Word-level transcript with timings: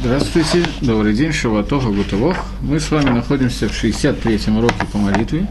Здравствуйте, 0.00 0.64
добрый 0.80 1.12
день, 1.12 1.32
Шаватова, 1.32 1.90
Гутовох. 1.90 2.36
Мы 2.62 2.78
с 2.78 2.88
вами 2.92 3.10
находимся 3.10 3.68
в 3.68 3.72
63-м 3.72 4.58
уроке 4.58 4.86
по 4.92 4.96
молитве. 4.96 5.48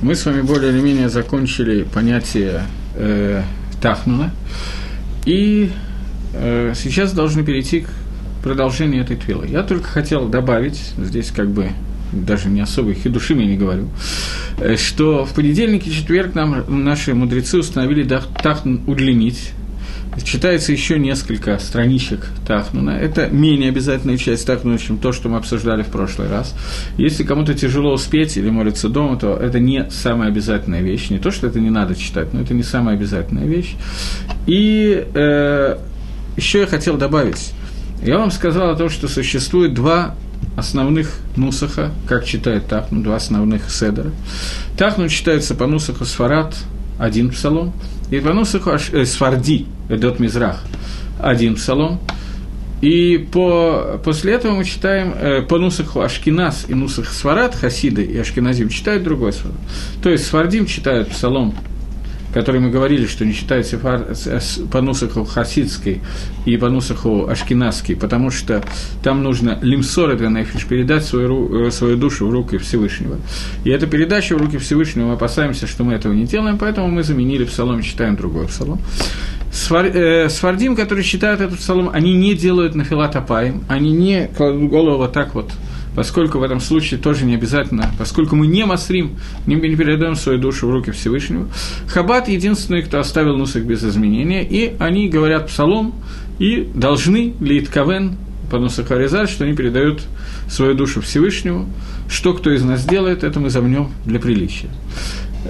Мы 0.00 0.14
с 0.14 0.24
вами 0.24 0.40
более 0.40 0.72
или 0.72 0.80
менее 0.80 1.10
закончили 1.10 1.82
понятие 1.82 2.62
э, 2.94 3.42
Тахнуна. 3.82 4.32
И 5.26 5.70
э, 6.32 6.72
сейчас 6.74 7.12
должны 7.12 7.44
перейти 7.44 7.80
к 7.80 7.90
продолжению 8.42 9.02
этой 9.02 9.16
твилы. 9.16 9.46
Я 9.48 9.62
только 9.62 9.86
хотел 9.86 10.28
добавить, 10.28 10.80
здесь 10.96 11.30
как 11.30 11.50
бы 11.50 11.68
даже 12.10 12.48
не 12.48 12.62
особо 12.62 12.94
хидушим 12.94 13.38
я 13.40 13.46
не 13.46 13.58
говорю, 13.58 13.90
э, 14.60 14.76
что 14.76 15.26
в 15.26 15.34
понедельник 15.34 15.86
и 15.86 15.92
четверг 15.92 16.34
нам 16.34 16.84
наши 16.84 17.12
мудрецы 17.12 17.58
установили 17.58 18.08
Тахнун 18.42 18.80
удлинить, 18.86 19.50
читается 20.22 20.72
еще 20.72 20.98
несколько 20.98 21.58
страничек 21.58 22.26
Тахнуна. 22.46 22.90
Это 22.90 23.28
менее 23.28 23.70
обязательная 23.70 24.16
часть 24.16 24.46
Тахнуна, 24.46 24.78
чем 24.78 24.98
то, 24.98 25.12
что 25.12 25.28
мы 25.28 25.38
обсуждали 25.38 25.82
в 25.82 25.88
прошлый 25.88 26.28
раз. 26.28 26.54
Если 26.96 27.24
кому-то 27.24 27.54
тяжело 27.54 27.92
успеть 27.92 28.36
или 28.36 28.50
молиться 28.50 28.88
дома, 28.88 29.16
то 29.16 29.34
это 29.34 29.58
не 29.58 29.90
самая 29.90 30.28
обязательная 30.28 30.82
вещь. 30.82 31.10
Не 31.10 31.18
то, 31.18 31.30
что 31.30 31.46
это 31.46 31.60
не 31.60 31.70
надо 31.70 31.94
читать, 31.94 32.32
но 32.32 32.40
это 32.40 32.54
не 32.54 32.62
самая 32.62 32.96
обязательная 32.96 33.46
вещь. 33.46 33.74
И 34.46 35.06
э, 35.14 35.78
еще 36.36 36.60
я 36.60 36.66
хотел 36.66 36.96
добавить. 36.96 37.52
Я 38.02 38.18
вам 38.18 38.30
сказал 38.30 38.70
о 38.70 38.76
том, 38.76 38.90
что 38.90 39.08
существует 39.08 39.74
два 39.74 40.14
основных 40.56 41.10
нусаха, 41.36 41.90
как 42.06 42.24
читает 42.24 42.66
Тахну, 42.66 43.02
два 43.02 43.16
основных 43.16 43.70
седера. 43.70 44.10
Тахну 44.76 45.08
читается 45.08 45.54
по 45.54 45.66
нусаху 45.66 46.04
Сфарат, 46.04 46.54
один 46.98 47.30
псалом, 47.30 47.72
и 48.10 48.20
по 48.20 48.32
нусаху 48.32 48.70
э, 48.70 49.04
Сфарди, 49.04 49.66
Эдот 49.88 50.18
Мизрах, 50.18 50.62
один 51.20 51.56
псалом. 51.56 52.00
И 52.80 53.28
по, 53.32 54.00
после 54.04 54.34
этого 54.34 54.54
мы 54.54 54.64
читаем 54.64 55.14
э, 55.14 55.42
по 55.42 55.58
Нусаху 55.58 56.00
Ашкинас 56.00 56.66
и 56.68 56.74
Нусах 56.74 57.08
Сварат, 57.08 57.54
Хасиды 57.54 58.02
и 58.02 58.18
Ашкиназим 58.18 58.68
читают 58.68 59.04
другой 59.04 59.32
Сварат. 59.32 59.58
То 60.02 60.10
есть 60.10 60.26
Свардим 60.26 60.66
читают 60.66 61.08
псалом 61.08 61.54
который 62.34 62.60
мы 62.60 62.68
говорили, 62.68 63.06
что 63.06 63.24
не 63.24 63.32
читают 63.32 63.64
сефар, 63.64 64.08
по 64.72 64.80
нусаху 64.80 65.24
хасидской 65.24 66.00
и 66.44 66.56
по 66.56 66.68
нусаху 66.68 67.28
ашкенадский, 67.28 67.94
потому 67.94 68.30
что 68.30 68.62
там 69.04 69.22
нужно 69.22 69.60
лимсор 69.62 70.10
это 70.10 70.28
нефиш, 70.28 70.64
передать 70.64 71.04
свою, 71.04 71.68
э, 71.68 71.70
свою 71.70 71.96
душу 71.96 72.26
в 72.26 72.32
руки 72.32 72.58
Всевышнего. 72.58 73.18
И 73.62 73.70
эта 73.70 73.86
передача 73.86 74.34
в 74.34 74.38
руки 74.38 74.58
Всевышнего, 74.58 75.06
мы 75.06 75.12
опасаемся, 75.12 75.68
что 75.68 75.84
мы 75.84 75.94
этого 75.94 76.12
не 76.12 76.24
делаем, 76.24 76.58
поэтому 76.58 76.88
мы 76.88 77.04
заменили 77.04 77.44
псалом 77.44 77.82
читаем 77.82 78.16
другой 78.16 78.48
псалом. 78.48 78.80
Свар, 79.54 79.86
э, 79.86 80.28
свардим, 80.28 80.74
которые 80.74 81.04
читают 81.04 81.40
этот 81.40 81.60
псалом, 81.60 81.88
они 81.92 82.12
не 82.12 82.34
делают 82.34 82.74
нафилат 82.74 83.14
апаем, 83.14 83.62
они 83.68 83.92
не 83.92 84.28
кладут 84.36 84.68
голову 84.68 84.98
вот 84.98 85.12
так 85.12 85.34
вот 85.34 85.52
поскольку 85.94 86.38
в 86.38 86.42
этом 86.42 86.58
случае 86.58 86.98
тоже 86.98 87.24
не 87.24 87.34
обязательно, 87.34 87.88
поскольку 87.98 88.34
мы 88.34 88.48
не 88.48 88.64
масрим, 88.64 89.16
не, 89.46 89.56
передаем 89.56 90.16
свою 90.16 90.38
душу 90.38 90.66
в 90.66 90.70
руки 90.72 90.90
Всевышнего. 90.90 91.48
Хаббат 91.86 92.28
единственный, 92.28 92.82
кто 92.82 92.98
оставил 92.98 93.36
нусах 93.36 93.62
без 93.62 93.84
изменения, 93.84 94.44
и 94.44 94.74
они 94.78 95.08
говорят 95.08 95.46
псалом 95.46 95.94
и 96.38 96.68
должны 96.74 97.34
лит 97.40 97.68
кавен 97.68 98.16
по 98.50 98.58
нусаху 98.58 98.94
Аризаль, 98.94 99.28
что 99.28 99.44
они 99.44 99.54
передают 99.54 100.02
свою 100.48 100.74
душу 100.74 101.00
Всевышнему. 101.00 101.66
Что 102.08 102.34
кто 102.34 102.50
из 102.50 102.62
нас 102.62 102.84
делает, 102.84 103.24
это 103.24 103.40
мы 103.40 103.50
замнем 103.50 103.90
для 104.04 104.18
приличия. 104.18 104.68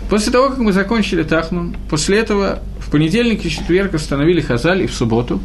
После 0.09 0.33
того, 0.33 0.51
как 0.51 0.59
мы 0.59 0.73
закончили 0.73 1.23
Тахнун, 1.23 1.77
после 1.89 2.19
этого 2.19 2.61
понедельник 2.95 3.45
и 3.45 3.51
четверг 3.51 3.95
остановили 3.95 4.41
Хазаль 4.41 4.83
и 4.83 4.87
в 4.87 4.95
субботу. 4.95 5.41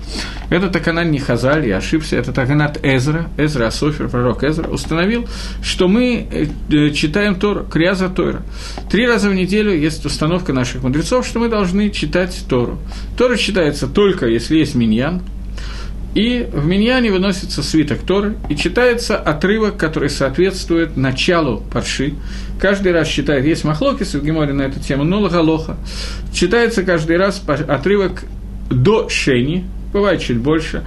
Это 0.51 0.69
Таканан 0.69 1.09
не 1.09 1.17
Хазаль, 1.17 1.67
я 1.67 1.77
ошибся, 1.77 2.15
это 2.17 2.31
Таканат 2.31 2.77
Эзра, 2.83 3.27
Эзра 3.37 3.65
Асофер, 3.65 4.07
пророк 4.07 4.43
Эзра, 4.43 4.67
установил, 4.67 5.27
что 5.63 5.87
мы 5.87 6.27
э, 6.31 6.45
э, 6.71 6.91
читаем 6.91 7.39
Тор, 7.39 7.65
Криаза 7.65 8.07
Тора. 8.07 8.43
Три 8.91 9.07
раза 9.07 9.31
в 9.31 9.33
неделю 9.33 9.75
есть 9.75 10.05
установка 10.05 10.53
наших 10.53 10.83
мудрецов, 10.83 11.25
что 11.25 11.39
мы 11.39 11.49
должны 11.49 11.89
читать 11.89 12.39
Тору. 12.47 12.77
Тора 13.17 13.35
читается 13.35 13.87
только, 13.87 14.27
если 14.27 14.59
есть 14.59 14.75
миньян, 14.75 15.23
и 16.15 16.47
в 16.51 16.65
Миньяне 16.65 17.11
выносится 17.11 17.61
свиток 17.61 17.99
Торы, 17.99 18.35
и 18.49 18.55
читается 18.55 19.17
отрывок, 19.17 19.77
который 19.77 20.09
соответствует 20.09 20.97
началу 20.97 21.63
парши. 21.71 22.15
Каждый 22.59 22.91
раз 22.91 23.07
читает, 23.07 23.45
есть 23.45 23.63
махлокис 23.63 24.13
в 24.13 24.23
Геморе 24.23 24.53
на 24.53 24.63
эту 24.63 24.79
тему, 24.79 25.03
но 25.03 25.19
лагалоха. 25.19 25.77
Читается 26.33 26.83
каждый 26.83 27.17
раз 27.17 27.41
отрывок 27.47 28.23
до 28.69 29.07
Шени, 29.09 29.65
бывает 29.93 30.21
чуть 30.21 30.37
больше, 30.37 30.83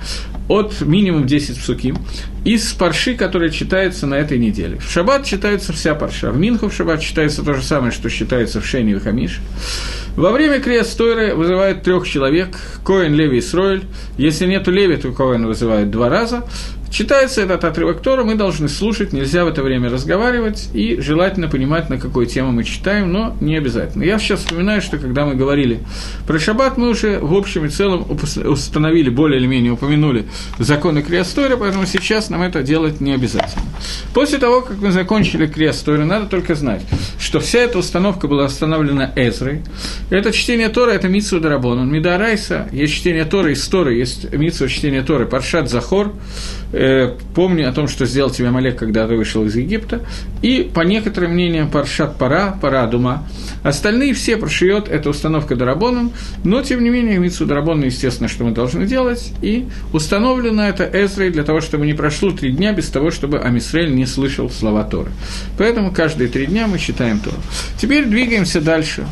от 0.52 0.82
минимум 0.82 1.26
10 1.26 1.58
псуким, 1.58 1.96
из 2.44 2.72
парши, 2.74 3.14
которая 3.14 3.48
читается 3.48 4.06
на 4.06 4.16
этой 4.16 4.38
неделе. 4.38 4.78
В 4.78 4.90
шаббат 4.90 5.24
читается 5.24 5.72
вся 5.72 5.94
парша, 5.94 6.30
в 6.30 6.38
Минху 6.38 6.68
в 6.68 6.74
шаббат 6.74 7.00
читается 7.00 7.42
то 7.42 7.54
же 7.54 7.62
самое, 7.62 7.90
что 7.90 8.10
читается 8.10 8.60
в 8.60 8.66
Шене 8.66 8.92
и 8.92 8.98
Хамиш. 8.98 9.40
Во 10.14 10.30
время 10.30 10.60
крест 10.60 10.98
Тойры 10.98 11.34
вызывают 11.34 11.82
трех 11.82 12.06
человек, 12.06 12.58
Коэн, 12.84 13.14
Леви 13.14 13.38
и 13.38 13.40
Сроэль. 13.40 13.84
Если 14.18 14.46
нету 14.46 14.70
Леви, 14.70 14.96
то 14.96 15.10
Коэн 15.10 15.46
вызывают 15.46 15.90
два 15.90 16.10
раза. 16.10 16.44
Читается 16.92 17.40
этот 17.40 17.64
отрывок 17.64 18.02
Тора, 18.02 18.22
мы 18.22 18.34
должны 18.34 18.68
слушать, 18.68 19.14
нельзя 19.14 19.46
в 19.46 19.48
это 19.48 19.62
время 19.62 19.88
разговаривать, 19.88 20.68
и 20.74 21.00
желательно 21.00 21.48
понимать, 21.48 21.88
на 21.88 21.96
какую 21.96 22.26
тему 22.26 22.52
мы 22.52 22.64
читаем, 22.64 23.10
но 23.10 23.34
не 23.40 23.56
обязательно. 23.56 24.02
Я 24.02 24.18
сейчас 24.18 24.40
вспоминаю, 24.40 24.82
что 24.82 24.98
когда 24.98 25.24
мы 25.24 25.34
говорили 25.34 25.80
про 26.26 26.38
шаббат, 26.38 26.76
мы 26.76 26.90
уже 26.90 27.18
в 27.18 27.32
общем 27.32 27.64
и 27.64 27.70
целом 27.70 28.06
установили, 28.44 29.08
более 29.08 29.40
или 29.40 29.46
менее 29.46 29.72
упомянули 29.72 30.26
законы 30.58 31.00
Криастойра, 31.00 31.56
поэтому 31.56 31.86
сейчас 31.86 32.28
нам 32.28 32.42
это 32.42 32.62
делать 32.62 33.00
не 33.00 33.12
обязательно. 33.12 33.64
После 34.12 34.36
того, 34.36 34.60
как 34.60 34.76
мы 34.76 34.92
закончили 34.92 35.46
Криастойра, 35.46 36.04
надо 36.04 36.26
только 36.26 36.54
знать, 36.54 36.82
что 37.18 37.40
вся 37.40 37.60
эта 37.60 37.78
установка 37.78 38.28
была 38.28 38.44
установлена 38.44 39.12
Эзрой. 39.16 39.62
Это 40.10 40.30
чтение 40.30 40.68
Тора, 40.68 40.90
это 40.90 41.08
Митсу 41.08 41.40
Дарабон, 41.40 41.90
Мидарайса, 41.90 42.68
есть 42.70 42.92
чтение 42.92 43.24
Тора 43.24 43.50
из 43.50 43.66
Торы, 43.66 43.94
есть 43.94 44.30
Митсу 44.30 44.68
чтение 44.68 45.00
Торы, 45.00 45.24
Паршат 45.24 45.70
Захор, 45.70 46.12
помни 47.34 47.62
о 47.62 47.72
том, 47.72 47.88
что 47.88 48.06
сделал 48.06 48.30
тебе 48.30 48.50
Малек, 48.50 48.78
когда 48.78 49.06
ты 49.06 49.14
вышел 49.14 49.44
из 49.44 49.54
Египта, 49.56 50.00
и, 50.40 50.70
по 50.74 50.80
некоторым 50.80 51.32
мнениям, 51.32 51.70
Паршат 51.70 52.16
Пара, 52.16 52.56
Пара 52.60 52.86
Дума. 52.86 53.26
Остальные 53.62 54.14
все 54.14 54.36
прошиет, 54.36 54.88
это 54.88 55.10
установка 55.10 55.54
Дарабоном, 55.54 56.12
но, 56.44 56.62
тем 56.62 56.82
не 56.82 56.90
менее, 56.90 57.18
Митсу 57.18 57.46
Дарабон, 57.46 57.82
естественно, 57.82 58.28
что 58.28 58.44
мы 58.44 58.52
должны 58.52 58.86
делать, 58.86 59.32
и 59.42 59.66
установлено 59.92 60.66
это 60.66 60.88
Эзрой 60.92 61.30
для 61.30 61.44
того, 61.44 61.60
чтобы 61.60 61.86
не 61.86 61.94
прошло 61.94 62.30
три 62.30 62.50
дня 62.50 62.72
без 62.72 62.88
того, 62.88 63.10
чтобы 63.10 63.38
Амисраэль 63.38 63.94
не 63.94 64.06
слышал 64.06 64.50
слова 64.50 64.84
Торы. 64.84 65.10
Поэтому 65.58 65.92
каждые 65.92 66.28
три 66.28 66.46
дня 66.46 66.66
мы 66.66 66.78
читаем 66.78 67.18
Тору. 67.20 67.36
Теперь 67.78 68.06
двигаемся 68.06 68.60
дальше. 68.60 69.06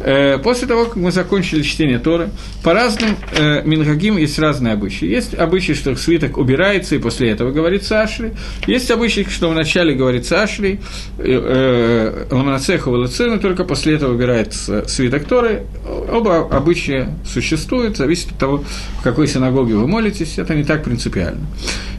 Э, 0.00 0.38
после 0.38 0.68
того, 0.68 0.84
как 0.84 0.96
мы 0.96 1.10
закончили 1.12 1.62
чтение 1.62 1.98
Торы, 1.98 2.30
по 2.62 2.72
разным 2.72 3.16
э, 3.36 3.62
мингагим 3.64 4.16
есть 4.16 4.38
разные 4.38 4.74
обычаи. 4.74 5.06
Есть 5.06 5.34
обычай, 5.34 5.74
что 5.74 5.94
свиток 5.96 6.38
убирается, 6.38 6.94
и 6.94 6.98
после 6.98 7.30
этого 7.30 7.50
говорится 7.50 8.02
Ашри. 8.02 8.32
Есть 8.66 8.90
обычай, 8.90 9.26
что 9.28 9.50
вначале 9.50 9.94
говорится 9.94 10.42
Ашри, 10.42 10.80
э, 11.18 12.26
Ламанацеху 12.30 12.90
Валацину, 12.90 13.40
только 13.40 13.64
после 13.64 13.94
этого 13.94 14.14
убирается 14.14 14.86
свиток 14.88 15.24
Торы. 15.24 15.64
Оба 16.10 16.48
обычая 16.48 17.16
существуют, 17.26 17.96
зависит 17.96 18.32
от 18.32 18.38
того, 18.38 18.64
в 19.00 19.02
какой 19.02 19.26
синагоге 19.26 19.74
вы 19.74 19.86
молитесь, 19.86 20.38
это 20.38 20.54
не 20.54 20.64
так 20.64 20.84
принципиально. 20.84 21.46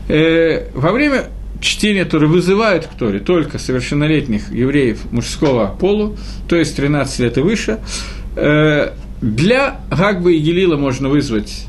Э, 0.07 0.69
во 0.73 0.91
время 0.91 1.25
чтение 1.61 2.05
Торы 2.05 2.27
вызывают 2.27 2.85
к 2.85 2.93
Торе 2.93 3.19
только 3.19 3.59
совершеннолетних 3.59 4.51
евреев 4.51 5.11
мужского 5.11 5.75
полу, 5.79 6.17
то 6.47 6.55
есть 6.55 6.75
13 6.75 7.19
лет 7.19 7.37
и 7.37 7.41
выше. 7.41 7.79
Э, 8.35 8.91
для 9.21 9.81
Гагбы 9.89 10.35
и 10.35 10.39
Гелила 10.39 10.77
можно 10.77 11.09
вызвать 11.09 11.65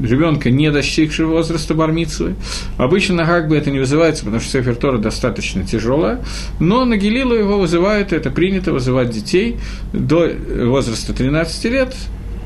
ребенка, 0.00 0.50
не 0.50 0.70
достигшего 0.70 1.32
возраста 1.32 1.74
бармицвы. 1.74 2.34
Обычно 2.78 3.16
на 3.16 3.24
Гагбе 3.24 3.58
это 3.58 3.70
не 3.70 3.78
вызывается, 3.78 4.24
потому 4.24 4.40
что 4.40 4.50
Сефер 4.50 4.74
Тора 4.76 4.98
достаточно 4.98 5.64
тяжелая, 5.64 6.24
но 6.60 6.84
на 6.84 6.96
Гелилу 6.96 7.34
его 7.34 7.58
вызывают, 7.58 8.12
это 8.12 8.30
принято 8.30 8.72
вызывать 8.72 9.10
детей 9.10 9.58
до 9.92 10.30
возраста 10.64 11.12
13 11.12 11.64
лет. 11.66 11.94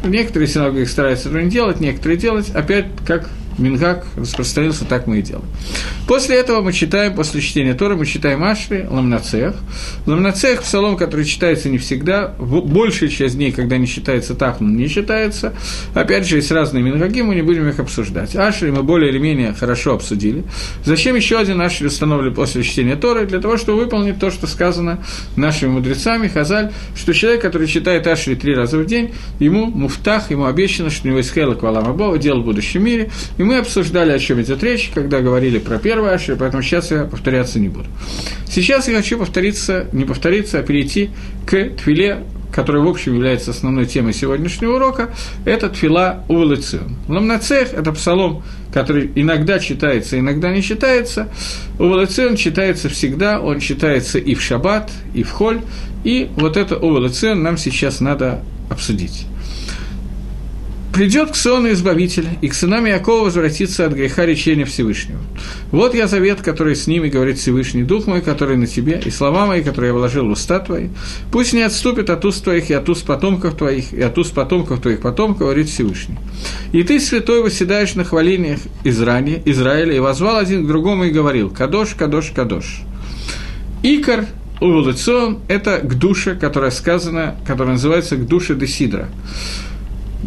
Некоторые 0.04 0.48
синагоги 0.48 0.84
стараются 0.84 1.28
этого 1.28 1.42
не 1.42 1.50
делать, 1.50 1.80
некоторые 1.80 2.18
делать, 2.18 2.50
опять 2.50 2.86
как 3.06 3.30
Мингак 3.58 4.06
распространился, 4.16 4.84
так 4.84 5.06
мы 5.06 5.18
и 5.18 5.22
делаем. 5.22 5.46
После 6.06 6.36
этого 6.36 6.60
мы 6.60 6.72
читаем, 6.72 7.14
после 7.14 7.40
чтения 7.40 7.74
Тора, 7.74 7.96
мы 7.96 8.06
читаем 8.06 8.44
Ашри, 8.44 8.84
Ламнацех. 8.88 9.54
Ламнацех– 10.06 10.62
псалом, 10.62 10.96
который 10.96 11.24
читается 11.24 11.68
не 11.68 11.78
всегда, 11.78 12.34
большая 12.38 13.08
часть 13.08 13.36
дней, 13.36 13.52
когда 13.52 13.78
не 13.78 13.86
читается 13.86 14.34
Тахнун, 14.34 14.76
не 14.76 14.88
читается. 14.88 15.54
Опять 15.94 16.26
же, 16.26 16.36
есть 16.36 16.50
разные 16.50 16.82
Мингаги, 16.82 17.22
мы 17.22 17.34
не 17.34 17.42
будем 17.42 17.68
их 17.68 17.78
обсуждать. 17.78 18.36
Ашри 18.36 18.70
мы 18.70 18.82
более 18.82 19.10
или 19.10 19.18
менее 19.18 19.54
хорошо 19.54 19.94
обсудили. 19.94 20.44
Зачем 20.84 21.16
еще 21.16 21.38
один 21.38 21.60
Ашри 21.60 21.86
установлен 21.86 22.34
после 22.34 22.62
чтения 22.62 22.96
Торы? 22.96 23.26
Для 23.26 23.40
того, 23.40 23.56
чтобы 23.56 23.82
выполнить 23.82 24.18
то, 24.18 24.30
что 24.30 24.46
сказано 24.46 24.98
нашими 25.36 25.70
мудрецами, 25.70 26.28
Хазаль, 26.28 26.72
что 26.94 27.12
человек, 27.14 27.42
который 27.42 27.66
читает 27.66 28.06
Ашри 28.06 28.34
три 28.34 28.54
раза 28.54 28.78
в 28.78 28.86
день, 28.86 29.12
ему 29.38 29.66
муфтах, 29.66 30.30
ему 30.30 30.44
обещано, 30.44 30.90
что 30.90 31.06
у 31.06 31.08
него 31.08 31.18
есть 31.18 31.32
хелок 31.32 31.62
валам 31.62 31.86
дело 32.18 32.40
в 32.40 32.44
будущем 32.44 32.84
мире, 32.84 33.10
и 33.38 33.45
мы 33.46 33.58
обсуждали, 33.58 34.10
о 34.10 34.18
чем 34.18 34.42
идет 34.42 34.62
речь, 34.62 34.90
когда 34.92 35.20
говорили 35.20 35.58
про 35.58 35.78
первый 35.78 36.12
ашер, 36.12 36.36
поэтому 36.36 36.62
сейчас 36.62 36.90
я 36.90 37.04
повторяться 37.04 37.58
не 37.58 37.68
буду. 37.68 37.86
Сейчас 38.48 38.88
я 38.88 38.96
хочу 38.96 39.18
повториться, 39.18 39.86
не 39.92 40.04
повториться, 40.04 40.58
а 40.58 40.62
перейти 40.62 41.10
к 41.46 41.70
твиле 41.82 42.24
который, 42.52 42.80
в 42.80 42.88
общем, 42.88 43.12
является 43.12 43.50
основной 43.50 43.84
темой 43.84 44.14
сегодняшнего 44.14 44.76
урока, 44.76 45.10
это 45.44 45.68
Тфила 45.68 46.24
Увелицион. 46.28 46.96
Ламнацех– 47.06 47.72
это 47.74 47.92
псалом, 47.92 48.44
который 48.72 49.10
иногда 49.14 49.58
читается, 49.58 50.18
иногда 50.18 50.50
не 50.50 50.62
читается. 50.62 51.28
Увелицион 51.78 52.36
читается 52.36 52.88
всегда, 52.88 53.40
он 53.40 53.60
читается 53.60 54.18
и 54.18 54.34
в 54.34 54.40
шаббат, 54.40 54.90
и 55.12 55.22
в 55.22 55.32
холь, 55.32 55.60
и 56.02 56.30
вот 56.36 56.56
это 56.56 56.78
Увелицион 56.78 57.42
нам 57.42 57.58
сейчас 57.58 58.00
надо 58.00 58.42
обсудить 58.70 59.26
придет 60.96 61.32
к 61.32 61.36
сыну 61.36 61.70
Избавителя, 61.72 62.30
и 62.40 62.48
к 62.48 62.54
сынам 62.54 62.86
Якова 62.86 63.24
возвратится 63.24 63.84
от 63.84 63.92
греха 63.92 64.24
речения 64.24 64.64
Всевышнего. 64.64 65.20
Вот 65.70 65.94
я 65.94 66.06
завет, 66.06 66.40
который 66.40 66.74
с 66.74 66.86
ними 66.86 67.10
говорит 67.10 67.36
Всевышний, 67.36 67.82
Дух 67.82 68.06
мой, 68.06 68.22
который 68.22 68.56
на 68.56 68.66
тебе, 68.66 69.02
и 69.04 69.10
слова 69.10 69.44
мои, 69.44 69.62
которые 69.62 69.90
я 69.90 69.94
вложил 69.94 70.26
в 70.26 70.30
уста 70.30 70.58
твои, 70.58 70.88
пусть 71.30 71.52
не 71.52 71.60
отступит 71.60 72.08
от 72.08 72.24
уст 72.24 72.42
твоих 72.42 72.70
и 72.70 72.72
от 72.72 72.88
уст 72.88 73.04
потомков 73.04 73.58
твоих, 73.58 73.92
и 73.92 74.00
от 74.00 74.16
уст 74.16 74.32
потомков 74.32 74.80
твоих 74.80 75.02
потомков, 75.02 75.40
говорит 75.40 75.68
Всевышний. 75.68 76.16
И 76.72 76.82
ты, 76.82 76.98
святой, 76.98 77.42
восседаешь 77.42 77.94
на 77.94 78.04
хвалениях 78.04 78.60
Израиля, 78.82 79.42
Израиля 79.44 79.94
и 79.96 79.98
возвал 79.98 80.38
один 80.38 80.64
к 80.64 80.66
другому 80.66 81.04
и 81.04 81.10
говорил, 81.10 81.50
«Кадош, 81.50 81.90
Кадош, 81.90 82.30
Кадош». 82.34 82.80
Икар 83.82 84.24
Увелуцион– 84.58 85.40
это 85.48 85.80
к 85.80 85.98
душе, 85.98 86.34
которая 86.34 86.70
сказана, 86.70 87.36
которая 87.46 87.74
называется 87.74 88.16
к 88.16 88.26
душе 88.26 88.54
Десидра. 88.54 89.10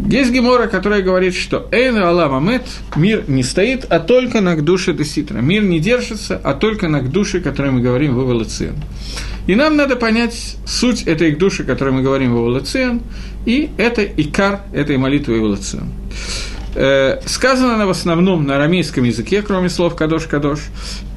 Есть 0.07 0.31
гемора, 0.31 0.67
которая 0.67 1.01
говорит, 1.01 1.35
что 1.35 1.67
Эйн 1.71 1.97
Алам 1.97 2.33
Амет, 2.33 2.63
мир 2.95 3.23
не 3.27 3.43
стоит, 3.43 3.85
а 3.89 3.99
только 3.99 4.41
на 4.41 4.55
душе 4.55 4.93
Деситра. 4.93 5.39
Мир 5.39 5.63
не 5.63 5.79
держится, 5.79 6.39
а 6.43 6.53
только 6.53 6.87
на 6.87 7.01
душе, 7.01 7.41
которой 7.41 7.71
мы 7.71 7.81
говорим 7.81 8.15
в 8.15 8.23
Эволюцион. 8.23 8.75
И 9.45 9.55
нам 9.55 9.75
надо 9.75 9.95
понять 9.95 10.57
суть 10.65 11.03
этой 11.03 11.35
души, 11.35 11.63
о 11.63 11.65
которой 11.65 11.91
мы 11.91 12.01
говорим 12.01 12.33
в 12.33 12.39
Эволюцион, 12.39 13.01
и 13.45 13.69
это 13.77 14.03
икар 14.03 14.61
этой 14.73 14.97
молитвы 14.97 15.39
Эволюцион. 15.39 15.91
Э, 16.75 17.19
сказано 17.25 17.75
она 17.75 17.85
в 17.85 17.89
основном 17.89 18.45
на 18.45 18.55
арамейском 18.55 19.03
языке, 19.03 19.41
кроме 19.41 19.69
слов 19.69 19.95
«кадош-кадош», 19.95 20.59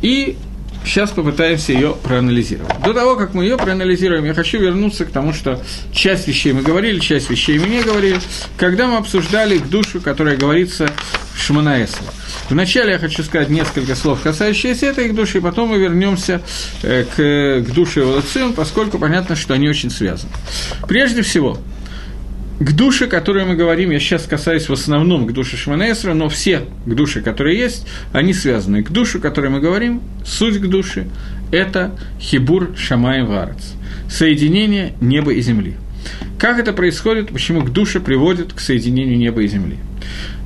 и 0.01 0.37
Сейчас 0.85 1.11
попытаемся 1.11 1.73
ее 1.73 1.97
проанализировать. 2.03 2.81
До 2.83 2.93
того, 2.93 3.17
как 3.17 3.35
мы 3.35 3.45
ее 3.45 3.57
проанализируем, 3.57 4.25
я 4.25 4.35
хочу 4.35 4.59
вернуться 4.59 5.05
к 5.05 5.11
тому, 5.11 5.33
что 5.33 5.63
часть 5.93 6.27
вещей 6.27 6.53
мы 6.53 6.63
говорили, 6.63 6.99
часть 6.99 7.31
вещей 7.31 7.59
мы 7.59 7.69
не 7.69 7.83
говорили, 7.83 8.21
когда 8.57 8.89
мы 8.89 8.97
обсуждали 8.97 9.59
душу, 9.59 10.01
которая 10.01 10.37
говорится 10.37 10.91
в 11.35 11.41
Шманаэсре. 11.41 12.07
Вначале 12.49 12.93
я 12.93 12.99
хочу 12.99 13.23
сказать 13.23 13.49
несколько 13.49 13.95
слов, 13.95 14.21
касающиеся 14.23 14.87
этой 14.87 15.07
их 15.07 15.15
души, 15.15 15.39
и 15.39 15.41
потом 15.41 15.71
мы 15.71 15.79
вернемся 15.79 16.43
э, 16.83 17.05
к, 17.05 17.67
к 17.67 17.73
душе 17.73 18.03
Волоцион, 18.03 18.53
поскольку 18.53 18.99
понятно, 18.99 19.37
что 19.37 19.55
они 19.55 19.69
очень 19.69 19.91
связаны. 19.91 20.33
Прежде 20.89 21.23
всего, 21.23 21.59
к 22.63 22.73
душе, 22.73 23.07
которой 23.07 23.45
мы 23.45 23.57
говорим, 23.57 23.91
я 23.91 23.99
сейчас 23.99 24.25
касаюсь 24.25 24.69
в 24.69 24.73
основном 24.73 25.27
к 25.27 25.33
душе 25.33 25.57
Шманесра, 25.57 26.15
но 26.15 26.29
все 26.29 26.61
к 26.87 26.95
душе, 26.95 27.21
которые 27.21 27.59
есть, 27.59 27.87
они 28.13 28.33
связаны. 28.33 28.83
К 28.83 28.91
душе, 28.91 29.19
о 29.19 29.21
которой 29.21 29.51
мы 29.51 29.61
говорим, 29.61 30.01
суть 30.25 30.59
к 30.59 30.67
душе– 30.67 31.07
это 31.53 31.99
хибур 32.21 32.75
шамай 32.77 33.25
варец, 33.25 33.75
соединение 34.09 34.95
неба 35.01 35.33
и 35.33 35.41
земли. 35.41 35.77
Как 36.39 36.59
это 36.59 36.73
происходит, 36.73 37.31
почему 37.31 37.63
к 37.63 37.71
душе 37.71 38.01
приводит 38.01 38.53
к 38.53 38.61
соединению 38.61 39.19
неба 39.19 39.43
и 39.43 39.49
земли? 39.49 39.79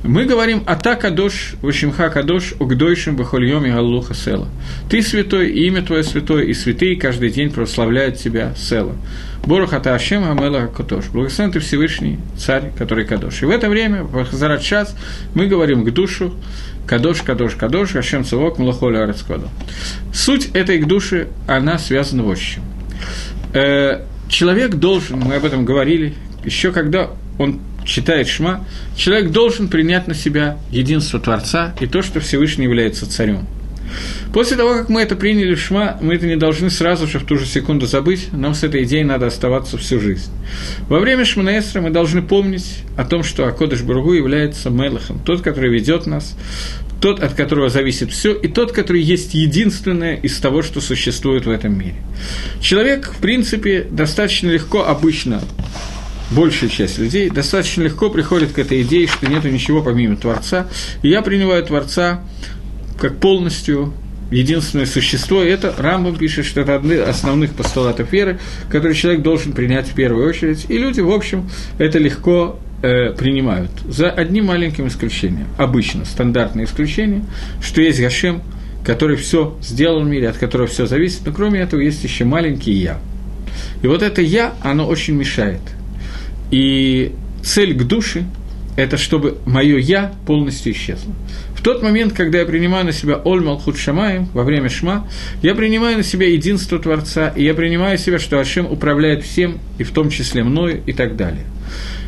Мы 0.03 0.25
говорим 0.25 0.63
«Ата 0.65 0.95
кадош, 0.95 1.55
вышимха 1.61 2.09
кадош, 2.09 2.53
угдойшим 2.59 3.15
бахольем 3.15 3.65
и 3.65 3.71
галлуха 3.71 4.13
села». 4.13 4.47
Ты 4.89 5.01
святой, 5.01 5.49
и 5.49 5.67
имя 5.67 5.81
твое 5.81 6.03
святое, 6.03 6.43
и 6.43 6.53
святые 6.53 6.95
каждый 6.95 7.29
день 7.29 7.51
прославляют 7.51 8.17
тебя 8.17 8.53
села. 8.55 8.95
Борух 9.45 9.73
ата 9.73 9.95
Ашем 9.95 10.29
Амела 10.29 10.67
Катош. 10.67 11.05
Благословен 11.07 11.51
ты 11.51 11.59
Всевышний, 11.59 12.19
царь, 12.37 12.71
который 12.77 13.05
Кадош. 13.05 13.41
И 13.41 13.45
в 13.45 13.49
это 13.49 13.69
время, 13.69 14.03
в 14.03 14.23
Хазарат 14.25 14.61
час, 14.61 14.95
мы 15.33 15.47
говорим 15.47 15.83
к 15.83 15.91
душу, 15.91 16.33
Кадош, 16.85 17.21
Кадош, 17.21 17.55
Кадош, 17.55 17.95
Ашем 17.95 18.23
Цавок, 18.23 18.57
Млахоля 18.59 19.03
Арацкоду. 19.03 19.49
Суть 20.13 20.49
этой 20.53 20.79
к 20.79 20.85
душе, 20.85 21.27
она 21.47 21.79
связана 21.79 22.23
вот 22.23 22.37
с. 22.37 22.57
Э, 23.53 24.03
человек 24.29 24.75
должен, 24.75 25.19
мы 25.19 25.35
об 25.35 25.45
этом 25.45 25.65
говорили, 25.65 26.13
еще 26.43 26.71
когда 26.71 27.09
он 27.37 27.59
читает 27.87 28.27
Шма, 28.27 28.65
человек 28.95 29.31
должен 29.31 29.69
принять 29.69 30.07
на 30.07 30.13
себя 30.13 30.57
единство 30.69 31.19
Творца 31.19 31.73
и 31.79 31.87
то, 31.87 32.01
что 32.01 32.19
Всевышний 32.19 32.65
является 32.65 33.09
царем. 33.09 33.47
После 34.33 34.57
того, 34.57 34.73
как 34.73 34.89
мы 34.89 35.01
это 35.01 35.15
приняли 35.15 35.55
в 35.55 35.59
Шма, 35.59 35.97
мы 36.01 36.15
это 36.15 36.27
не 36.27 36.35
должны 36.35 36.69
сразу 36.69 37.07
же 37.07 37.19
в 37.19 37.25
ту 37.25 37.37
же 37.37 37.45
секунду 37.45 37.87
забыть, 37.87 38.33
нам 38.33 38.53
с 38.53 38.63
этой 38.63 38.83
идеей 38.83 39.05
надо 39.05 39.27
оставаться 39.27 39.77
всю 39.77 39.99
жизнь. 39.99 40.29
Во 40.89 40.99
время 40.99 41.23
Шманаэсра 41.23 41.81
мы 41.81 41.89
должны 41.89 42.21
помнить 42.21 42.83
о 42.97 43.05
том, 43.05 43.23
что 43.23 43.47
Акодыш 43.47 43.81
Бургу 43.81 44.13
является 44.13 44.69
Мелахом, 44.69 45.19
тот, 45.19 45.41
который 45.41 45.71
ведет 45.71 46.05
нас, 46.05 46.35
тот, 46.99 47.21
от 47.21 47.33
которого 47.33 47.69
зависит 47.69 48.11
все, 48.11 48.33
и 48.33 48.47
тот, 48.47 48.73
который 48.73 49.01
есть 49.01 49.33
единственное 49.33 50.17
из 50.17 50.37
того, 50.39 50.61
что 50.61 50.81
существует 50.81 51.45
в 51.45 51.49
этом 51.49 51.77
мире. 51.77 51.95
Человек, 52.59 53.13
в 53.13 53.21
принципе, 53.21 53.87
достаточно 53.89 54.49
легко 54.49 54.85
обычно 54.85 55.41
большая 56.31 56.69
часть 56.69 56.97
людей 56.97 57.29
достаточно 57.29 57.83
легко 57.83 58.09
приходит 58.09 58.51
к 58.51 58.59
этой 58.59 58.81
идее, 58.81 59.07
что 59.07 59.27
нет 59.27 59.43
ничего 59.45 59.81
помимо 59.81 60.17
Творца. 60.17 60.67
И 61.01 61.09
я 61.09 61.21
принимаю 61.21 61.63
Творца 61.63 62.23
как 62.99 63.17
полностью 63.17 63.93
единственное 64.31 64.85
существо, 64.85 65.43
и 65.43 65.47
это 65.47 65.73
Рамбам 65.77 66.15
пишет, 66.15 66.45
что 66.45 66.61
это 66.61 66.75
одни 66.75 66.95
основных 66.95 67.53
постулатов 67.53 68.11
веры, 68.11 68.39
которые 68.69 68.95
человек 68.95 69.21
должен 69.21 69.53
принять 69.53 69.87
в 69.87 69.93
первую 69.93 70.27
очередь, 70.27 70.65
и 70.69 70.77
люди, 70.77 70.99
в 70.99 71.11
общем, 71.11 71.49
это 71.77 71.97
легко 71.97 72.59
э, 72.81 73.13
принимают, 73.13 73.71
за 73.87 74.09
одним 74.09 74.47
маленьким 74.47 74.87
исключением, 74.87 75.47
обычно, 75.57 76.03
стандартное 76.05 76.65
исключение, 76.65 77.23
что 77.61 77.81
есть 77.81 78.01
Гашем, 78.01 78.41
который 78.85 79.15
все 79.15 79.57
сделал 79.61 80.01
в 80.01 80.07
мире, 80.07 80.29
от 80.29 80.37
которого 80.37 80.67
все 80.67 80.87
зависит, 80.87 81.21
но 81.25 81.31
кроме 81.31 81.61
этого 81.61 81.79
есть 81.79 82.03
еще 82.03 82.25
маленький 82.25 82.73
«я». 82.73 82.99
И 83.81 83.87
вот 83.87 84.01
это 84.01 84.21
«я», 84.21 84.53
оно 84.61 84.87
очень 84.87 85.15
мешает. 85.15 85.61
И 86.51 87.13
цель 87.43 87.73
к 87.73 87.83
душе– 87.83 88.25
это 88.77 88.97
чтобы 88.97 89.37
мое 89.45 89.77
«я» 89.77 90.13
полностью 90.25 90.71
исчезло. 90.71 91.13
В 91.55 91.63
тот 91.63 91.81
момент, 91.81 92.13
когда 92.13 92.39
я 92.39 92.45
принимаю 92.45 92.85
на 92.85 92.91
себя 92.91 93.19
Оль 93.25 93.41
Малхут 93.41 93.77
Шамаем 93.77 94.25
во 94.33 94.43
время 94.43 94.69
Шма, 94.69 95.07
я 95.41 95.55
принимаю 95.55 95.97
на 95.97 96.03
себя 96.03 96.29
единство 96.29 96.77
Творца, 96.77 97.29
и 97.29 97.43
я 97.43 97.55
принимаю 97.55 97.97
себя, 97.97 98.19
что 98.19 98.39
Ашем 98.39 98.71
управляет 98.71 99.23
всем, 99.23 99.57
и 99.79 99.83
в 99.83 99.91
том 99.91 100.09
числе 100.09 100.43
мною, 100.43 100.81
и 100.85 100.93
так 100.93 101.17
далее. 101.17 101.43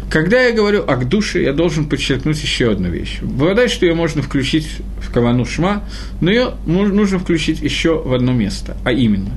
Когда 0.10 0.42
я 0.42 0.54
говорю 0.54 0.84
о 0.88 0.96
душе, 0.98 1.44
я 1.44 1.54
должен 1.54 1.86
подчеркнуть 1.86 2.42
еще 2.42 2.72
одну 2.72 2.90
вещь. 2.90 3.20
Бывает, 3.22 3.70
что 3.70 3.86
ее 3.86 3.94
можно 3.94 4.24
включить 4.24 4.68
в 5.02 5.14
кавану 5.14 5.46
шма, 5.46 5.84
но 6.20 6.32
ее 6.32 6.54
нужно 6.66 7.20
включить 7.20 7.62
еще 7.62 8.02
в 8.02 8.12
одно 8.14 8.34
место, 8.34 8.76
а 8.84 8.92
именно. 8.92 9.30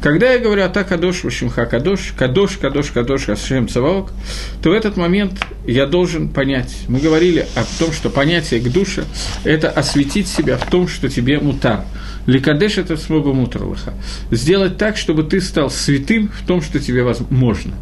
Когда 0.00 0.32
я 0.32 0.38
говорю 0.38 0.62
«Ата 0.62 0.84
кадош, 0.84 1.24
вашимха 1.24 1.66
кадош», 1.66 2.14
«Кадош, 2.16 2.56
кадош, 2.58 2.90
кадош, 2.92 3.28
ашем 3.28 3.68
цаваок», 3.68 4.12
то 4.62 4.70
в 4.70 4.72
этот 4.72 4.96
момент 4.96 5.44
я 5.66 5.86
должен 5.86 6.28
понять. 6.28 6.72
Мы 6.86 7.00
говорили 7.00 7.46
о 7.56 7.64
том, 7.80 7.92
что 7.92 8.08
понятие 8.08 8.60
к 8.60 8.70
душе– 8.70 9.04
это 9.44 9.70
осветить 9.70 10.28
себя 10.28 10.56
в 10.56 10.70
том, 10.70 10.86
что 10.86 11.08
тебе 11.08 11.40
мутар. 11.40 11.84
Ликадеш– 12.26 12.76
это 12.78 12.96
смоба 12.96 13.32
мутарлаха. 13.32 13.94
Сделать 14.30 14.76
так, 14.76 14.96
чтобы 14.96 15.24
ты 15.24 15.40
стал 15.40 15.68
святым 15.68 16.28
в 16.28 16.46
том, 16.46 16.62
что 16.62 16.78
тебе 16.78 17.02
возможно. 17.02 17.72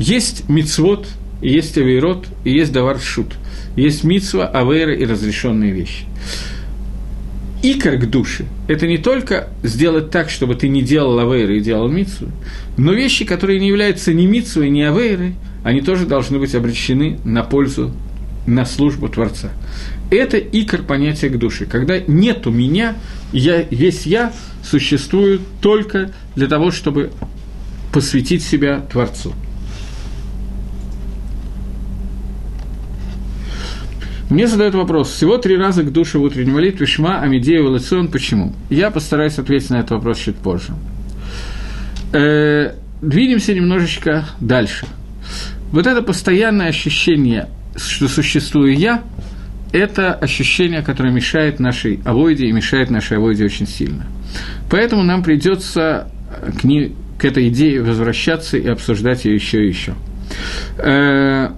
Есть 0.00 0.48
мицвод– 0.48 1.06
есть 1.50 1.76
авейрот, 1.76 2.26
и 2.44 2.50
есть 2.50 2.72
давар 2.72 2.98
шут. 2.98 3.34
Есть 3.76 4.04
мицва, 4.04 4.46
авейра 4.46 4.94
и 4.94 5.04
разрешенные 5.04 5.72
вещи. 5.72 6.04
Икор 7.62 7.96
к 7.96 8.10
душе– 8.10 8.44
это 8.68 8.86
не 8.86 8.98
только 8.98 9.48
сделать 9.62 10.10
так, 10.10 10.28
чтобы 10.28 10.54
ты 10.54 10.68
не 10.68 10.82
делал 10.82 11.18
авейры 11.18 11.58
и 11.58 11.60
делал 11.60 11.88
мицву, 11.88 12.28
но 12.76 12.92
вещи, 12.92 13.24
которые 13.24 13.58
не 13.58 13.68
являются 13.68 14.12
ни 14.12 14.26
мицвой, 14.26 14.68
ни 14.68 14.82
авейрой, 14.82 15.34
они 15.62 15.80
тоже 15.80 16.04
должны 16.04 16.38
быть 16.38 16.54
обречены 16.54 17.18
на 17.24 17.42
пользу, 17.42 17.90
на 18.46 18.66
службу 18.66 19.08
Творца. 19.08 19.50
Это 20.10 20.38
икор 20.38 20.82
понятия 20.82 21.30
к 21.30 21.38
душе. 21.38 21.64
Когда 21.64 21.98
нету 21.98 22.50
меня, 22.50 22.96
я, 23.32 23.62
весь 23.62 24.04
я 24.04 24.34
существует 24.62 25.40
только 25.62 26.10
для 26.36 26.48
того, 26.48 26.70
чтобы 26.70 27.12
посвятить 27.92 28.42
себя 28.42 28.80
Творцу. 28.92 29.32
Мне 34.30 34.46
задают 34.46 34.74
вопрос, 34.74 35.10
всего 35.10 35.36
три 35.36 35.56
раза 35.56 35.82
к 35.82 35.92
душе 35.92 36.18
в 36.18 36.22
утренней 36.22 36.52
молитве 36.52 36.86
Шма, 36.86 37.20
Амидея, 37.20 37.62
Валацион, 37.62 38.08
почему? 38.08 38.54
Я 38.70 38.90
постараюсь 38.90 39.38
ответить 39.38 39.70
на 39.70 39.76
этот 39.76 39.92
вопрос 39.92 40.18
чуть 40.18 40.36
позже. 40.36 40.74
Э, 42.12 42.74
двинемся 43.02 43.52
немножечко 43.52 44.24
дальше. 44.40 44.86
Вот 45.72 45.86
это 45.86 46.00
постоянное 46.02 46.68
ощущение, 46.68 47.48
что 47.76 48.08
существую 48.08 48.76
я, 48.76 49.02
это 49.72 50.14
ощущение, 50.14 50.82
которое 50.82 51.12
мешает 51.12 51.60
нашей 51.60 52.00
авойде 52.04 52.46
и 52.46 52.52
мешает 52.52 52.90
нашей 52.90 53.18
авойде 53.18 53.44
очень 53.44 53.66
сильно. 53.66 54.06
Поэтому 54.70 55.02
нам 55.02 55.22
придется 55.22 56.08
к, 56.60 56.64
ней, 56.64 56.94
к 57.18 57.24
этой 57.24 57.48
идее 57.48 57.82
возвращаться 57.82 58.56
и 58.56 58.66
обсуждать 58.68 59.24
ее 59.24 59.34
еще 59.34 59.64
и 59.64 59.68
еще. 59.68 59.94
Э, 60.78 61.50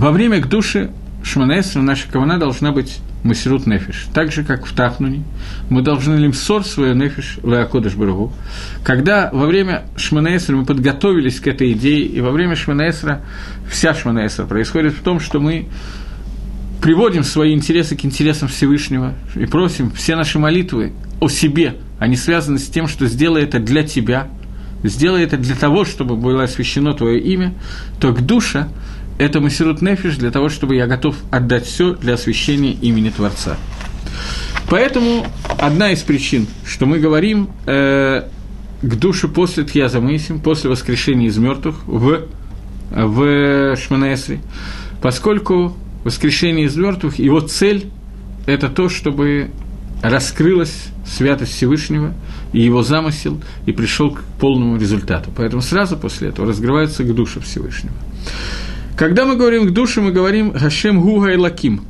во 0.00 0.12
время 0.12 0.40
к 0.40 0.48
душе 0.48 0.90
Шманаэсра 1.22 1.82
наша 1.82 2.08
кавана 2.10 2.38
должна 2.38 2.72
быть 2.72 3.00
Масирут 3.22 3.66
Нефиш. 3.66 4.06
Так 4.14 4.32
же, 4.32 4.44
как 4.44 4.64
в 4.64 4.72
Тахнуне, 4.72 5.24
мы 5.68 5.82
должны 5.82 6.14
лимсор 6.14 6.64
свою 6.64 6.94
Нефиш 6.94 7.38
Леакодыш 7.42 7.96
Барагу. 7.96 8.32
Когда 8.82 9.28
во 9.30 9.44
время 9.44 9.82
Шманаэсра 9.96 10.56
мы 10.56 10.64
подготовились 10.64 11.38
к 11.38 11.46
этой 11.46 11.72
идее, 11.72 12.06
и 12.06 12.18
во 12.22 12.30
время 12.30 12.56
Шманаэсра, 12.56 13.20
вся 13.70 13.92
Шманаэсра 13.92 14.46
происходит 14.46 14.94
в 14.94 15.02
том, 15.02 15.20
что 15.20 15.38
мы 15.38 15.66
приводим 16.80 17.22
свои 17.22 17.52
интересы 17.52 17.94
к 17.94 18.02
интересам 18.02 18.48
Всевышнего 18.48 19.12
и 19.34 19.44
просим 19.44 19.90
все 19.90 20.16
наши 20.16 20.38
молитвы 20.38 20.94
о 21.20 21.28
себе, 21.28 21.74
они 21.98 22.16
связаны 22.16 22.58
с 22.58 22.68
тем, 22.68 22.88
что 22.88 23.06
сделай 23.06 23.42
это 23.42 23.58
для 23.58 23.82
тебя, 23.82 24.28
сделай 24.82 25.24
это 25.24 25.36
для 25.36 25.54
того, 25.54 25.84
чтобы 25.84 26.16
было 26.16 26.44
освящено 26.44 26.94
твое 26.94 27.20
имя, 27.20 27.52
то 28.00 28.14
к 28.14 28.22
душе 28.22 28.68
это 29.20 29.42
Масирут 29.42 29.82
Нефиш 29.82 30.16
для 30.16 30.30
того, 30.30 30.48
чтобы 30.48 30.76
я 30.76 30.86
готов 30.86 31.14
отдать 31.30 31.66
все 31.66 31.92
для 31.94 32.14
освящения 32.14 32.72
имени 32.72 33.10
Творца. 33.10 33.58
Поэтому 34.70 35.26
одна 35.58 35.92
из 35.92 36.00
причин, 36.00 36.46
что 36.64 36.86
мы 36.86 36.98
говорим 37.00 37.50
э, 37.66 38.22
к 38.80 38.94
душе 38.96 39.28
после 39.28 39.64
Тхьяза 39.64 40.00
Мысим, 40.00 40.40
после 40.40 40.70
воскрешения 40.70 41.28
из 41.28 41.36
мертвых 41.36 41.86
в, 41.86 42.28
в 42.90 43.76
Шманаэсре, 43.76 44.40
поскольку 45.02 45.76
воскрешение 46.02 46.64
из 46.64 46.76
мертвых, 46.76 47.18
его 47.18 47.40
цель– 47.40 47.90
это 48.46 48.70
то, 48.70 48.88
чтобы 48.88 49.50
раскрылась 50.02 50.86
святость 51.06 51.52
Всевышнего 51.52 52.14
и 52.54 52.62
его 52.62 52.82
замысел, 52.82 53.38
и 53.66 53.72
пришел 53.72 54.12
к 54.12 54.22
полному 54.40 54.78
результату. 54.78 55.30
Поэтому 55.36 55.60
сразу 55.60 55.98
после 55.98 56.30
этого 56.30 56.48
разгрывается 56.48 57.04
к 57.04 57.14
душе 57.14 57.40
Всевышнего. 57.40 57.94
Когда 59.00 59.24
мы 59.24 59.36
говорим 59.36 59.66
к 59.66 59.70
душе, 59.70 60.02
мы 60.02 60.12
говорим 60.12 60.52
Хашем 60.52 61.00
Гуга 61.00 61.32
и 61.32 61.36
Лаким. 61.38 61.80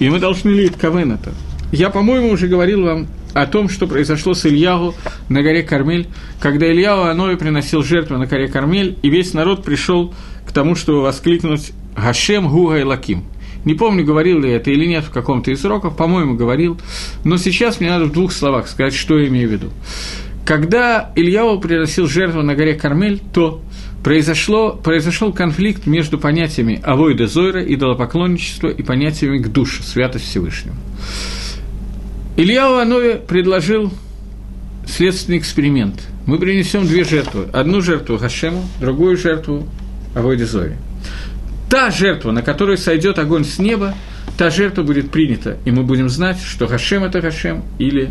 И 0.00 0.10
мы 0.10 0.18
должны 0.18 0.50
лить 0.50 0.72
Кавен 0.76 1.12
это. 1.12 1.32
Я, 1.70 1.90
по-моему, 1.90 2.30
уже 2.30 2.48
говорил 2.48 2.82
вам 2.82 3.06
о 3.34 3.46
том, 3.46 3.68
что 3.68 3.86
произошло 3.86 4.34
с 4.34 4.44
Ильяу 4.44 4.96
на 5.28 5.42
горе 5.44 5.62
Кармель, 5.62 6.08
когда 6.40 6.66
Ильяу 6.66 7.04
Аной 7.04 7.36
приносил 7.36 7.84
жертву 7.84 8.18
на 8.18 8.26
горе 8.26 8.48
Кармель, 8.48 8.98
и 9.00 9.10
весь 9.10 9.32
народ 9.32 9.62
пришел 9.62 10.12
к 10.44 10.50
тому, 10.50 10.74
чтобы 10.74 11.02
воскликнуть 11.02 11.70
Гашем 11.94 12.48
Гуга 12.48 12.78
и 12.78 12.82
Лаким. 12.82 13.22
Не 13.64 13.74
помню, 13.74 14.04
говорил 14.04 14.40
ли 14.40 14.50
это 14.50 14.72
или 14.72 14.86
нет 14.86 15.04
в 15.04 15.10
каком-то 15.10 15.52
из 15.52 15.64
уроков, 15.64 15.96
по-моему, 15.96 16.34
говорил, 16.34 16.80
но 17.22 17.36
сейчас 17.36 17.78
мне 17.78 17.90
надо 17.90 18.06
в 18.06 18.12
двух 18.12 18.32
словах 18.32 18.66
сказать, 18.66 18.92
что 18.92 19.20
я 19.20 19.28
имею 19.28 19.48
в 19.48 19.52
виду. 19.52 19.70
Когда 20.44 21.12
Ильяу 21.14 21.60
приносил 21.60 22.08
жертву 22.08 22.42
на 22.42 22.56
горе 22.56 22.74
Кармель, 22.74 23.20
то 23.32 23.62
произошло, 24.02 24.72
произошел 24.72 25.32
конфликт 25.32 25.86
между 25.86 26.18
понятиями 26.18 26.80
авойда 26.82 27.26
зойра, 27.26 27.62
идолопоклонничества 27.62 28.68
и 28.68 28.82
понятиями 28.82 29.38
к 29.38 29.48
душе, 29.48 29.82
святость 29.82 30.26
Всевышнего. 30.26 30.76
Илья 32.36 32.80
Анове 32.80 33.16
предложил 33.16 33.92
следственный 34.86 35.38
эксперимент. 35.38 36.06
Мы 36.26 36.38
принесем 36.38 36.86
две 36.86 37.04
жертвы. 37.04 37.48
Одну 37.52 37.80
жертву 37.80 38.18
Хашему, 38.18 38.64
другую 38.80 39.16
жертву 39.16 39.66
Авойде 40.14 40.46
Зоре. 40.46 40.76
Та 41.70 41.90
жертва, 41.90 42.32
на 42.32 42.42
которую 42.42 42.78
сойдет 42.78 43.18
огонь 43.18 43.44
с 43.44 43.58
неба, 43.58 43.94
та 44.36 44.50
жертва 44.50 44.82
будет 44.82 45.10
принята, 45.10 45.58
и 45.64 45.70
мы 45.70 45.82
будем 45.82 46.08
знать, 46.08 46.38
что 46.40 46.66
Хашем– 46.66 47.04
это 47.04 47.20
Хашем, 47.20 47.64
или 47.78 48.10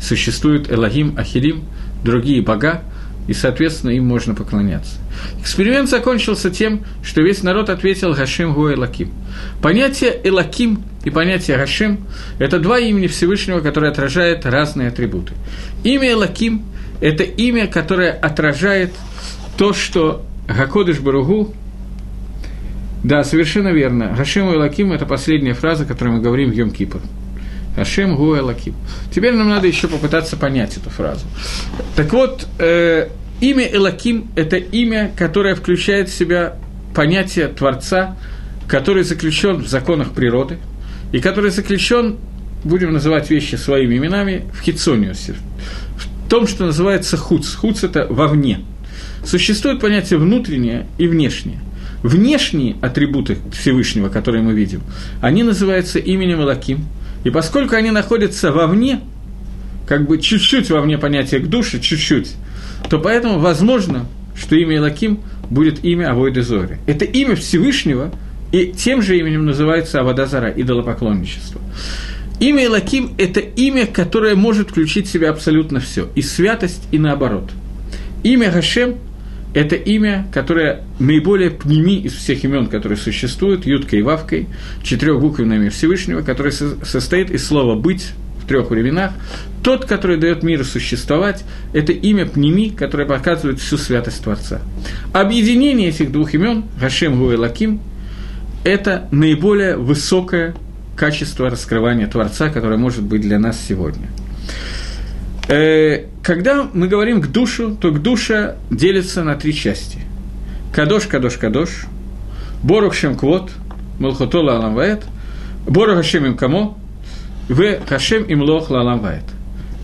существует 0.00 0.70
Элогим, 0.70 1.14
Ахилим, 1.16 1.64
другие 2.04 2.42
бога, 2.42 2.82
и, 3.30 3.32
соответственно, 3.32 3.92
им 3.92 4.08
можно 4.08 4.34
поклоняться. 4.34 4.96
Эксперимент 5.38 5.88
закончился 5.88 6.50
тем, 6.50 6.84
что 7.00 7.22
весь 7.22 7.44
народ 7.44 7.70
ответил 7.70 8.12
Гашем 8.12 8.54
Гу 8.54 8.72
Элаким. 8.72 9.12
Понятие 9.62 10.20
Элаким 10.24 10.82
и 11.04 11.10
понятие 11.10 11.56
Гашем– 11.56 12.08
это 12.40 12.58
два 12.58 12.80
имени 12.80 13.06
Всевышнего, 13.06 13.60
которые 13.60 13.92
отражают 13.92 14.46
разные 14.46 14.88
атрибуты. 14.88 15.34
Имя 15.84 16.10
Элаким– 16.10 16.64
это 17.00 17.22
имя, 17.22 17.68
которое 17.68 18.10
отражает 18.10 18.92
то, 19.56 19.74
что 19.74 20.26
Гакодыш 20.48 20.98
Баругу 20.98 21.54
да, 23.04 23.22
совершенно 23.22 23.68
верно. 23.68 24.12
Гашем 24.18 24.52
и 24.52 24.56
Лаким– 24.56 24.92
это 24.92 25.06
последняя 25.06 25.54
фраза, 25.54 25.84
которую 25.84 26.16
мы 26.16 26.20
говорим 26.20 26.50
в 26.50 26.52
Йом 26.52 26.72
Кипр. 26.72 26.98
Гашем 27.76 28.16
Гу. 28.16 28.36
Теперь 29.14 29.34
нам 29.34 29.48
надо 29.48 29.66
еще 29.66 29.88
попытаться 29.88 30.36
понять 30.36 30.76
эту 30.76 30.90
фразу. 30.90 31.24
Так 31.96 32.12
вот, 32.12 32.46
э, 32.58 33.08
Имя 33.40 33.66
Элаким– 33.72 34.28
это 34.36 34.56
имя, 34.56 35.10
которое 35.16 35.54
включает 35.54 36.10
в 36.10 36.14
себя 36.14 36.56
понятие 36.94 37.48
Творца, 37.48 38.16
который 38.68 39.02
заключен 39.02 39.56
в 39.62 39.68
законах 39.68 40.12
природы, 40.12 40.58
и 41.12 41.20
который 41.20 41.50
заключен, 41.50 42.18
будем 42.64 42.92
называть 42.92 43.30
вещи 43.30 43.54
своими 43.54 43.96
именами, 43.96 44.44
в 44.52 44.60
хитсониусе, 44.60 45.34
в 45.96 46.28
том, 46.28 46.46
что 46.46 46.66
называется 46.66 47.16
хуц. 47.16 47.54
Хуц– 47.54 47.82
это 47.82 48.06
вовне. 48.10 48.60
Существует 49.24 49.80
понятие 49.80 50.18
внутреннее 50.18 50.86
и 50.98 51.08
внешнее. 51.08 51.60
Внешние 52.02 52.76
атрибуты 52.82 53.38
Всевышнего, 53.52 54.10
которые 54.10 54.42
мы 54.42 54.52
видим, 54.52 54.82
они 55.22 55.42
называются 55.44 55.98
именем 55.98 56.42
Элаким. 56.42 56.86
И 57.24 57.30
поскольку 57.30 57.74
они 57.74 57.90
находятся 57.90 58.52
вовне, 58.52 59.00
как 59.86 60.06
бы 60.06 60.18
чуть-чуть 60.18 60.70
вовне 60.70 60.98
понятия 60.98 61.38
к 61.38 61.48
душе, 61.48 61.80
чуть-чуть– 61.80 62.32
то 62.88 62.98
поэтому 62.98 63.38
возможно, 63.38 64.06
что 64.36 64.56
имя 64.56 64.76
Элаким 64.76 65.20
будет 65.50 65.84
имя 65.84 66.10
Авойды 66.10 66.42
Зори. 66.42 66.78
Это 66.86 67.04
имя 67.04 67.36
Всевышнего, 67.36 68.10
и 68.52 68.72
тем 68.76 69.02
же 69.02 69.18
именем 69.18 69.46
называется 69.46 70.00
Авадазара, 70.00 70.50
идолопоклонничество. 70.50 71.60
Имя 72.40 72.66
Элаким– 72.66 73.12
это 73.18 73.40
имя, 73.40 73.86
которое 73.86 74.34
может 74.34 74.70
включить 74.70 75.06
в 75.06 75.12
себя 75.12 75.30
абсолютно 75.30 75.80
все, 75.80 76.08
и 76.14 76.22
святость, 76.22 76.88
и 76.90 76.98
наоборот. 76.98 77.50
Имя 78.22 78.50
Гашем– 78.50 78.96
это 79.54 79.76
имя, 79.76 80.26
которое 80.32 80.84
наиболее 80.98 81.50
пними 81.50 81.96
из 81.96 82.14
всех 82.14 82.42
имен, 82.44 82.66
которые 82.66 82.96
существуют, 82.96 83.66
Юткой 83.66 83.98
и 83.98 84.02
Вавкой, 84.02 84.48
четырехбуквенное 84.82 85.58
имя 85.58 85.70
Всевышнего, 85.70 86.22
которое 86.22 86.52
состоит 86.52 87.30
из 87.30 87.46
слова 87.46 87.74
«быть», 87.74 88.14
трех 88.50 88.70
временах, 88.70 89.12
тот, 89.62 89.84
который 89.84 90.16
дает 90.16 90.42
миру 90.42 90.64
существовать, 90.64 91.44
это 91.72 91.92
имя 91.92 92.26
Пними, 92.26 92.70
которое 92.70 93.06
показывает 93.06 93.60
всю 93.60 93.76
святость 93.76 94.22
Творца. 94.22 94.60
Объединение 95.12 95.88
этих 95.88 96.12
двух 96.12 96.34
имен, 96.34 96.64
Гашем 96.80 97.18
Гу 97.18 97.32
и 97.32 97.36
Лаким, 97.36 97.80
это 98.64 99.08
наиболее 99.10 99.76
высокое 99.76 100.54
качество 100.96 101.48
раскрывания 101.48 102.06
Творца, 102.06 102.50
которое 102.50 102.76
может 102.76 103.02
быть 103.02 103.22
для 103.22 103.38
нас 103.38 103.58
сегодня. 103.66 104.08
Э, 105.48 106.06
когда 106.22 106.68
мы 106.72 106.88
говорим 106.88 107.20
к 107.20 107.28
душу, 107.28 107.76
то 107.80 107.90
к 107.90 108.02
душе 108.02 108.56
делится 108.70 109.24
на 109.24 109.34
три 109.34 109.54
части. 109.54 109.98
Кадош, 110.74 111.06
Кадош, 111.06 111.36
Кадош, 111.36 111.86
Борух 112.62 112.94
Шем 112.94 113.16
Квот, 113.16 113.50
Малхотола 113.98 114.56
Аламваэт, 114.56 115.04
Борух 115.66 116.04
Шем 116.04 116.26
Им 116.26 116.36
Камо, 116.36 116.76
в 117.50 117.84
Хашем 117.86 118.22
им 118.22 118.42
лох 118.42 118.70
лаламвает. 118.70 119.24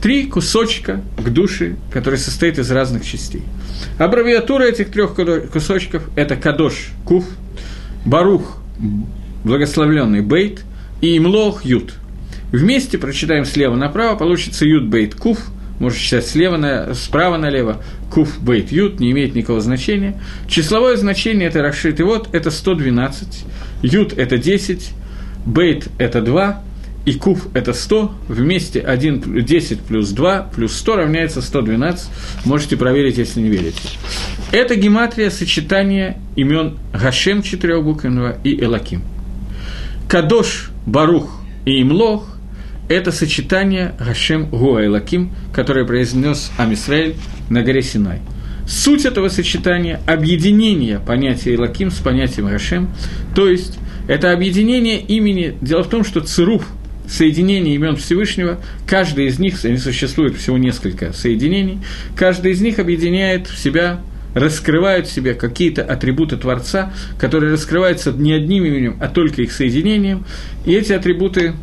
Три 0.03 0.26
кусочка 0.26 1.00
к 1.17 1.29
душе, 1.31 1.76
которые 1.91 2.19
состоят 2.19 2.59
из 2.59 2.71
разных 2.71 3.05
частей. 3.05 3.43
Аббревиатура 3.99 4.65
этих 4.65 4.91
трех 4.91 5.15
кусочков– 5.50 6.03
это 6.17 6.37
Кадош, 6.37 6.91
Куф, 7.05 7.25
Барух, 8.05 8.59
благословленный 9.45 10.21
Бейт, 10.21 10.62
и 11.00 11.17
Имлох, 11.17 11.65
Ют. 11.65 11.95
Вместе 12.53 12.99
прочитаем 12.99 13.45
слева 13.45 13.75
направо, 13.75 14.17
получится 14.17 14.65
Ют, 14.65 14.85
Бейт, 14.85 15.15
Куф, 15.15 15.38
можно 15.79 15.99
читать 15.99 16.26
слева 16.26 16.57
на, 16.57 16.95
справа 16.95 17.37
налево, 17.37 17.83
Куф, 18.11 18.41
Бейт, 18.41 18.73
Ют, 18.73 19.00
не 19.00 19.11
имеет 19.11 19.35
никакого 19.35 19.61
значения. 19.61 20.21
Числовое 20.49 20.97
значение– 20.97 21.49
это 21.49 21.62
Рашит, 21.62 22.00
вот 22.00 22.35
это 22.35 22.50
112, 22.50 23.45
Ют– 23.83 24.12
это 24.17 24.38
10, 24.38 24.91
Бейт– 25.45 25.88
это 25.99 26.23
2, 26.23 26.62
и 27.07 27.15
куб– 27.15 27.39
это 27.55 27.73
100, 27.73 28.15
вместе 28.29 28.81
1, 28.81 29.45
10 29.45 29.81
плюс 29.83 30.11
2 30.11 30.51
плюс 30.55 30.75
100 30.77 30.97
равняется 30.97 31.41
112. 31.41 32.09
Можете 32.45 32.77
проверить, 32.77 33.17
если 33.17 33.41
не 33.41 33.49
верите. 33.49 33.81
Это 34.51 34.75
гематрия 34.75 35.31
сочетания 35.31 36.19
имен 36.35 36.79
Гашем 36.93 37.43
четырехбуквенного 37.43 38.39
и 38.43 38.61
Элаким. 38.61 39.03
Кадош, 40.09 40.71
Барух 40.85 41.41
и 41.65 41.81
Имлох– 41.81 42.37
это 42.89 43.13
сочетание 43.13 43.95
Гашем 44.01 44.51
Гуа 44.51 44.85
Элаким, 44.85 45.31
которое 45.53 45.85
произнес 45.85 46.51
Амисраэль 46.59 47.15
на 47.49 47.63
горе 47.63 47.83
Синай. 47.83 48.19
Суть 48.67 49.05
этого 49.05 49.29
сочетания– 49.29 50.01
объединение 50.07 50.99
понятия 50.99 51.55
Элаким 51.55 51.93
с 51.93 51.99
понятием 51.99 52.49
Гашем, 52.49 52.89
то 53.37 53.49
есть 53.49 53.79
Это 54.09 54.33
объединение 54.33 55.01
имени. 55.01 55.57
Дело 55.61 55.83
в 55.83 55.89
том, 55.89 56.05
что 56.05 56.21
цируф, 56.21 56.67
соединение 57.09 57.75
имен 57.75 57.97
Всевышнего, 57.97 58.61
каждый 58.87 59.27
из 59.27 59.39
них, 59.39 59.65
они 59.65 59.79
существует 59.79 60.37
всего 60.37 60.59
несколько 60.59 61.13
соединений, 61.13 61.81
каждый 62.17 62.53
из 62.53 62.61
них 62.61 62.79
объединяет 62.79 63.47
в 63.47 63.59
себя 63.59 64.01
раскрывают 64.35 65.07
в 65.07 65.13
себе 65.13 65.33
какие-то 65.33 65.83
атрибуты 65.83 66.37
Творца, 66.37 66.93
которые 67.19 67.55
раскрываются 67.55 68.13
не 68.13 68.35
одним 68.35 68.67
именем, 68.67 68.99
а 69.01 69.09
только 69.09 69.41
их 69.41 69.51
соединением, 69.51 70.27
и 70.67 70.75
эти 70.75 70.93
атрибуты 70.93 71.55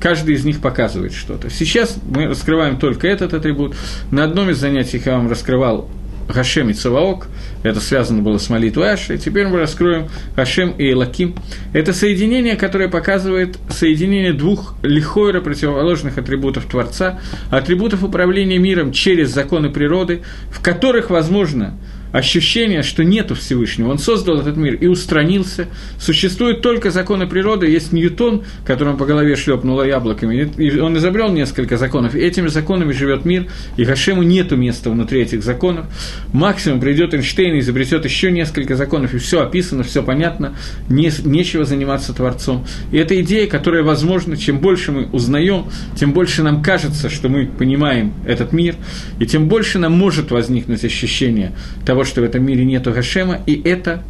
каждый 0.00 0.34
из 0.34 0.44
них 0.44 0.60
показывает 0.60 1.12
что-то. 1.12 1.50
Сейчас 1.50 1.96
мы 2.08 2.28
раскрываем 2.28 2.78
только 2.78 3.06
этот 3.06 3.34
атрибут. 3.34 3.76
На 4.10 4.24
одном 4.24 4.48
из 4.48 4.56
занятий 4.56 5.00
я 5.04 5.12
вам 5.12 5.28
раскрывал 5.28 5.90
Гашем 6.28 6.70
и 6.70 6.72
Цаваок, 6.72 7.28
это 7.62 7.80
связано 7.80 8.22
было 8.22 8.38
с 8.38 8.48
молитвой 8.50 8.92
Аши, 8.92 9.18
теперь 9.18 9.46
мы 9.48 9.58
раскроем 9.58 10.08
Гашем 10.36 10.72
и 10.72 10.90
Элаким. 10.90 11.34
Это 11.72 11.92
соединение, 11.92 12.56
которое 12.56 12.88
показывает 12.88 13.58
соединение 13.70 14.32
двух 14.32 14.74
лихойра 14.82 15.40
противоположных 15.40 16.18
атрибутов 16.18 16.66
Творца, 16.66 17.20
атрибутов 17.50 18.02
управления 18.02 18.58
миром 18.58 18.92
через 18.92 19.30
законы 19.30 19.70
природы, 19.70 20.22
в 20.50 20.62
которых, 20.62 21.10
возможно, 21.10 21.74
ощущение, 22.12 22.82
что 22.82 23.04
нету 23.04 23.34
Всевышнего. 23.34 23.90
Он 23.90 23.98
создал 23.98 24.40
этот 24.40 24.56
мир 24.56 24.74
и 24.74 24.86
устранился. 24.86 25.68
Существуют 25.98 26.62
только 26.62 26.90
законы 26.90 27.26
природы. 27.26 27.66
Есть 27.66 27.92
Ньютон, 27.92 28.44
которому 28.64 28.98
по 28.98 29.06
голове 29.06 29.34
шлепнуло 29.36 29.82
яблоками. 29.82 30.50
И 30.56 30.78
он 30.78 30.96
изобрел 30.98 31.32
несколько 31.32 31.76
законов. 31.76 32.14
И 32.14 32.20
этими 32.20 32.48
законами 32.48 32.92
живет 32.92 33.24
мир, 33.24 33.46
и 33.76 33.84
Хашему 33.84 34.22
нету 34.22 34.56
места 34.56 34.90
внутри 34.90 35.22
этих 35.22 35.42
законов. 35.42 35.86
Максимум 36.32 36.80
придет 36.80 37.14
Эйнштейн 37.14 37.54
и 37.56 37.60
изобретет 37.60 38.04
еще 38.04 38.30
несколько 38.30 38.76
законов, 38.76 39.14
и 39.14 39.18
все 39.18 39.42
описано, 39.42 39.82
все 39.82 40.02
понятно, 40.02 40.54
не, 40.88 41.10
нечего 41.24 41.64
заниматься 41.64 42.12
Творцом. 42.12 42.66
И 42.90 42.98
это 42.98 43.20
идея, 43.22 43.46
которая, 43.46 43.82
возможно, 43.82 44.36
чем 44.36 44.58
больше 44.58 44.92
мы 44.92 45.06
узнаем, 45.06 45.66
тем 45.96 46.12
больше 46.12 46.42
нам 46.42 46.62
кажется, 46.62 47.08
что 47.08 47.28
мы 47.28 47.46
понимаем 47.46 48.12
этот 48.26 48.52
мир, 48.52 48.76
и 49.18 49.26
тем 49.26 49.48
больше 49.48 49.78
нам 49.78 49.92
может 49.92 50.30
возникнуть 50.30 50.84
ощущение 50.84 51.52
того, 51.84 52.01
того, 52.02 52.04
что 52.04 52.20
в 52.20 52.24
этом 52.24 52.44
мире 52.44 52.64
нету 52.64 52.92
Гашема, 52.92 53.40
и 53.46 53.60
это, 53.64 54.02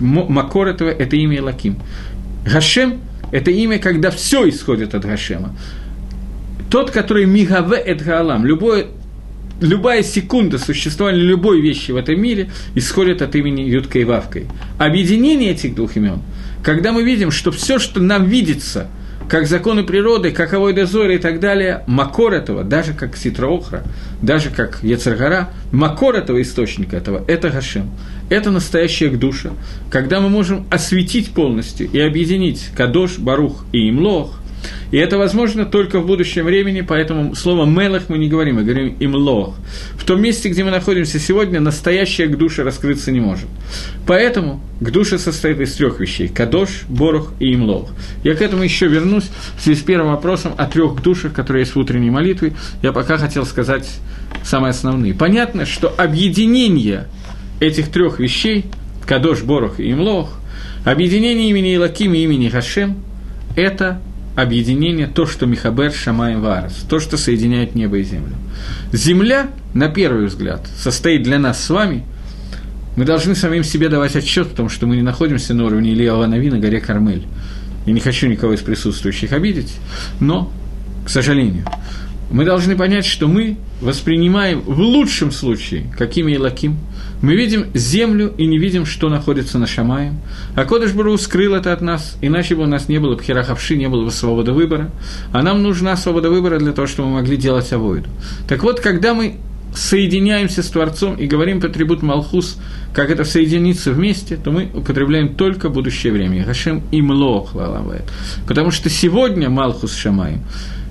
Макор 0.00 0.68
этого, 0.68 0.88
это 0.88 1.16
имя 1.16 1.42
Лаким. 1.42 1.76
Гашем– 2.44 3.00
это 3.32 3.50
имя, 3.50 3.78
когда 3.78 4.10
все 4.10 4.48
исходит 4.48 4.94
от 4.94 5.04
Гашема. 5.04 5.54
Тот, 6.70 6.90
который 6.90 7.26
Мигаве 7.26 7.76
эт 7.76 8.02
Гаалам, 8.02 8.46
любое 8.46 8.86
любая 9.60 10.02
секунда 10.02 10.58
существования 10.58 11.20
любой 11.20 11.60
вещи 11.60 11.92
в 11.92 11.96
этом 11.96 12.20
мире 12.20 12.50
исходит 12.74 13.22
от 13.22 13.36
имени 13.36 13.60
Юткой 13.60 14.02
и 14.02 14.04
Вавкой. 14.04 14.46
Объединение 14.78 15.52
этих 15.52 15.76
двух 15.76 15.96
имен, 15.96 16.20
когда 16.62 16.92
мы 16.92 17.04
видим, 17.04 17.30
что 17.30 17.52
все, 17.52 17.78
что 17.78 18.00
нам 18.00 18.24
видится– 18.24 18.88
как 19.28 19.46
законы 19.46 19.84
природы, 19.84 20.30
как 20.30 20.52
Авой 20.52 20.72
Дозор 20.72 21.10
и 21.10 21.18
так 21.18 21.40
далее, 21.40 21.82
макор 21.86 22.32
этого, 22.32 22.64
даже 22.64 22.92
как 22.92 23.16
Ситроохра, 23.16 23.82
даже 24.22 24.50
как 24.50 24.82
Ецаргара, 24.82 25.50
макор 25.72 26.14
этого 26.14 26.40
источника 26.42 26.96
этого– 26.96 27.24
это 27.28 27.50
Гашем. 27.50 27.90
Это 28.30 28.50
настоящая 28.50 29.10
душа, 29.10 29.50
когда 29.90 30.20
мы 30.20 30.28
можем 30.28 30.66
осветить 30.70 31.32
полностью 31.32 31.90
и 31.90 31.98
объединить 32.00 32.70
Кадош, 32.74 33.18
Барух 33.18 33.66
и 33.72 33.90
Имлох, 33.90 34.40
и 34.90 34.96
это 34.96 35.18
возможно 35.18 35.64
только 35.64 36.00
в 36.00 36.06
будущем 36.06 36.44
времени, 36.44 36.80
поэтому 36.80 37.34
слово 37.34 37.66
«мелах» 37.66 38.04
мы 38.08 38.18
не 38.18 38.28
говорим, 38.28 38.56
мы 38.56 38.64
говорим 38.64 38.96
«имлох». 39.00 39.56
В 39.96 40.04
том 40.04 40.22
месте, 40.22 40.48
где 40.48 40.62
мы 40.64 40.70
находимся 40.70 41.18
сегодня, 41.18 41.60
настоящая 41.60 42.28
душа 42.28 42.62
раскрыться 42.62 43.10
не 43.10 43.20
может. 43.20 43.46
Поэтому 44.06 44.60
к 44.80 44.90
душе 44.90 45.18
состоит 45.18 45.60
из 45.60 45.72
трех 45.74 46.00
вещей– 46.00 46.28
кадош, 46.34 46.84
борух 46.88 47.32
и 47.40 47.54
имлох. 47.54 47.90
Я 48.22 48.34
к 48.34 48.42
этому 48.42 48.62
еще 48.62 48.86
вернусь 48.86 49.30
в 49.56 49.62
связи 49.62 49.80
с 49.80 49.82
первым 49.82 50.12
вопросом 50.12 50.52
о 50.56 50.66
трех 50.66 51.02
душах, 51.02 51.32
которые 51.32 51.62
есть 51.62 51.74
в 51.74 51.78
утренней 51.78 52.10
молитве. 52.10 52.52
Я 52.82 52.92
пока 52.92 53.16
хотел 53.16 53.46
сказать 53.46 53.88
самые 54.44 54.70
основные. 54.70 55.14
Понятно, 55.14 55.66
что 55.66 55.88
объединение 55.88 57.06
этих 57.60 57.88
трех 57.90 58.20
вещей– 58.20 58.66
кадош, 59.06 59.42
борух 59.42 59.80
и 59.80 59.90
имлох– 59.90 60.30
объединение 60.84 61.50
имени 61.50 61.74
Илаким 61.74 62.14
и 62.14 62.18
имени 62.18 62.48
Хашем– 62.48 62.96
это 63.56 64.00
объединение, 64.36 65.06
то, 65.06 65.26
что 65.26 65.46
Михабер 65.46 65.92
Шамаем 65.92 66.40
Варас, 66.40 66.84
то, 66.88 66.98
что 66.98 67.16
соединяет 67.16 67.74
небо 67.74 67.98
и 67.98 68.02
землю. 68.02 68.34
Земля, 68.92 69.50
на 69.74 69.88
первый 69.88 70.26
взгляд, 70.26 70.66
состоит 70.76 71.22
для 71.22 71.38
нас 71.38 71.62
с 71.62 71.70
вами, 71.70 72.04
мы 72.96 73.04
должны 73.04 73.34
самим 73.34 73.64
себе 73.64 73.88
давать 73.88 74.16
отчет 74.16 74.48
в 74.48 74.54
том, 74.54 74.68
что 74.68 74.86
мы 74.86 74.96
не 74.96 75.02
находимся 75.02 75.54
на 75.54 75.64
уровне 75.64 75.92
Илья 75.92 76.14
Ванави 76.14 76.50
на 76.50 76.58
горе 76.58 76.80
Кармель. 76.80 77.24
Я 77.86 77.92
не 77.92 78.00
хочу 78.00 78.28
никого 78.28 78.54
из 78.54 78.60
присутствующих 78.60 79.32
обидеть, 79.32 79.74
но, 80.20 80.50
к 81.04 81.10
сожалению, 81.10 81.66
мы 82.30 82.44
должны 82.44 82.76
понять, 82.76 83.04
что 83.04 83.28
мы 83.28 83.58
воспринимаем 83.80 84.60
в 84.60 84.78
лучшем 84.78 85.30
случае, 85.30 85.92
какими 85.96 86.32
и 86.32 86.38
лаким, 86.38 86.78
мы 87.24 87.36
видим 87.36 87.66
землю 87.74 88.32
и 88.36 88.46
не 88.46 88.58
видим, 88.58 88.84
что 88.86 89.08
находится 89.08 89.58
на 89.58 89.66
Шамае. 89.66 90.12
А 90.54 90.64
Кодыш 90.64 90.92
Бару 90.92 91.16
скрыл 91.16 91.54
это 91.54 91.72
от 91.72 91.80
нас, 91.80 92.16
иначе 92.20 92.54
бы 92.54 92.62
у 92.62 92.66
нас 92.66 92.88
не 92.88 92.98
было 92.98 93.16
пхерахавши, 93.16 93.76
не 93.76 93.88
было 93.88 94.04
бы 94.04 94.10
свободы 94.10 94.52
выбора. 94.52 94.90
А 95.32 95.42
нам 95.42 95.62
нужна 95.62 95.96
свобода 95.96 96.30
выбора 96.30 96.58
для 96.58 96.72
того, 96.72 96.86
чтобы 96.86 97.08
мы 97.08 97.14
могли 97.16 97.36
делать 97.36 97.72
авойду. 97.72 98.08
Так 98.46 98.62
вот, 98.62 98.80
когда 98.80 99.14
мы 99.14 99.36
соединяемся 99.74 100.62
с 100.62 100.68
Творцом 100.68 101.16
и 101.16 101.26
говорим 101.26 101.60
по 101.60 101.66
атрибут 101.66 102.02
Малхус, 102.02 102.58
как 102.92 103.10
это 103.10 103.24
соединиться 103.24 103.92
вместе, 103.92 104.36
то 104.36 104.50
мы 104.50 104.68
употребляем 104.72 105.34
только 105.34 105.68
будущее 105.68 106.12
время. 106.12 106.44
Гашем 106.44 106.82
и 106.92 107.02
Млох 107.02 107.54
Потому 108.46 108.70
что 108.70 108.88
сегодня 108.90 109.50
Малхус 109.50 109.94
Шамаем 109.96 110.42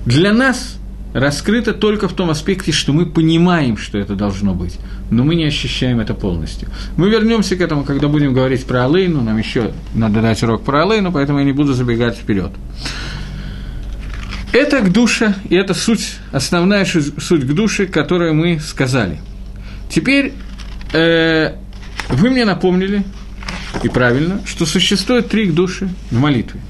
для 0.04 0.32
нас 0.32 0.78
раскрыто 1.14 1.72
только 1.72 2.08
в 2.08 2.12
том 2.12 2.28
аспекте, 2.28 2.72
что 2.72 2.92
мы 2.92 3.06
понимаем, 3.06 3.78
что 3.78 3.96
это 3.96 4.16
должно 4.16 4.52
быть, 4.52 4.78
но 5.10 5.24
мы 5.24 5.36
не 5.36 5.44
ощущаем 5.44 6.00
это 6.00 6.12
полностью. 6.12 6.68
Мы 6.96 7.08
вернемся 7.08 7.56
к 7.56 7.60
этому, 7.60 7.84
когда 7.84 8.08
будем 8.08 8.34
говорить 8.34 8.66
про 8.66 8.84
Алейну, 8.84 9.22
нам 9.22 9.38
еще 9.38 9.70
надо 9.94 10.20
дать 10.20 10.42
урок 10.42 10.64
про 10.64 10.82
Алейну, 10.82 11.12
поэтому 11.12 11.38
я 11.38 11.44
не 11.44 11.52
буду 11.52 11.72
забегать 11.72 12.16
вперед. 12.16 12.50
Это 14.52 14.80
к 14.80 14.92
душе, 14.92 15.34
и 15.48 15.54
это 15.54 15.72
суть, 15.72 16.16
основная 16.32 16.84
суть 16.84 17.44
к 17.44 17.52
душе, 17.54 17.86
которую 17.86 18.34
мы 18.34 18.58
сказали. 18.58 19.18
Теперь 19.88 20.32
э, 20.92 21.54
вы 22.08 22.30
мне 22.30 22.44
напомнили, 22.44 23.04
и 23.84 23.88
правильно, 23.88 24.40
что 24.46 24.66
существует 24.66 25.28
три 25.28 25.46
к 25.46 25.54
душе 25.54 25.88
в 26.10 26.18
молитве. 26.18 26.60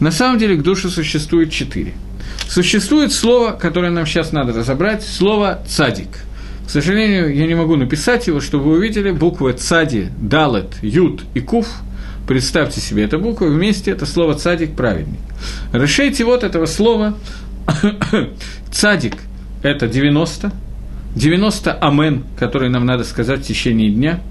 На 0.00 0.10
самом 0.10 0.38
деле 0.38 0.56
к 0.56 0.62
душе 0.62 0.88
существует 0.88 1.50
четыре– 1.50 1.92
Существует 2.48 3.12
слово, 3.12 3.52
которое 3.52 3.90
нам 3.90 4.06
сейчас 4.06 4.32
надо 4.32 4.52
разобрать, 4.52 5.02
слово 5.02 5.60
«цадик». 5.66 6.08
К 6.66 6.70
сожалению, 6.70 7.34
я 7.34 7.46
не 7.46 7.54
могу 7.54 7.76
написать 7.76 8.26
его, 8.26 8.40
чтобы 8.40 8.64
вы 8.64 8.78
увидели 8.78 9.10
буквы 9.10 9.52
«цади», 9.52 10.08
«далет», 10.18 10.76
«ют» 10.82 11.24
и 11.34 11.40
«куф». 11.40 11.68
Представьте 12.28 12.80
себе 12.80 13.04
это 13.04 13.18
буквы, 13.18 13.50
вместе 13.52 13.90
это 13.90 14.06
слово 14.06 14.34
«цадик» 14.34 14.74
правильный. 14.74 15.18
Решайте 15.72 16.24
вот 16.24 16.44
этого 16.44 16.66
слова 16.66 17.14
«цадик»– 18.72 19.14
это 19.62 19.88
90, 19.88 20.52
90 21.16 21.78
«амен», 21.80 22.24
который 22.38 22.70
нам 22.70 22.86
надо 22.86 23.04
сказать 23.04 23.40
в 23.40 23.46
течение 23.46 23.90
дня– 23.90 24.20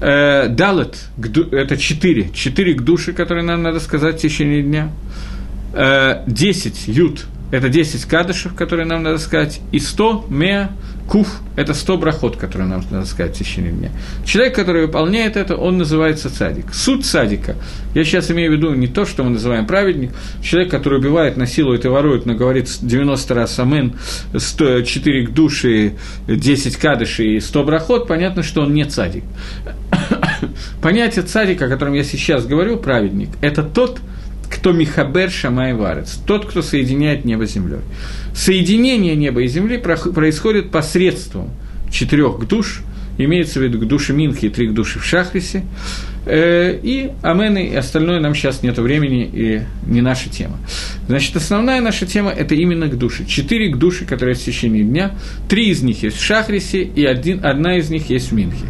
э, 0.00 0.48
Далет– 0.48 0.96
это 1.52 1.76
4, 1.76 2.30
4 2.32 2.74
к 2.74 2.80
душе, 2.82 3.12
которые 3.12 3.44
нам 3.44 3.62
надо 3.62 3.80
сказать 3.80 4.16
в 4.16 4.20
течение 4.20 4.62
дня– 4.62 4.90
10 5.72 6.88
э, 6.88 6.90
ют– 6.90 7.26
это 7.50 7.68
10 7.68 8.04
кадышев, 8.04 8.54
которые 8.54 8.86
нам 8.86 9.02
надо 9.02 9.18
сказать, 9.18 9.60
и 9.72 9.80
100 9.80 10.26
меа 10.28 10.70
куф– 11.08 11.40
это 11.56 11.74
100 11.74 11.98
брахот, 11.98 12.36
которые 12.36 12.68
нам 12.68 12.84
надо 12.90 13.04
сказать 13.06 13.34
в 13.34 13.38
течение 13.38 13.72
дня. 13.72 13.90
Человек, 14.24 14.54
который 14.54 14.86
выполняет 14.86 15.36
это, 15.36 15.56
он 15.56 15.76
называется 15.76 16.30
цадик. 16.32 16.72
Суд 16.72 17.04
цадика, 17.04 17.56
я 17.92 18.04
сейчас 18.04 18.30
имею 18.30 18.52
в 18.52 18.54
виду 18.54 18.72
не 18.74 18.86
то, 18.86 19.04
что 19.04 19.24
мы 19.24 19.30
называем 19.30 19.66
праведник, 19.66 20.12
человек, 20.40 20.70
который 20.70 21.00
убивает, 21.00 21.36
насилует 21.36 21.84
и 21.84 21.88
ворует, 21.88 22.24
но 22.24 22.34
говорит 22.34 22.68
90 22.80 23.34
раз 23.34 23.58
амен, 23.58 23.94
100, 24.36 24.82
4 24.82 25.26
души, 25.26 25.94
10 26.28 26.76
кадышей 26.76 27.36
и 27.36 27.40
100 27.40 27.64
брахот, 27.64 28.06
понятно, 28.06 28.44
что 28.44 28.62
он 28.62 28.72
не 28.72 28.84
цадик. 28.84 29.24
Понятие 30.82 31.24
цадика, 31.24 31.64
о 31.64 31.68
котором 31.68 31.94
я 31.94 32.04
сейчас 32.04 32.46
говорю, 32.46 32.76
праведник, 32.76 33.30
это 33.40 33.64
тот, 33.64 33.98
кто 34.50 34.72
Михабер 34.72 35.30
Шамай 35.30 35.74
Варец, 35.74 36.18
тот, 36.26 36.46
кто 36.46 36.60
соединяет 36.60 37.24
небо 37.24 37.46
с 37.46 37.52
землей. 37.52 37.80
Соединение 38.34 39.16
неба 39.16 39.42
и 39.42 39.46
земли 39.46 39.78
происходит 39.78 40.70
посредством 40.70 41.50
четырех 41.90 42.46
душ, 42.46 42.82
имеется 43.16 43.60
в 43.60 43.62
виду 43.62 43.78
к 43.78 43.86
душе 43.86 44.12
Минхи 44.12 44.46
и 44.46 44.48
три 44.48 44.68
к 44.68 44.74
души 44.74 44.98
в 44.98 45.04
Шахрисе, 45.04 45.64
э, 46.26 46.78
и 46.82 47.10
Амены, 47.22 47.68
и 47.68 47.74
остальное 47.74 48.20
нам 48.20 48.34
сейчас 48.34 48.62
нет 48.62 48.78
времени, 48.78 49.30
и 49.32 49.62
не 49.86 50.00
наша 50.00 50.28
тема. 50.30 50.58
Значит, 51.06 51.36
основная 51.36 51.80
наша 51.80 52.06
тема– 52.06 52.30
это 52.36 52.54
именно 52.54 52.88
к 52.88 52.98
душе. 52.98 53.24
Четыре 53.26 53.70
к 53.70 53.76
души, 53.76 54.04
которые 54.04 54.34
в 54.34 54.40
течение 54.42 54.84
дня, 54.84 55.12
три 55.48 55.70
из 55.70 55.82
них 55.82 56.02
есть 56.02 56.16
в 56.16 56.24
Шахрисе, 56.24 56.82
и 56.82 57.04
один, 57.04 57.44
одна 57.44 57.76
из 57.78 57.90
них 57.90 58.10
есть 58.10 58.30
в 58.30 58.34
Минхе. 58.34 58.64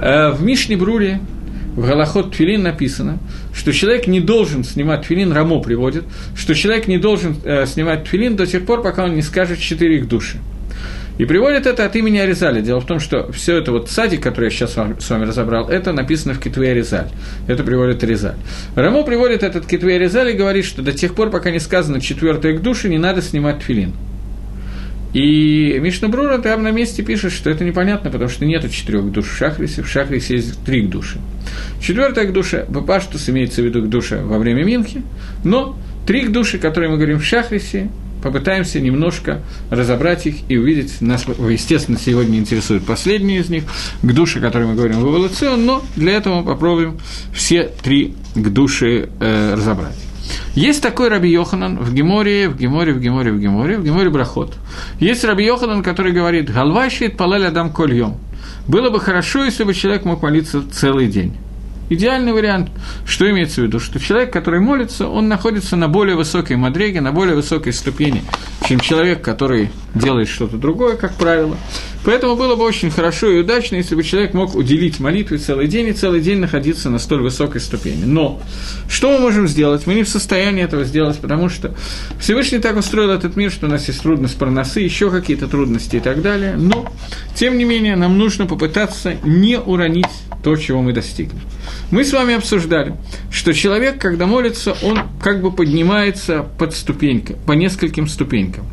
Э, 0.00 0.30
в 0.30 0.42
Мишне 0.42 0.76
Бруре 0.76 1.20
в 1.76 1.86
Галахот 1.86 2.34
Твилин 2.34 2.62
написано, 2.62 3.18
что 3.54 3.72
человек 3.72 4.06
не 4.06 4.20
должен 4.20 4.64
снимать 4.64 5.06
Твилин, 5.06 5.32
Рамо 5.32 5.60
приводит, 5.60 6.04
что 6.34 6.54
человек 6.54 6.88
не 6.88 6.98
должен 6.98 7.36
э, 7.44 7.66
снимать 7.66 8.04
Твилин 8.04 8.34
до 8.34 8.46
тех 8.46 8.64
пор, 8.64 8.82
пока 8.82 9.04
он 9.04 9.14
не 9.14 9.22
скажет 9.22 9.60
четыре 9.60 9.98
их 9.98 10.08
души. 10.08 10.38
И 11.18 11.24
приводит 11.24 11.66
это 11.66 11.84
от 11.86 11.96
имени 11.96 12.18
Аризаля. 12.18 12.60
Дело 12.60 12.80
в 12.80 12.86
том, 12.86 13.00
что 13.00 13.30
все 13.32 13.56
это 13.56 13.72
вот 13.72 13.88
садик, 13.90 14.22
который 14.22 14.46
я 14.46 14.50
сейчас 14.50 14.72
с 14.72 15.10
вами 15.10 15.24
разобрал, 15.24 15.68
это 15.68 15.92
написано 15.92 16.34
в 16.34 16.40
Китве 16.40 16.72
Аризаль. 16.72 17.08
Это 17.46 17.62
приводит 17.62 18.02
Аризаль. 18.02 18.36
Рамо 18.74 19.02
приводит 19.02 19.42
этот 19.42 19.66
Китве 19.66 19.96
Аризаль 19.96 20.30
и 20.30 20.34
говорит, 20.34 20.64
что 20.64 20.82
до 20.82 20.92
тех 20.92 21.14
пор, 21.14 21.30
пока 21.30 21.50
не 21.50 21.60
сказано 21.60 22.00
четвертое 22.00 22.54
к 22.58 22.62
душе, 22.62 22.88
не 22.88 22.98
надо 22.98 23.22
снимать 23.22 23.60
твилин. 23.60 23.92
И 25.16 25.78
Мишнабрура 25.80 26.36
там 26.36 26.62
на 26.62 26.72
месте 26.72 27.02
пишет, 27.02 27.32
что 27.32 27.48
это 27.48 27.64
непонятно, 27.64 28.10
потому 28.10 28.28
что 28.28 28.44
нету 28.44 28.68
четырех 28.68 29.10
душ 29.10 29.24
в 29.24 29.34
Шахрисе, 29.34 29.80
в 29.80 29.88
Шахрисе 29.88 30.34
есть 30.34 30.62
три 30.62 30.82
души. 30.82 31.18
Четвертая 31.80 32.26
к 32.26 32.34
душе, 32.34 32.66
Бапаштус 32.68 33.26
имеется 33.30 33.62
в 33.62 33.64
виду 33.64 33.80
к 33.80 33.88
душе 33.88 34.20
во 34.22 34.36
время 34.38 34.62
Минхи, 34.62 35.02
но 35.42 35.74
три 36.06 36.28
души, 36.28 36.58
которые 36.58 36.90
мы 36.90 36.96
говорим 36.96 37.18
в 37.18 37.24
Шахрисе, 37.24 37.88
попытаемся 38.22 38.78
немножко 38.78 39.40
разобрать 39.70 40.26
их 40.26 40.34
и 40.50 40.58
увидеть. 40.58 41.00
Нас, 41.00 41.24
естественно, 41.48 41.98
сегодня 41.98 42.38
интересуют 42.38 42.84
последние 42.84 43.40
из 43.40 43.48
них, 43.48 43.62
к 44.02 44.12
душе, 44.12 44.38
которой 44.38 44.66
мы 44.66 44.74
говорим 44.74 45.00
в 45.00 45.08
эволюцион, 45.08 45.64
но 45.64 45.82
для 45.96 46.12
этого 46.12 46.42
мы 46.42 46.44
попробуем 46.44 46.98
все 47.32 47.70
три 47.82 48.12
к 48.34 48.50
душе 48.50 49.08
э, 49.18 49.54
разобрать. 49.54 49.96
Есть 50.54 50.82
такой 50.82 51.08
Раби 51.08 51.30
Йоханан 51.30 51.78
в 51.78 51.92
Геморе, 51.92 52.48
в 52.48 52.56
Геморе, 52.56 52.92
в 52.92 53.00
Геморе, 53.00 53.32
в 53.32 53.38
Геморе, 53.38 53.78
в 53.78 53.84
Геморе 53.84 54.10
Брахот. 54.10 54.54
Есть 55.00 55.24
Раби 55.24 55.44
Йоханан, 55.44 55.82
который 55.82 56.12
говорит, 56.12 56.50
«Галвашит 56.50 57.16
палель 57.16 57.46
адам 57.46 57.72
кольем». 57.72 58.16
Было 58.66 58.90
бы 58.90 59.00
хорошо, 59.00 59.44
если 59.44 59.64
бы 59.64 59.74
человек 59.74 60.04
мог 60.04 60.22
молиться 60.22 60.62
целый 60.70 61.06
день. 61.06 61.36
Идеальный 61.88 62.32
вариант. 62.32 62.70
Что 63.04 63.30
имеется 63.30 63.60
в 63.60 63.64
виду? 63.64 63.78
Что 63.78 64.00
человек, 64.00 64.32
который 64.32 64.60
молится, 64.60 65.08
он 65.08 65.28
находится 65.28 65.76
на 65.76 65.88
более 65.88 66.16
высокой 66.16 66.56
мадреге, 66.56 67.00
на 67.00 67.12
более 67.12 67.36
высокой 67.36 67.72
ступени, 67.72 68.24
чем 68.66 68.80
человек, 68.80 69.22
который 69.22 69.70
делает 69.94 70.28
что-то 70.28 70.56
другое, 70.56 70.96
как 70.96 71.14
правило. 71.14 71.56
Поэтому 72.04 72.36
было 72.36 72.54
бы 72.54 72.64
очень 72.64 72.90
хорошо 72.90 73.30
и 73.30 73.40
удачно, 73.40 73.76
если 73.76 73.94
бы 73.94 74.02
человек 74.04 74.32
мог 74.32 74.54
уделить 74.54 75.00
молитве 75.00 75.38
целый 75.38 75.66
день 75.66 75.88
и 75.88 75.92
целый 75.92 76.20
день 76.20 76.38
находиться 76.38 76.90
на 76.90 76.98
столь 76.98 77.22
высокой 77.22 77.60
ступени. 77.60 78.04
Но 78.04 78.40
что 78.88 79.12
мы 79.12 79.18
можем 79.18 79.48
сделать? 79.48 79.86
Мы 79.86 79.94
не 79.94 80.04
в 80.04 80.08
состоянии 80.08 80.62
этого 80.62 80.84
сделать, 80.84 81.18
потому 81.18 81.48
что 81.48 81.74
Всевышний 82.20 82.58
так 82.58 82.76
устроил 82.76 83.10
этот 83.10 83.36
мир, 83.36 83.50
что 83.50 83.66
у 83.66 83.70
нас 83.70 83.88
есть 83.88 84.02
трудность 84.02 84.36
проносы, 84.36 84.80
еще 84.80 85.10
какие-то 85.10 85.48
трудности 85.48 85.96
и 85.96 86.00
так 86.00 86.22
далее. 86.22 86.54
Но, 86.56 86.92
тем 87.34 87.58
не 87.58 87.64
менее, 87.64 87.96
нам 87.96 88.18
нужно 88.18 88.46
попытаться 88.46 89.14
не 89.24 89.58
уронить 89.58 90.06
то, 90.44 90.56
чего 90.56 90.82
мы 90.82 90.92
достигли. 90.92 91.40
Мы 91.90 92.04
с 92.04 92.12
вами 92.12 92.34
обсуждали, 92.34 92.96
что 93.30 93.52
человек, 93.52 93.98
когда 93.98 94.26
молится, 94.26 94.76
он 94.82 95.00
как 95.22 95.40
бы 95.40 95.52
поднимается 95.52 96.44
под 96.58 96.74
ступенькой, 96.74 97.36
по 97.46 97.52
нескольким 97.52 98.08
ступенькам. 98.08 98.66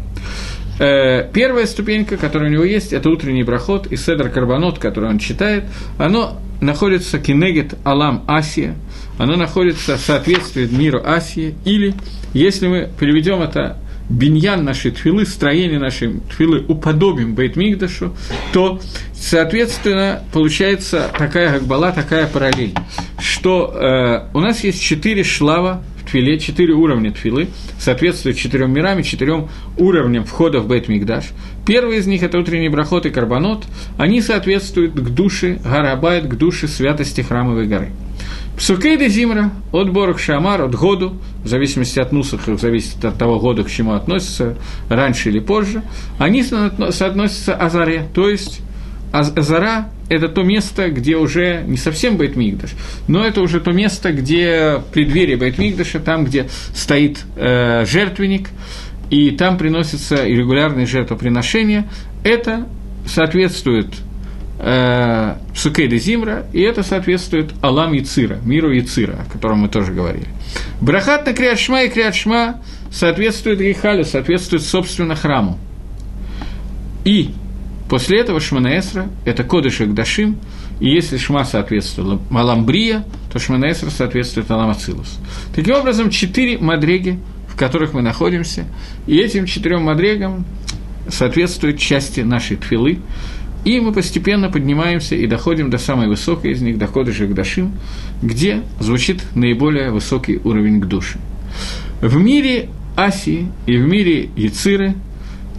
Э, 0.80 1.30
первая 1.32 1.68
ступенька, 1.68 2.18
которая 2.18 2.50
у 2.50 2.54
него 2.54 2.63
есть, 2.63 2.94
это 2.94 3.10
утренний 3.10 3.44
проход 3.44 3.88
и 3.88 3.96
седр 3.96 4.30
карбонот, 4.30 4.80
который 4.80 5.10
он 5.10 5.20
читает, 5.20 5.66
оно 5.98 6.39
находится 6.62 7.20
кинегет 7.20 7.76
алам 7.84 8.24
асия, 8.28 8.76
оно 9.20 9.36
находится 9.36 9.98
в 9.98 10.02
соответствии 10.02 10.66
миру 10.66 11.02
асии, 11.06 11.56
или, 11.66 11.94
если 12.34 12.68
мы 12.68 12.89
переведем 13.00 13.42
это 13.42 13.78
биньян 14.10 14.63
нашей 14.63 14.92
тфилы, 14.92 15.26
строение 15.26 15.80
нашей 15.80 16.20
тфилы 16.30 16.63
уподобим 16.68 17.36
Бейтмигдашу, 17.36 18.16
то, 18.52 18.80
соответственно, 19.13 20.24
получается 20.32 21.10
такая 21.18 21.54
гагбала, 21.54 21.92
такая 21.92 22.28
параллель, 22.28 22.74
что 23.20 23.74
э, 23.74 24.38
у 24.38 24.39
нас 24.39 24.63
есть 24.63 24.82
четыре 24.82 25.24
шлава 25.24 25.84
в 25.98 26.10
твиле, 26.10 26.38
четыре 26.38 26.74
уровня 26.74 27.12
твилы, 27.12 27.48
соответствуют 27.80 28.38
четырем 28.38 28.72
мирам 28.74 29.00
и 29.00 29.04
четырем 29.04 29.50
уровням 29.78 30.26
входа 30.26 30.60
в 30.60 30.68
Бейт 30.68 30.89
Мигдаш. 30.89 31.26
Первый 31.66 31.98
из 31.98 32.08
них– 32.08 32.24
это 32.24 32.38
утренний 32.38 32.70
брахот 32.70 33.06
и 33.06 33.10
карбонот, 33.10 33.66
они 33.98 34.22
соответствуют 34.22 34.94
к 34.94 35.10
душе 35.10 35.60
Гарабайт, 35.63 36.28
к 36.28 36.36
душе 36.36 36.68
святости 36.68 37.22
храмовой 37.22 37.68
горы. 37.68 37.92
Псукей 38.58 38.98
де 38.98 39.10
Зимра, 39.10 39.52
от 39.72 39.89
Борох 39.89 40.20
Шамар, 40.20 40.62
от 40.62 40.76
году, 40.76 41.13
в 41.44 41.48
зависимости 41.48 42.00
от 42.00 42.12
нусаха, 42.12 42.56
зависит 42.56 43.04
от 43.04 43.18
того 43.18 43.39
года, 43.39 43.63
к 43.63 43.70
чему 43.70 43.94
относятся, 43.94 44.58
раньше 44.89 45.30
или 45.30 45.39
позже, 45.39 45.82
они 46.20 46.44
соотносятся 46.44 47.56
Азаре, 47.56 48.08
то 48.13 48.30
есть 48.30 48.62
Азара– 49.12 49.89
это 50.10 50.28
то 50.28 50.44
место, 50.44 50.89
где 50.89 51.18
уже 51.18 51.63
не 51.68 51.78
совсем 51.78 52.18
Байтмигдаш, 52.18 52.72
но 53.08 53.24
это 53.24 53.42
уже 53.42 53.60
то 53.60 53.72
место, 53.72 54.12
где 54.12 54.82
преддверие 54.92 55.38
Байтмигдаша, 55.38 56.00
там, 56.00 56.26
где 56.26 56.48
стоит 56.74 57.24
э, 57.36 57.86
жертвенник, 57.86 58.50
и 59.10 59.30
там 59.32 59.58
приносятся 59.58 60.26
регулярные 60.26 60.88
жертвоприношения. 60.88 61.88
Это 62.24 62.66
соответствует 63.06 63.88
э, 64.63 65.36
Псукейда 65.54 65.97
Зимра, 65.97 66.45
и 66.54 66.62
это 66.62 66.84
соответствует 66.84 67.54
Алам 67.62 67.93
Яцира, 67.93 68.38
миру 68.43 68.71
Яцира, 68.71 69.26
о 69.28 69.32
котором 69.32 69.60
мы 69.60 69.69
тоже 69.69 69.91
говорили. 69.91 70.28
Брахат 70.82 71.26
на 71.26 71.34
Криадшма 71.34 71.84
и 71.84 71.89
Криадшма 71.89 72.62
соответствует 72.91 73.60
Гейхалю, 73.60 74.06
соответствует, 74.06 74.63
собственно, 74.63 75.15
храму. 75.15 75.60
И 77.04 77.32
после 77.89 78.21
этого 78.21 78.39
Шманаэсра– 78.39 79.10
это 79.26 79.43
Кодыш 79.43 79.82
и 79.82 79.86
Гдашим, 79.86 80.38
и 80.80 80.89
если 80.89 81.17
Шма 81.17 81.43
соответствует 81.43 82.21
Маламбрия, 82.32 83.06
то 83.32 83.39
Шманаэсра 83.39 83.89
соответствует 83.89 84.49
Аламацилус. 84.49 85.19
Таким 85.54 85.76
образом, 85.76 86.10
четыре 86.10 86.58
мадреги, 86.58 87.19
в 87.47 87.58
которых 87.58 87.93
мы 87.93 88.02
находимся, 88.02 88.65
и 89.08 89.17
этим 89.17 89.45
четырем 89.45 89.84
мадрегам 89.84 90.45
соответствуют 91.10 91.80
части 91.80 92.21
нашей 92.21 92.58
тфилы, 92.58 92.99
и 93.65 93.80
мы 93.80 93.93
постепенно 93.93 94.49
поднимаемся 94.49 95.15
и 95.15 95.26
доходим 95.28 95.69
до 95.69 95.78
самой 95.78 96.08
высокой 96.08 96.52
из 96.52 96.62
них, 96.62 96.78
дохода 96.78 97.12
же 97.12 97.28
к 97.28 97.34
Дашим, 97.34 97.73
где 98.21 98.62
звучит 98.80 99.23
наиболее 99.36 99.91
высокий 99.91 100.39
уровень 100.43 100.82
к 100.82 100.86
душе. 100.86 101.19
В 102.02 102.17
мире 102.17 102.69
Асии 102.95 103.47
и 103.65 103.78
в 103.78 103.88
мире 103.88 104.30
Яциры, 104.36 104.95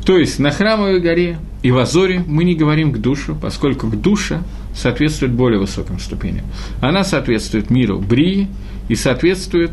то 0.04 0.18
есть 0.18 0.38
на 0.38 0.50
Храмовой 0.50 1.00
горе 1.00 1.38
и 1.62 1.70
в 1.70 1.78
Азоре 1.78 2.22
мы 2.26 2.44
не 2.44 2.54
говорим 2.54 2.92
к 2.92 2.98
душу, 2.98 3.36
поскольку 3.40 3.88
к 3.88 3.96
душе 3.98 4.42
соответствует 4.74 5.32
более 5.32 5.58
высоким 5.58 5.98
ступеням. 5.98 6.44
Она 6.82 7.04
соответствует 7.04 7.70
миру 7.70 7.98
Брии 7.98 8.48
и 8.88 8.96
соответствует 8.96 9.72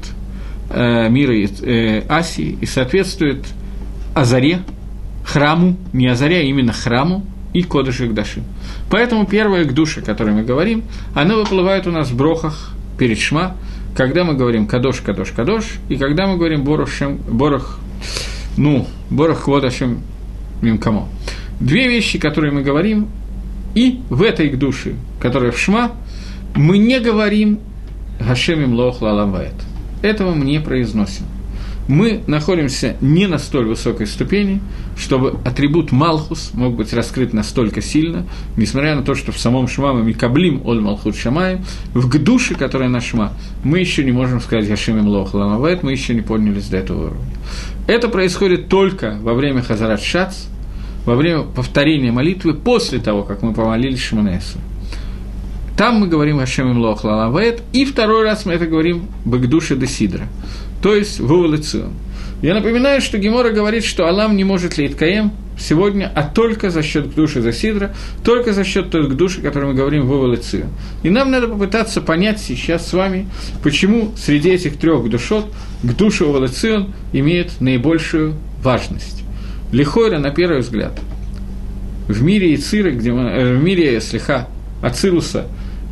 э, 0.69 1.09
миру 1.09 1.33
э, 1.33 2.03
Асии 2.07 2.57
и 2.61 2.65
соответствует 2.65 3.45
Азаре, 4.13 4.61
храму, 5.25 5.75
не 5.91 6.07
Азаре, 6.07 6.37
а 6.37 6.43
именно 6.43 6.71
храму, 6.71 7.25
и 7.53 7.63
Кодыш 7.63 8.01
и 8.01 8.07
Гдашим. 8.07 8.43
Поэтому 8.89 9.25
первая 9.25 9.65
Гдуша, 9.65 10.01
о 10.01 10.03
которой 10.03 10.33
мы 10.33 10.43
говорим, 10.43 10.83
она 11.13 11.35
выплывает 11.35 11.87
у 11.87 11.91
нас 11.91 12.09
в 12.09 12.15
брохах 12.15 12.71
перед 12.97 13.19
Шма, 13.19 13.55
когда 13.95 14.23
мы 14.23 14.35
говорим 14.35 14.67
Кадош, 14.67 15.01
Кадош, 15.01 15.31
Кадош, 15.31 15.65
и 15.89 15.97
когда 15.97 16.27
мы 16.27 16.37
говорим 16.37 16.63
Борохшем, 16.63 17.17
Борох, 17.17 17.79
ну, 18.57 18.87
Борох 19.09 19.43
Кводашем 19.45 20.01
Мимкамо. 20.61 21.07
Две 21.59 21.87
вещи, 21.87 22.19
которые 22.19 22.53
мы 22.53 22.61
говорим, 22.61 23.07
и 23.75 24.01
в 24.09 24.21
этой 24.21 24.49
Гдуше, 24.49 24.95
которая 25.19 25.51
в 25.51 25.59
Шма, 25.59 25.91
мы 26.55 26.77
не 26.77 26.99
говорим 26.99 27.59
Гашемим 28.19 28.73
Лох 28.73 29.01
Лаламвает. 29.01 29.55
Этого 30.01 30.33
мы 30.33 30.45
не 30.45 30.59
произносим 30.59 31.25
мы 31.91 32.23
находимся 32.25 32.95
не 33.01 33.27
на 33.27 33.37
столь 33.37 33.65
высокой 33.65 34.07
ступени, 34.07 34.61
чтобы 34.95 35.37
атрибут 35.43 35.91
Малхус 35.91 36.51
мог 36.53 36.75
быть 36.75 36.93
раскрыт 36.93 37.33
настолько 37.33 37.81
сильно, 37.81 38.25
несмотря 38.55 38.95
на 38.95 39.03
то, 39.03 39.13
что 39.13 39.33
в 39.33 39.37
самом 39.37 39.67
Шма 39.67 39.91
мы 39.91 40.01
Микаблим 40.03 40.61
Оль 40.65 40.79
Малхут 40.79 41.17
Шамаем, 41.17 41.65
в 41.93 42.07
Гдуше, 42.07 42.55
которая 42.55 42.87
на 42.87 43.01
Шма, 43.01 43.33
мы 43.65 43.79
еще 43.79 44.05
не 44.05 44.13
можем 44.13 44.39
сказать 44.39 44.69
Яшимим 44.69 45.07
Лох 45.07 45.33
Ламавет, 45.33 45.83
мы 45.83 45.91
еще 45.91 46.15
не 46.15 46.21
поднялись 46.21 46.69
до 46.69 46.77
этого 46.77 47.07
уровня. 47.07 47.25
Это 47.87 48.07
происходит 48.07 48.69
только 48.69 49.17
во 49.21 49.33
время 49.33 49.61
Хазарат 49.61 50.01
Шац, 50.01 50.45
во 51.05 51.15
время 51.15 51.43
повторения 51.43 52.13
молитвы 52.13 52.53
после 52.53 52.99
того, 52.99 53.23
как 53.23 53.41
мы 53.41 53.53
помолились 53.53 53.99
Шманесу. 53.99 54.59
Там 55.75 55.95
мы 55.95 56.07
говорим 56.07 56.39
Хашем 56.39 56.77
Лох 56.77 57.03
Лалавет, 57.03 57.61
и 57.73 57.83
второй 57.83 58.23
раз 58.23 58.45
мы 58.45 58.53
это 58.53 58.65
говорим 58.65 59.07
Багдуша 59.25 59.75
де 59.75 59.87
Сидра 59.87 60.27
то 60.81 60.95
есть 60.95 61.19
в 61.19 61.31
эволюцион. 61.31 61.93
Я 62.41 62.55
напоминаю, 62.55 63.01
что 63.01 63.19
Гемора 63.19 63.51
говорит, 63.51 63.83
что 63.83 64.07
Алам 64.07 64.35
не 64.35 64.43
может 64.43 64.77
Лейткаем 64.77 65.31
сегодня, 65.59 66.11
а 66.15 66.23
только 66.23 66.71
за 66.71 66.81
счет 66.81 67.13
души 67.13 67.41
Засидра, 67.41 67.93
только 68.23 68.51
за 68.53 68.63
счет 68.63 68.89
той 68.89 69.07
души, 69.09 69.41
о 69.41 69.43
которой 69.43 69.67
мы 69.67 69.73
говорим 69.75 70.07
в. 70.07 70.35
И 71.03 71.09
нам 71.11 71.29
надо 71.29 71.47
попытаться 71.47 72.01
понять 72.01 72.39
сейчас 72.39 72.87
с 72.87 72.93
вами, 72.93 73.27
почему 73.61 74.11
среди 74.17 74.49
этих 74.49 74.77
трех 74.77 75.07
душот 75.07 75.53
к 75.83 75.93
душе 75.95 76.25
эволюцион 76.25 76.93
имеет 77.13 77.61
наибольшую 77.61 78.33
важность. 78.63 79.23
Лихойра, 79.71 80.17
на 80.17 80.31
первый 80.31 80.61
взгляд, 80.61 80.99
в 82.07 82.23
мире 82.23 82.55
Ициры, 82.55 82.91
где 82.91 83.11
мы, 83.13 83.29
э, 83.29 83.55
в 83.55 83.63
мире 83.63 84.01
Слиха, 84.01 84.47
Ацилуса 84.81 85.45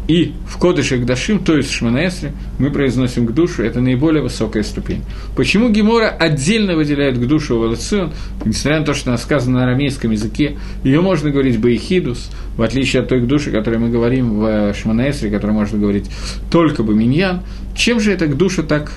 И 0.09 0.33
в 0.47 0.57
Кодыше 0.57 0.97
Гдашим, 0.97 1.37
то 1.37 1.55
есть 1.55 1.69
в 1.69 1.73
Шманаэсре, 1.75 2.33
мы 2.57 2.71
произносим 2.71 3.27
к 3.27 3.31
душу, 3.31 3.61
это 3.61 3.79
наиболее 3.79 4.23
высокая 4.23 4.63
ступень. 4.63 5.03
Почему 5.35 5.69
Гемора 5.69 6.09
отдельно 6.09 6.75
выделяет 6.75 7.19
к 7.19 7.27
душу 7.27 7.57
эволюцион, 7.57 8.11
несмотря 8.43 8.79
на 8.79 8.85
то, 8.87 8.95
что 8.95 9.11
она 9.11 9.19
сказана 9.19 9.59
на 9.59 9.65
арамейском 9.65 10.09
языке, 10.09 10.57
ее 10.83 11.01
можно 11.01 11.29
говорить 11.29 11.59
Баихидус, 11.59 12.31
в 12.57 12.63
отличие 12.63 13.03
от 13.03 13.09
той 13.09 13.21
души, 13.21 13.51
о 13.51 13.53
которой 13.53 13.77
мы 13.77 13.89
говорим 13.89 14.39
в 14.39 14.73
Шманаэсре, 14.73 15.29
которой 15.29 15.51
можно 15.51 15.77
говорить 15.77 16.09
только 16.49 16.81
Баминьян. 16.81 17.41
Чем 17.75 17.99
же 17.99 18.11
это 18.11 18.25
к 18.25 18.35
душе 18.35 18.63
так 18.63 18.91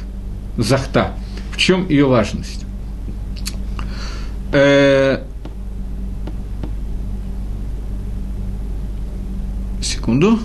захта? 0.56 1.12
В 1.52 1.58
чем 1.58 1.86
ее 1.90 2.06
важность? 2.06 2.64
Э, 4.54 5.18
секунду. 9.82 10.38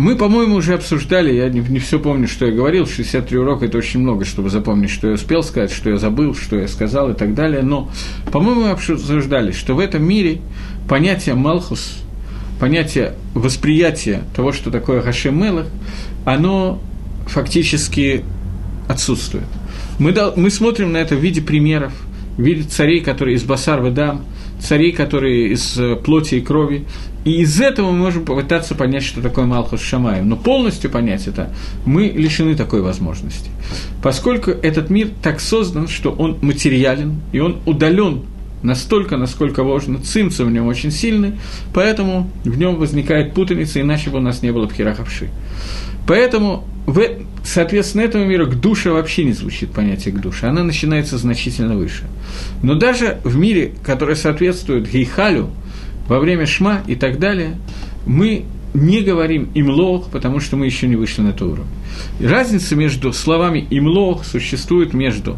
Мы, 0.00 0.16
по-моему, 0.16 0.54
уже 0.54 0.72
обсуждали, 0.72 1.30
я 1.30 1.50
не, 1.50 1.60
не 1.60 1.78
все 1.78 1.98
помню, 2.00 2.26
что 2.26 2.46
я 2.46 2.52
говорил, 2.52 2.86
63 2.86 3.36
урока– 3.36 3.64
это 3.66 3.76
очень 3.76 4.00
много, 4.00 4.24
чтобы 4.24 4.48
запомнить, 4.48 4.88
что 4.88 5.08
я 5.08 5.12
успел 5.12 5.42
сказать, 5.42 5.70
что 5.70 5.90
я 5.90 5.98
забыл, 5.98 6.34
что 6.34 6.56
я 6.56 6.68
сказал 6.68 7.10
и 7.10 7.14
так 7.14 7.34
далее. 7.34 7.60
Но, 7.60 7.90
по-моему, 8.32 8.62
мы 8.62 8.70
обсуждали, 8.70 9.52
что 9.52 9.74
в 9.74 9.78
этом 9.78 10.02
мире 10.02 10.40
понятие 10.88 11.34
«малхус», 11.34 11.98
понятие 12.58 13.12
восприятия 13.34 14.22
того, 14.34 14.52
что 14.52 14.70
такое 14.70 15.02
Хашем 15.02 15.66
оно 16.24 16.80
фактически 17.26 18.24
отсутствует. 18.88 19.44
Мы, 19.98 20.14
мы 20.34 20.48
смотрим 20.48 20.92
на 20.92 20.96
это 20.96 21.14
в 21.14 21.18
виде 21.18 21.42
примеров, 21.42 21.92
в 22.38 22.40
виде 22.40 22.62
царей, 22.62 23.02
которые 23.02 23.36
из 23.36 23.42
Басар 23.42 23.84
Ведам, 23.84 24.24
царей, 24.60 24.92
которые 24.92 25.52
из 25.52 25.78
э, 25.78 25.96
плоти 25.96 26.36
и 26.36 26.40
крови, 26.40 26.84
и 27.24 27.42
из 27.42 27.60
этого 27.60 27.90
мы 27.90 27.98
можем 27.98 28.24
попытаться 28.24 28.74
понять, 28.74 29.02
что 29.02 29.20
такое 29.20 29.44
Малхус 29.44 29.82
Шамаем. 29.82 30.28
Но 30.28 30.36
полностью 30.36 30.90
понять 30.90 31.26
это 31.26 31.52
мы 31.84 32.04
лишены 32.04 32.54
такой 32.54 32.80
возможности. 32.80 33.50
Поскольку 34.02 34.50
этот 34.50 34.88
мир 34.90 35.10
так 35.22 35.40
создан, 35.40 35.88
что 35.88 36.10
он 36.12 36.38
материален, 36.40 37.20
и 37.32 37.40
он 37.40 37.58
удален 37.66 38.22
настолько, 38.62 39.16
насколько 39.16 39.64
можно, 39.64 39.98
цимца 39.98 40.44
в 40.44 40.50
нем 40.50 40.66
очень 40.66 40.90
сильный, 40.90 41.34
поэтому 41.72 42.30
в 42.44 42.58
нем 42.58 42.76
возникает 42.76 43.34
путаница, 43.34 43.80
иначе 43.80 44.10
бы 44.10 44.18
у 44.18 44.22
нас 44.22 44.42
не 44.42 44.52
было 44.52 44.66
пхерахавши. 44.66 45.30
Поэтому, 46.06 46.64
в, 46.86 47.02
соответственно, 47.44 48.02
этому 48.02 48.24
миру 48.24 48.46
к 48.46 48.54
душе 48.54 48.90
вообще 48.90 49.24
не 49.24 49.32
звучит 49.32 49.70
понятие 49.70 50.14
к 50.14 50.20
душе, 50.20 50.46
она 50.46 50.64
начинается 50.64 51.18
значительно 51.18 51.76
выше. 51.76 52.04
Но 52.62 52.74
даже 52.74 53.20
в 53.24 53.36
мире, 53.36 53.72
который 53.84 54.16
соответствует 54.16 54.90
гейхалю, 54.90 55.50
во 56.08 56.18
время 56.18 56.44
шма 56.44 56.80
и 56.88 56.96
так 56.96 57.20
далее, 57.20 57.56
мы 58.04 58.44
не 58.74 59.00
говорим 59.00 59.48
имлох, 59.54 60.10
потому 60.10 60.40
что 60.40 60.56
мы 60.56 60.66
еще 60.66 60.88
не 60.88 60.96
вышли 60.96 61.22
на 61.22 61.28
этот 61.28 61.42
уровень. 61.42 61.66
Разница 62.20 62.74
между 62.74 63.12
словами 63.12 63.66
имлох 63.70 64.24
существует 64.24 64.92
между 64.92 65.36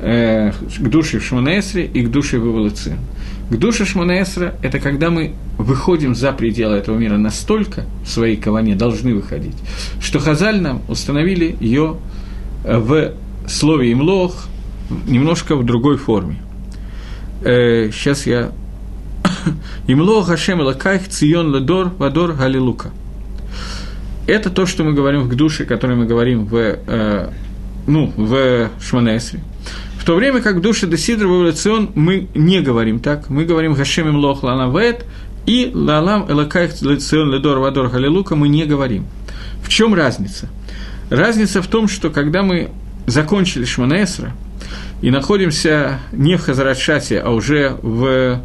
э, 0.00 0.52
к 0.52 0.88
душе 0.88 1.18
в 1.18 1.24
Шманаэсре 1.24 1.84
и 1.86 2.02
к 2.02 2.10
душе 2.10 2.38
в 2.38 2.46
Эволюции. 2.46 2.96
К 3.50 3.56
душе 3.56 3.84
Шманаэсра– 3.84 4.54
это 4.62 4.78
когда 4.78 5.10
мы 5.10 5.34
выходим 5.58 6.14
за 6.14 6.32
пределы 6.32 6.76
этого 6.76 6.96
мира 6.96 7.16
настолько, 7.16 7.84
в 8.04 8.08
своей 8.08 8.36
каване 8.36 8.76
должны 8.76 9.14
выходить, 9.14 9.56
что 10.00 10.18
Хазаль 10.18 10.60
нам 10.60 10.82
установили 10.88 11.56
ее 11.60 11.96
э, 12.64 12.78
в 12.78 13.12
слове 13.48 13.92
«имлох» 13.92 14.46
немножко 15.06 15.56
в 15.56 15.64
другой 15.64 15.96
форме. 15.96 16.36
Э, 17.42 17.90
сейчас 17.92 18.26
я 18.26 18.52
Имло 19.86 20.24
Хашем 20.24 20.60
Лакайх 20.60 21.08
Цион 21.08 21.54
Ледор 21.54 21.90
Вадор 21.98 22.32
Галилука. 22.32 22.90
Это 24.26 24.50
то, 24.50 24.66
что 24.66 24.84
мы 24.84 24.92
говорим 24.92 25.22
в 25.22 25.34
душе, 25.34 25.64
которое 25.64 25.94
мы 25.96 26.06
говорим 26.06 26.44
в, 26.46 26.54
э, 26.54 27.30
ну, 27.86 28.12
в 28.16 28.70
Шманесре. 28.80 29.40
В 30.00 30.04
то 30.06 30.16
время 30.16 30.40
как 30.40 30.56
в 30.56 30.60
душе 30.62 30.86
Десидр 30.86 31.26
в 31.26 31.36
эволюцион 31.36 31.90
мы 31.94 32.26
не 32.34 32.62
говорим 32.62 33.00
так, 33.00 33.28
мы 33.28 33.44
говорим 33.44 33.74
Хашем 33.74 34.08
Имлох 34.08 34.42
Ланавет 34.42 35.04
и 35.44 35.70
Лалам 35.74 36.24
Элакайх 36.26 36.72
Цион 36.72 37.30
Ледор 37.30 37.58
Вадор 37.58 37.88
Галилука 37.88 38.34
мы 38.34 38.48
не 38.48 38.64
говорим. 38.64 39.04
В 39.62 39.68
чем 39.68 39.92
разница? 39.92 40.48
Разница 41.10 41.60
в 41.60 41.66
том, 41.66 41.86
что 41.86 42.08
когда 42.08 42.42
мы 42.42 42.70
закончили 43.06 43.66
Шманесра 43.66 44.32
и 45.02 45.10
находимся 45.10 46.00
не 46.12 46.36
в 46.36 46.44
Хазарашате, 46.44 47.20
а 47.20 47.28
уже 47.28 47.76
в 47.82 48.40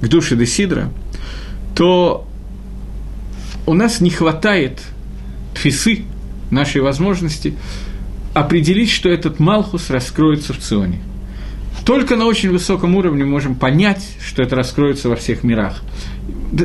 к 0.00 0.08
душе 0.08 0.36
Десидра, 0.36 0.90
то 1.76 2.26
у 3.66 3.74
нас 3.74 4.00
не 4.00 4.08
хватает 4.08 4.80
тфисы, 5.54 6.04
нашей 6.50 6.80
возможности, 6.80 7.58
определить, 8.40 8.90
что 8.90 9.08
этот 9.08 9.40
Малхус 9.40 9.90
раскроется 9.90 10.52
в 10.52 10.58
Ционе. 10.58 11.00
Только 11.84 12.16
на 12.16 12.26
очень 12.26 12.50
высоком 12.50 12.94
уровне 12.96 13.24
мы 13.24 13.30
можем 13.30 13.54
понять, 13.54 14.16
что 14.24 14.42
это 14.42 14.56
раскроется 14.56 15.08
во 15.08 15.16
всех 15.16 15.42
мирах. 15.42 15.82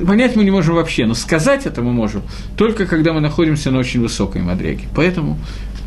Понять 0.06 0.36
мы 0.36 0.44
не 0.44 0.52
можем 0.52 0.76
вообще, 0.76 1.06
но 1.06 1.14
сказать 1.14 1.66
это 1.66 1.82
мы 1.82 1.94
можем 1.94 2.24
только 2.58 2.86
когда 2.86 3.14
мы 3.14 3.22
находимся 3.22 3.72
на 3.72 3.80
очень 3.80 4.02
высокой 4.02 4.42
мадреге. 4.42 4.84
Поэтому 4.96 5.40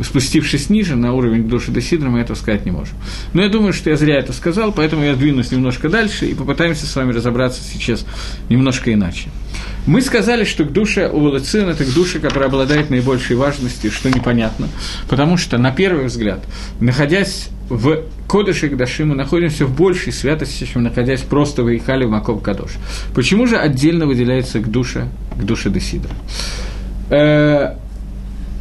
спустившись 0.02 0.70
ниже, 0.70 0.96
на 0.96 1.12
уровень 1.12 1.48
души 1.48 1.70
до 1.70 1.80
сидра, 1.80 2.08
мы 2.08 2.20
этого 2.20 2.36
сказать 2.36 2.64
не 2.64 2.70
можем. 2.70 2.96
Но 3.32 3.42
я 3.42 3.48
думаю, 3.48 3.72
что 3.72 3.90
я 3.90 3.96
зря 3.96 4.18
это 4.18 4.32
сказал, 4.32 4.72
поэтому 4.72 5.04
я 5.04 5.14
двинусь 5.14 5.50
немножко 5.50 5.88
дальше 5.88 6.26
и 6.26 6.34
попытаемся 6.34 6.86
с 6.86 6.94
вами 6.94 7.12
разобраться 7.12 7.60
сейчас 7.62 8.04
немножко 8.48 8.92
иначе. 8.92 9.28
Мы 9.86 10.00
сказали, 10.00 10.44
что 10.44 10.64
к 10.64 10.72
душе 10.72 11.08
у 11.08 11.20
Волоцин– 11.20 11.68
это 11.70 11.84
к 11.84 11.94
душе, 11.94 12.18
которая 12.18 12.48
обладает 12.48 12.90
наибольшей 12.90 13.36
важностью, 13.36 13.90
что 13.92 14.10
непонятно, 14.10 14.68
потому 15.08 15.36
что, 15.36 15.58
на 15.58 15.70
первый 15.70 16.06
взгляд, 16.06 16.40
находясь 16.80 17.48
в 17.68 18.02
Кодыше 18.28 18.68
Кадаши, 18.68 19.04
мы 19.04 19.14
находимся 19.14 19.64
в 19.66 19.76
большей 19.76 20.12
святости, 20.12 20.68
чем 20.72 20.82
находясь 20.82 21.20
просто 21.20 21.62
в 21.62 21.74
Ихале 21.74 22.06
в 22.06 22.10
Маков 22.10 22.42
Кадош. 22.42 22.72
Почему 23.14 23.46
же 23.46 23.56
отдельно 23.56 24.06
выделяется 24.06 24.58
к 24.58 24.70
душе, 24.70 25.08
к 25.36 25.44
душе 25.44 25.70
Десидра? 25.70 26.10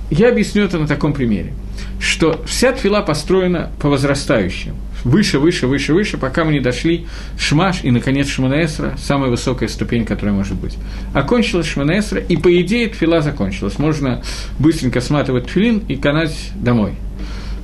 Я 0.10 0.30
объясню 0.30 0.63
это 0.63 0.78
на 0.78 0.88
таком 0.88 1.13
примере, 1.13 1.54
что 2.00 2.41
вся 2.46 2.72
твила 2.72 3.02
построена 3.02 3.72
по 3.80 3.89
возрастающим. 3.89 4.76
Выше, 5.04 5.38
выше, 5.38 5.68
выше, 5.68 5.94
выше, 5.94 6.18
пока 6.18 6.46
мы 6.46 6.54
не 6.54 6.60
дошли 6.60 7.06
Шмаш 7.38 7.84
и, 7.84 7.91
наконец, 7.91 8.28
Шманаэсра, 8.28 8.96
самая 8.98 9.30
высокая 9.30 9.70
ступень, 9.70 10.04
которая 10.04 10.34
может 10.34 10.56
быть. 10.56 10.78
Окончилась 11.13 11.68
Шманаэсра, 11.68 12.20
и, 12.20 12.38
по 12.38 12.50
идее, 12.62 12.89
твила 12.89 13.22
закончилась. 13.22 13.78
Можно 13.78 14.24
быстренько 14.58 15.02
сматывать 15.02 15.46
твилин 15.46 15.84
и 15.88 15.96
канать 15.96 16.36
домой. 16.56 16.94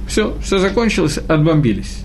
Все, 0.08 0.38
все 0.44 0.60
закончилось, 0.60 1.18
отбомбились. 1.18 2.02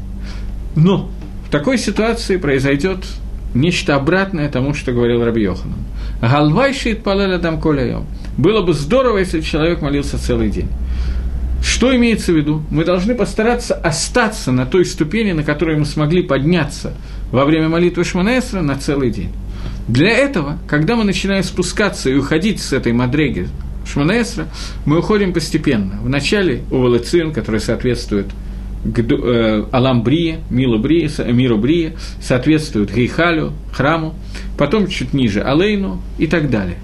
Но 0.74 1.10
в 1.46 1.50
такой 1.50 1.76
ситуации 1.76 2.38
произойдет 2.38 3.04
нечто 3.52 3.94
обратное 3.94 4.48
тому, 4.48 4.72
что 4.72 4.92
говорил 4.92 5.22
Раби 5.22 5.42
Йоханан. 5.42 5.78
Галвайшит 6.20 7.02
палеля 7.02 7.38
дам 7.38 7.60
коляем. 7.60 8.06
Было 8.36 8.62
бы 8.62 8.74
здорово, 8.74 9.18
если 9.18 9.40
человек 9.40 9.80
молился 9.80 10.18
целый 10.18 10.50
день. 10.50 10.68
Что 11.62 11.94
имеется 11.96 12.32
в 12.32 12.36
виду? 12.36 12.62
Мы 12.70 12.84
должны 12.84 13.14
постараться 13.14 13.74
остаться 13.74 14.52
на 14.52 14.66
той 14.66 14.84
ступени, 14.84 15.32
на 15.32 15.42
которой 15.42 15.76
мы 15.76 15.84
смогли 15.84 16.22
подняться 16.22 16.92
во 17.32 17.44
время 17.44 17.68
молитвы 17.68 18.04
Шманаэсра 18.04 18.60
на 18.60 18.76
целый 18.76 19.10
день. 19.10 19.32
Для 19.88 20.10
этого, 20.10 20.58
когда 20.68 20.96
мы 20.96 21.04
начинаем 21.04 21.42
спускаться 21.42 22.10
и 22.10 22.14
уходить 22.14 22.60
с 22.60 22.72
этой 22.72 22.92
мадреги 22.92 23.48
Шманаэсра, 23.90 24.48
мы 24.84 24.98
уходим 24.98 25.32
постепенно. 25.32 25.98
Вначале 26.02 26.62
у 26.70 26.78
Валацин, 26.78 27.32
который 27.32 27.60
соответствует 27.60 28.26
э, 28.84 29.64
Алам 29.72 30.02
Брия, 30.02 30.40
Милу 30.50 30.78
Брия, 30.78 31.10
Миру 31.32 31.56
Брия, 31.56 31.94
соответствует 32.20 32.94
Гейхалю, 32.94 33.52
храму, 33.72 34.14
потом 34.58 34.88
чуть 34.88 35.14
ниже 35.14 35.40
Алейну 35.40 36.02
и 36.18 36.26
так 36.26 36.50
далее 36.50 36.76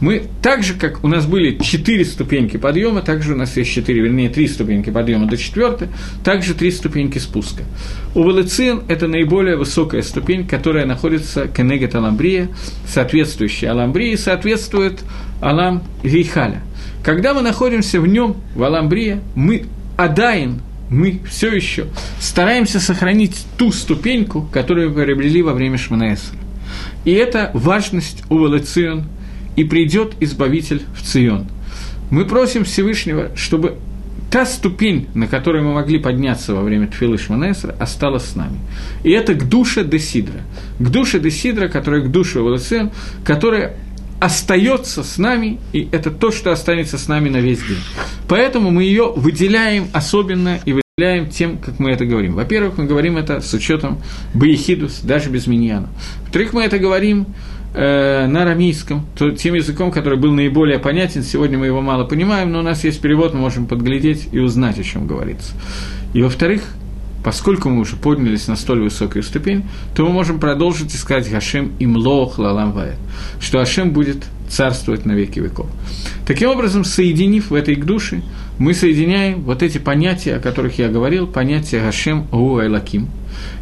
мы 0.00 0.24
так 0.42 0.62
же, 0.62 0.74
как 0.74 1.02
у 1.02 1.08
нас 1.08 1.26
были 1.26 1.58
четыре 1.58 2.04
ступеньки 2.04 2.56
подъема, 2.56 3.02
также 3.02 3.34
у 3.34 3.36
нас 3.36 3.56
есть 3.56 3.70
четыре, 3.70 4.00
вернее, 4.02 4.28
три 4.28 4.46
ступеньки 4.46 4.90
подъема 4.90 5.26
до 5.26 5.36
четвертой, 5.36 5.88
также 6.22 6.54
три 6.54 6.70
ступеньки 6.70 7.18
спуска. 7.18 7.64
У 8.14 8.22
Валецин 8.22 8.82
это 8.88 9.08
наиболее 9.08 9.56
высокая 9.56 10.02
ступень, 10.02 10.46
которая 10.46 10.86
находится 10.86 11.48
Кенегет 11.48 11.94
Аламбрия, 11.96 12.48
соответствующая 12.86 13.70
Аламбрии, 13.70 14.14
соответствует 14.14 15.00
Алам 15.40 15.82
Рейхаля. 16.04 16.62
Когда 17.02 17.34
мы 17.34 17.42
находимся 17.42 18.00
в 18.00 18.06
нем, 18.06 18.36
в 18.54 18.62
Аламбрии, 18.62 19.20
мы 19.34 19.64
адаин, 19.96 20.60
мы 20.90 21.20
все 21.28 21.52
еще 21.52 21.86
стараемся 22.20 22.78
сохранить 22.78 23.46
ту 23.56 23.72
ступеньку, 23.72 24.48
которую 24.52 24.90
мы 24.90 25.04
приобрели 25.04 25.42
во 25.42 25.54
время 25.54 25.76
Шманаэсра. 25.76 26.38
И 27.04 27.12
это 27.12 27.50
важность 27.52 28.22
у 28.30 28.38
Валецион– 28.38 29.04
и 29.58 29.64
придет 29.64 30.14
Избавитель 30.20 30.82
в 30.94 31.02
Цион. 31.02 31.48
Мы 32.10 32.24
просим 32.24 32.64
Всевышнего, 32.64 33.30
чтобы 33.34 33.74
та 34.30 34.46
ступень, 34.46 35.08
на 35.14 35.26
которой 35.26 35.62
мы 35.62 35.74
могли 35.74 35.98
подняться 35.98 36.54
во 36.54 36.62
время 36.62 36.86
Тфилы 36.86 37.18
Шманесра, 37.18 37.74
осталась 37.80 38.24
с 38.24 38.36
нами. 38.36 38.60
И 39.02 39.10
это 39.10 39.34
к 39.34 39.48
душе 39.48 39.82
Десидра. 39.82 40.42
К 40.78 40.88
душе 40.90 41.18
Десидра, 41.18 41.66
которая 41.66 42.02
к 42.02 42.10
душе 42.12 42.38
Волосен, 42.38 42.92
которая 43.24 43.74
остается 44.20 45.02
с 45.02 45.18
нами, 45.18 45.58
и 45.72 45.88
это 45.90 46.12
то, 46.12 46.30
что 46.30 46.52
останется 46.52 46.96
с 46.96 47.08
нами 47.08 47.28
на 47.28 47.38
весь 47.38 47.58
день. 47.58 47.82
Поэтому 48.28 48.70
мы 48.70 48.84
ее 48.84 49.12
выделяем 49.12 49.88
особенно 49.92 50.60
и 50.64 50.74
выделяем 50.74 51.30
тем, 51.30 51.58
как 51.58 51.80
мы 51.80 51.90
это 51.90 52.04
говорим. 52.06 52.34
Во-первых, 52.34 52.78
мы 52.78 52.84
говорим 52.84 53.16
это 53.16 53.40
с 53.40 53.52
учетом 53.54 54.00
Баехидус, 54.34 55.00
даже 55.00 55.30
без 55.30 55.48
миньяна. 55.48 55.88
Во-вторых, 56.22 56.52
мы 56.52 56.62
это 56.62 56.78
говорим 56.78 57.26
э, 57.74 58.26
на 58.26 58.42
арамейском, 58.42 59.06
то, 59.16 59.30
тем 59.30 59.54
языком, 59.54 59.90
который 59.90 60.18
был 60.18 60.32
наиболее 60.32 60.78
понятен. 60.78 61.22
Сегодня 61.22 61.58
мы 61.58 61.66
его 61.66 61.80
мало 61.80 62.04
понимаем, 62.04 62.52
но 62.52 62.60
у 62.60 62.62
нас 62.62 62.84
есть 62.84 63.00
перевод, 63.00 63.34
мы 63.34 63.40
можем 63.40 63.66
подглядеть 63.66 64.28
и 64.32 64.38
узнать, 64.38 64.78
о 64.78 64.82
чем 64.82 65.06
говорится. 65.06 65.52
И 66.14 66.22
во-вторых, 66.22 66.62
поскольку 67.24 67.68
мы 67.68 67.80
уже 67.80 67.96
поднялись 67.96 68.48
на 68.48 68.56
столь 68.56 68.82
высокую 68.82 69.22
ступень, 69.22 69.64
то 69.94 70.04
мы 70.06 70.12
можем 70.12 70.40
продолжить 70.40 70.94
искать 70.94 71.30
Гашем 71.30 71.72
имлох 71.78 72.38
лалам 72.38 72.74
что 73.40 73.58
Гашем 73.58 73.92
будет 73.92 74.24
царствовать 74.48 75.04
на 75.04 75.12
веки 75.12 75.40
веков. 75.40 75.66
Таким 76.26 76.50
образом, 76.50 76.84
соединив 76.84 77.50
в 77.50 77.54
этой 77.54 77.76
душе, 77.76 78.22
мы 78.58 78.74
соединяем 78.74 79.42
вот 79.42 79.62
эти 79.62 79.78
понятия, 79.78 80.36
о 80.36 80.40
которых 80.40 80.78
я 80.78 80.88
говорил, 80.88 81.26
понятия 81.26 81.80
Гашем 81.80 82.24
Гу 82.30 82.58
Айлаким. 82.58 83.08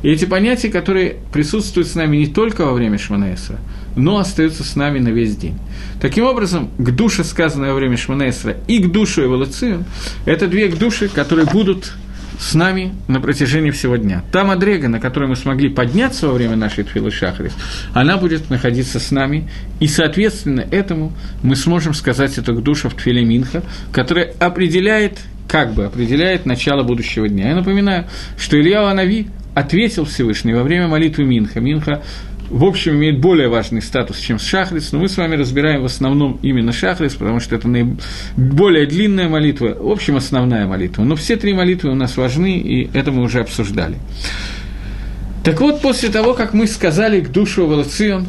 И 0.02 0.08
эти 0.08 0.24
понятия, 0.24 0.68
которые 0.68 1.16
присутствуют 1.32 1.88
с 1.88 1.94
нами 1.94 2.16
не 2.16 2.26
только 2.26 2.64
во 2.64 2.72
время 2.72 2.98
Шманаэсра, 2.98 3.58
но 3.96 4.18
остаются 4.18 4.62
с 4.62 4.76
нами 4.76 4.98
на 4.98 5.08
весь 5.08 5.36
день. 5.36 5.58
Таким 6.00 6.24
образом, 6.24 6.70
к 6.78 6.90
душе, 6.90 7.24
сказанной 7.24 7.70
во 7.70 7.74
время 7.74 7.96
Шманаэсра, 7.96 8.56
и 8.68 8.78
к 8.78 8.92
душе 8.92 9.24
Эволюцию, 9.24 9.84
это 10.24 10.46
две 10.46 10.68
к 10.68 10.78
души, 10.78 11.08
которые 11.08 11.46
будут 11.46 11.94
с 12.38 12.54
нами 12.54 12.94
на 13.08 13.20
протяжении 13.20 13.70
всего 13.70 13.96
дня. 13.96 14.22
Та 14.30 14.44
Мадрега, 14.44 14.88
на 14.88 15.00
которой 15.00 15.28
мы 15.28 15.36
смогли 15.36 15.68
подняться 15.68 16.28
во 16.28 16.34
время 16.34 16.56
нашей 16.56 16.84
Тфилы 16.84 17.10
Шахрис, 17.10 17.52
она 17.94 18.18
будет 18.18 18.50
находиться 18.50 19.00
с 19.00 19.10
нами, 19.10 19.48
и, 19.80 19.86
соответственно, 19.86 20.60
этому 20.70 21.12
мы 21.42 21.56
сможем 21.56 21.94
сказать 21.94 22.36
это 22.38 22.52
к 22.52 22.62
душе 22.62 22.88
в 22.88 22.94
Тфиле 22.94 23.24
Минха, 23.24 23.62
которая 23.90 24.34
определяет, 24.38 25.18
как 25.48 25.72
бы 25.72 25.86
определяет 25.86 26.46
начало 26.46 26.82
будущего 26.82 27.28
дня. 27.28 27.50
Я 27.50 27.54
напоминаю, 27.54 28.06
что 28.38 28.60
Илья 28.60 28.88
Анави 28.88 29.28
ответил 29.54 30.04
Всевышний 30.04 30.52
во 30.52 30.62
время 30.62 30.86
молитвы 30.86 31.24
Минха. 31.24 31.60
Минха 31.60 32.02
в 32.50 32.64
общем, 32.64 32.92
имеет 32.94 33.20
более 33.20 33.48
важный 33.48 33.82
статус, 33.82 34.18
чем 34.18 34.38
Шахрис, 34.38 34.92
но 34.92 35.00
мы 35.00 35.08
с 35.08 35.16
вами 35.16 35.36
разбираем 35.36 35.82
в 35.82 35.86
основном 35.86 36.38
именно 36.42 36.72
Шахрис, 36.72 37.14
потому 37.14 37.40
что 37.40 37.56
это 37.56 37.68
более 38.36 38.86
длинная 38.86 39.28
молитва, 39.28 39.76
в 39.78 39.90
общем, 39.90 40.16
основная 40.16 40.66
молитва. 40.66 41.02
Но 41.02 41.16
все 41.16 41.36
три 41.36 41.54
молитвы 41.54 41.90
у 41.90 41.94
нас 41.94 42.16
важны, 42.16 42.58
и 42.58 42.90
это 42.96 43.10
мы 43.10 43.22
уже 43.22 43.40
обсуждали. 43.40 43.96
Так 45.42 45.60
вот, 45.60 45.80
после 45.80 46.08
того, 46.08 46.34
как 46.34 46.54
мы 46.54 46.66
сказали 46.66 47.20
к 47.20 47.30
душу 47.30 47.66
Валацион, 47.66 48.26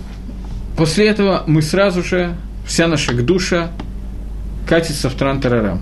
после 0.76 1.08
этого 1.08 1.44
мы 1.48 1.62
сразу 1.62 2.04
же, 2.04 2.36
вся 2.66 2.88
наша 2.88 3.14
к 3.14 3.24
душа 3.24 3.72
катится 4.68 5.10
в 5.10 5.14
Трантарарам. 5.14 5.82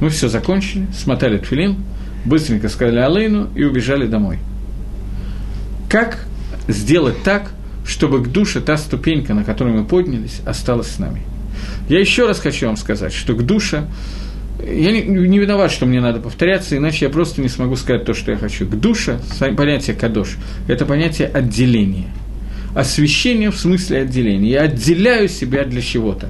Мы 0.00 0.10
все 0.10 0.28
закончили, 0.28 0.86
смотали 0.94 1.38
тфилин, 1.38 1.76
быстренько 2.24 2.68
сказали 2.68 2.98
Алейну 2.98 3.48
и 3.54 3.64
убежали 3.64 4.06
домой. 4.06 4.38
Как 5.88 6.26
сделать 6.68 7.22
так, 7.22 7.50
чтобы 7.86 8.22
к 8.22 8.28
душе 8.28 8.60
та 8.60 8.76
ступенька, 8.76 9.34
на 9.34 9.44
которую 9.44 9.76
мы 9.78 9.84
поднялись, 9.84 10.40
осталась 10.46 10.88
с 10.88 10.98
нами. 10.98 11.22
Я 11.88 12.00
еще 12.00 12.26
раз 12.26 12.40
хочу 12.40 12.66
вам 12.66 12.76
сказать, 12.76 13.12
что 13.12 13.34
к 13.34 13.44
душе 13.44 13.84
я 14.60 14.92
не, 14.92 15.02
не 15.02 15.38
виноват, 15.38 15.70
что 15.70 15.84
мне 15.84 16.00
надо 16.00 16.20
повторяться, 16.20 16.76
иначе 16.76 17.06
я 17.06 17.10
просто 17.10 17.42
не 17.42 17.48
смогу 17.48 17.76
сказать 17.76 18.04
то, 18.04 18.14
что 18.14 18.30
я 18.30 18.38
хочу. 18.38 18.66
К 18.66 18.74
душе, 18.74 19.20
понятие 19.56 19.96
кадош, 19.96 20.36
это 20.68 20.86
понятие 20.86 21.28
отделения. 21.28 22.08
Освящение 22.74 23.50
в 23.50 23.56
смысле 23.56 24.02
отделения. 24.02 24.50
Я 24.50 24.62
отделяю 24.62 25.28
себя 25.28 25.64
для 25.64 25.80
чего-то. 25.80 26.28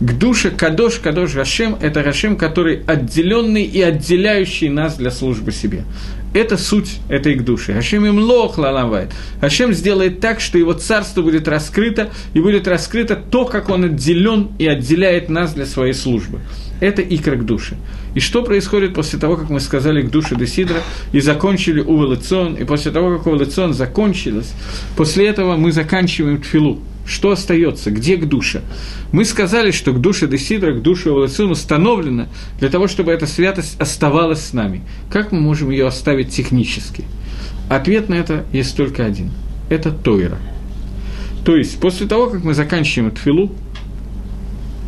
К 0.00 0.12
душе 0.18 0.50
Кадош, 0.50 0.96
Кадош 0.96 1.34
Гашем– 1.34 1.76
это 1.80 2.02
Гашем, 2.02 2.36
который 2.36 2.82
отделенный 2.86 3.62
и 3.62 3.80
отделяющий 3.80 4.68
нас 4.68 4.96
для 4.96 5.12
службы 5.12 5.52
себе. 5.52 5.84
Это 6.34 6.56
суть 6.56 6.98
этой 7.08 7.34
к 7.34 7.44
душе. 7.44 7.74
Хашем 7.74 8.06
им 8.06 8.18
лох 8.18 8.56
лаламвает. 8.56 9.10
Хашем 9.40 9.74
сделает 9.74 10.20
так, 10.20 10.40
что 10.40 10.56
его 10.56 10.72
царство 10.72 11.22
будет 11.22 11.46
раскрыто, 11.46 12.10
и 12.32 12.40
будет 12.40 12.66
раскрыто 12.66 13.16
то, 13.16 13.44
как 13.44 13.68
он 13.68 13.84
отделен 13.84 14.48
и 14.58 14.66
отделяет 14.66 15.28
нас 15.28 15.52
для 15.52 15.66
своей 15.66 15.92
службы. 15.92 16.40
Это 16.80 17.02
икра 17.02 17.36
к 17.36 17.44
душе. 17.44 17.76
И 18.14 18.20
что 18.20 18.42
происходит 18.42 18.94
после 18.94 19.18
того, 19.18 19.36
как 19.36 19.50
мы 19.50 19.60
сказали 19.60 20.02
к 20.02 20.10
душе 20.10 20.34
Десидра 20.34 20.78
и 21.12 21.20
закончили 21.20 21.80
Увелицион, 21.80 22.54
и 22.54 22.64
после 22.64 22.92
того, 22.92 23.16
как 23.16 23.26
Увелицион 23.26 23.74
закончилось, 23.74 24.52
после 24.96 25.28
этого 25.28 25.56
мы 25.56 25.70
заканчиваем 25.70 26.40
Тфилу. 26.40 26.80
Что 27.04 27.32
остается? 27.32 27.90
Где 27.90 28.16
к 28.16 28.28
душе? 28.28 28.62
Мы 29.10 29.24
сказали, 29.24 29.70
что 29.70 29.92
к 29.92 30.00
душе 30.00 30.28
Десидра, 30.28 30.72
к 30.72 30.82
душе 30.82 31.10
Волосун 31.10 31.50
установлено 31.50 32.28
для 32.60 32.68
того, 32.68 32.86
чтобы 32.88 33.12
эта 33.12 33.26
святость 33.26 33.80
оставалась 33.80 34.40
с 34.40 34.52
нами. 34.52 34.82
Как 35.10 35.32
мы 35.32 35.40
можем 35.40 35.70
ее 35.70 35.86
оставить 35.86 36.30
технически? 36.30 37.04
Ответ 37.68 38.08
на 38.08 38.14
это 38.14 38.44
есть 38.52 38.76
только 38.76 39.04
один. 39.04 39.30
Это 39.68 39.90
Тойра. 39.90 40.38
То 41.44 41.56
есть, 41.56 41.80
после 41.80 42.06
того, 42.06 42.28
как 42.28 42.44
мы 42.44 42.54
заканчиваем 42.54 43.10
Тфилу, 43.10 43.52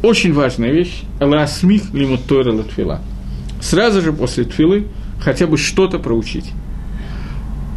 очень 0.02 0.32
важная 0.32 0.70
вещь– 0.70 1.02
Ласмих 1.20 1.92
лимут 1.92 2.26
Тойра 2.26 2.52
Латфила. 2.52 3.00
Сразу 3.60 4.02
же 4.02 4.12
после 4.12 4.44
Тфилы 4.44 4.86
хотя 5.20 5.46
бы 5.46 5.56
что-то 5.56 5.98
проучить 5.98 6.52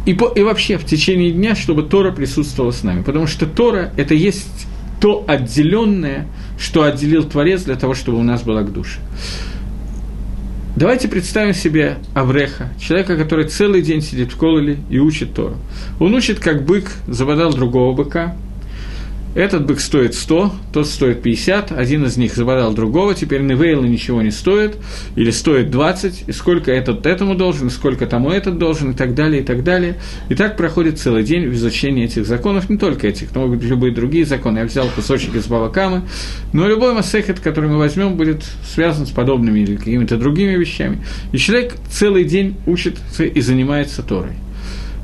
и, 0.08 0.14
по, 0.14 0.32
и 0.34 0.42
вообще 0.42 0.78
в 0.78 0.86
течение 0.86 1.32
дня, 1.32 1.54
чтобы 1.54 1.82
Тора 1.82 2.12
присутствовала 2.12 2.72
с 2.72 2.82
нами. 2.82 3.02
Потому 3.02 3.26
что 3.26 3.44
Тора– 3.44 3.92
это 3.98 4.14
есть 4.14 4.66
то 5.02 5.22
отделенное, 5.28 6.26
что 6.58 6.84
отделил 6.84 7.24
Творец 7.24 7.64
для 7.64 7.76
того, 7.76 7.92
чтобы 7.92 8.18
у 8.18 8.22
нас 8.22 8.42
была 8.42 8.62
к 8.62 8.72
душе. 8.72 9.00
Давайте 10.76 11.08
представим 11.08 11.52
себе 11.52 11.98
Авреха, 12.14 12.70
человека, 12.80 13.18
который 13.18 13.48
целый 13.48 13.82
день 13.82 14.00
сидит 14.00 14.32
в 14.32 14.38
кололе 14.38 14.78
и 14.88 14.98
учит 14.98 15.34
Тору. 15.34 15.56
Он 16.00 16.14
учит, 16.14 16.38
как 16.38 16.64
бык 16.64 16.90
забодал 17.06 17.52
другого 17.52 17.94
быка– 17.94 18.34
этот 19.38 19.66
бык 19.66 19.78
стоит 19.78 20.14
100, 20.14 20.52
тот 20.72 20.88
стоит 20.88 21.22
50, 21.22 21.70
один 21.70 22.04
из 22.04 22.16
них 22.16 22.34
забодал 22.34 22.74
другого, 22.74 23.14
теперь 23.14 23.42
Невейла 23.42 23.84
ничего 23.84 24.20
не 24.20 24.32
стоит, 24.32 24.76
или 25.14 25.30
стоит 25.30 25.70
20, 25.70 26.24
и 26.26 26.32
сколько 26.32 26.72
этот 26.72 27.06
этому 27.06 27.36
должен, 27.36 27.70
сколько 27.70 28.06
тому 28.06 28.32
этот 28.32 28.58
должен, 28.58 28.90
и 28.90 28.94
так 28.94 29.14
далее, 29.14 29.42
и 29.42 29.44
так 29.44 29.62
далее. 29.62 29.94
И 30.28 30.34
так 30.34 30.56
проходит 30.56 30.98
целый 30.98 31.22
день 31.22 31.46
в 31.46 31.54
изучении 31.54 32.04
этих 32.04 32.26
законов, 32.26 32.68
не 32.68 32.78
только 32.78 33.06
этих, 33.06 33.32
но 33.32 33.42
могут 33.42 33.60
быть 33.60 33.68
любые 33.68 33.94
другие 33.94 34.24
законы. 34.24 34.58
Я 34.58 34.64
взял 34.64 34.88
кусочек 34.88 35.36
из 35.36 35.46
Бавакамы, 35.46 36.02
но 36.52 36.66
любой 36.66 36.92
массехет, 36.92 37.38
который 37.38 37.70
мы 37.70 37.78
возьмем, 37.78 38.16
будет 38.16 38.42
связан 38.66 39.06
с 39.06 39.10
подобными 39.10 39.60
или 39.60 39.76
какими-то 39.76 40.16
другими 40.16 40.56
вещами. 40.56 41.04
И 41.30 41.38
человек 41.38 41.74
целый 41.88 42.24
день 42.24 42.56
учится 42.66 43.22
и 43.22 43.40
занимается 43.40 44.02
Торой. 44.02 44.32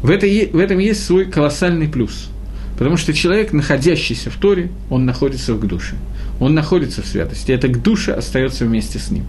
В, 0.03 0.11
этой, 0.11 0.51
в 0.53 0.59
этом 0.59 0.81
есть 0.81 1.07
свой 1.07 1.27
колоссальный 1.27 1.87
плюс– 1.87 2.31
Потому 2.79 2.97
что 2.97 3.13
человек, 3.13 3.53
находящийся 3.53 4.31
в 4.31 4.37
Торе, 4.37 4.71
он 4.91 5.05
находится 5.05 5.55
в 5.55 5.67
душе. 5.67 5.95
Он 6.41 6.55
находится 6.55 7.03
в 7.03 7.07
святости. 7.07 7.53
Это 7.53 7.69
к 7.69 7.83
душе 7.83 8.13
остается 8.13 8.65
вместе 8.65 8.99
с 8.99 9.11
ним. 9.11 9.25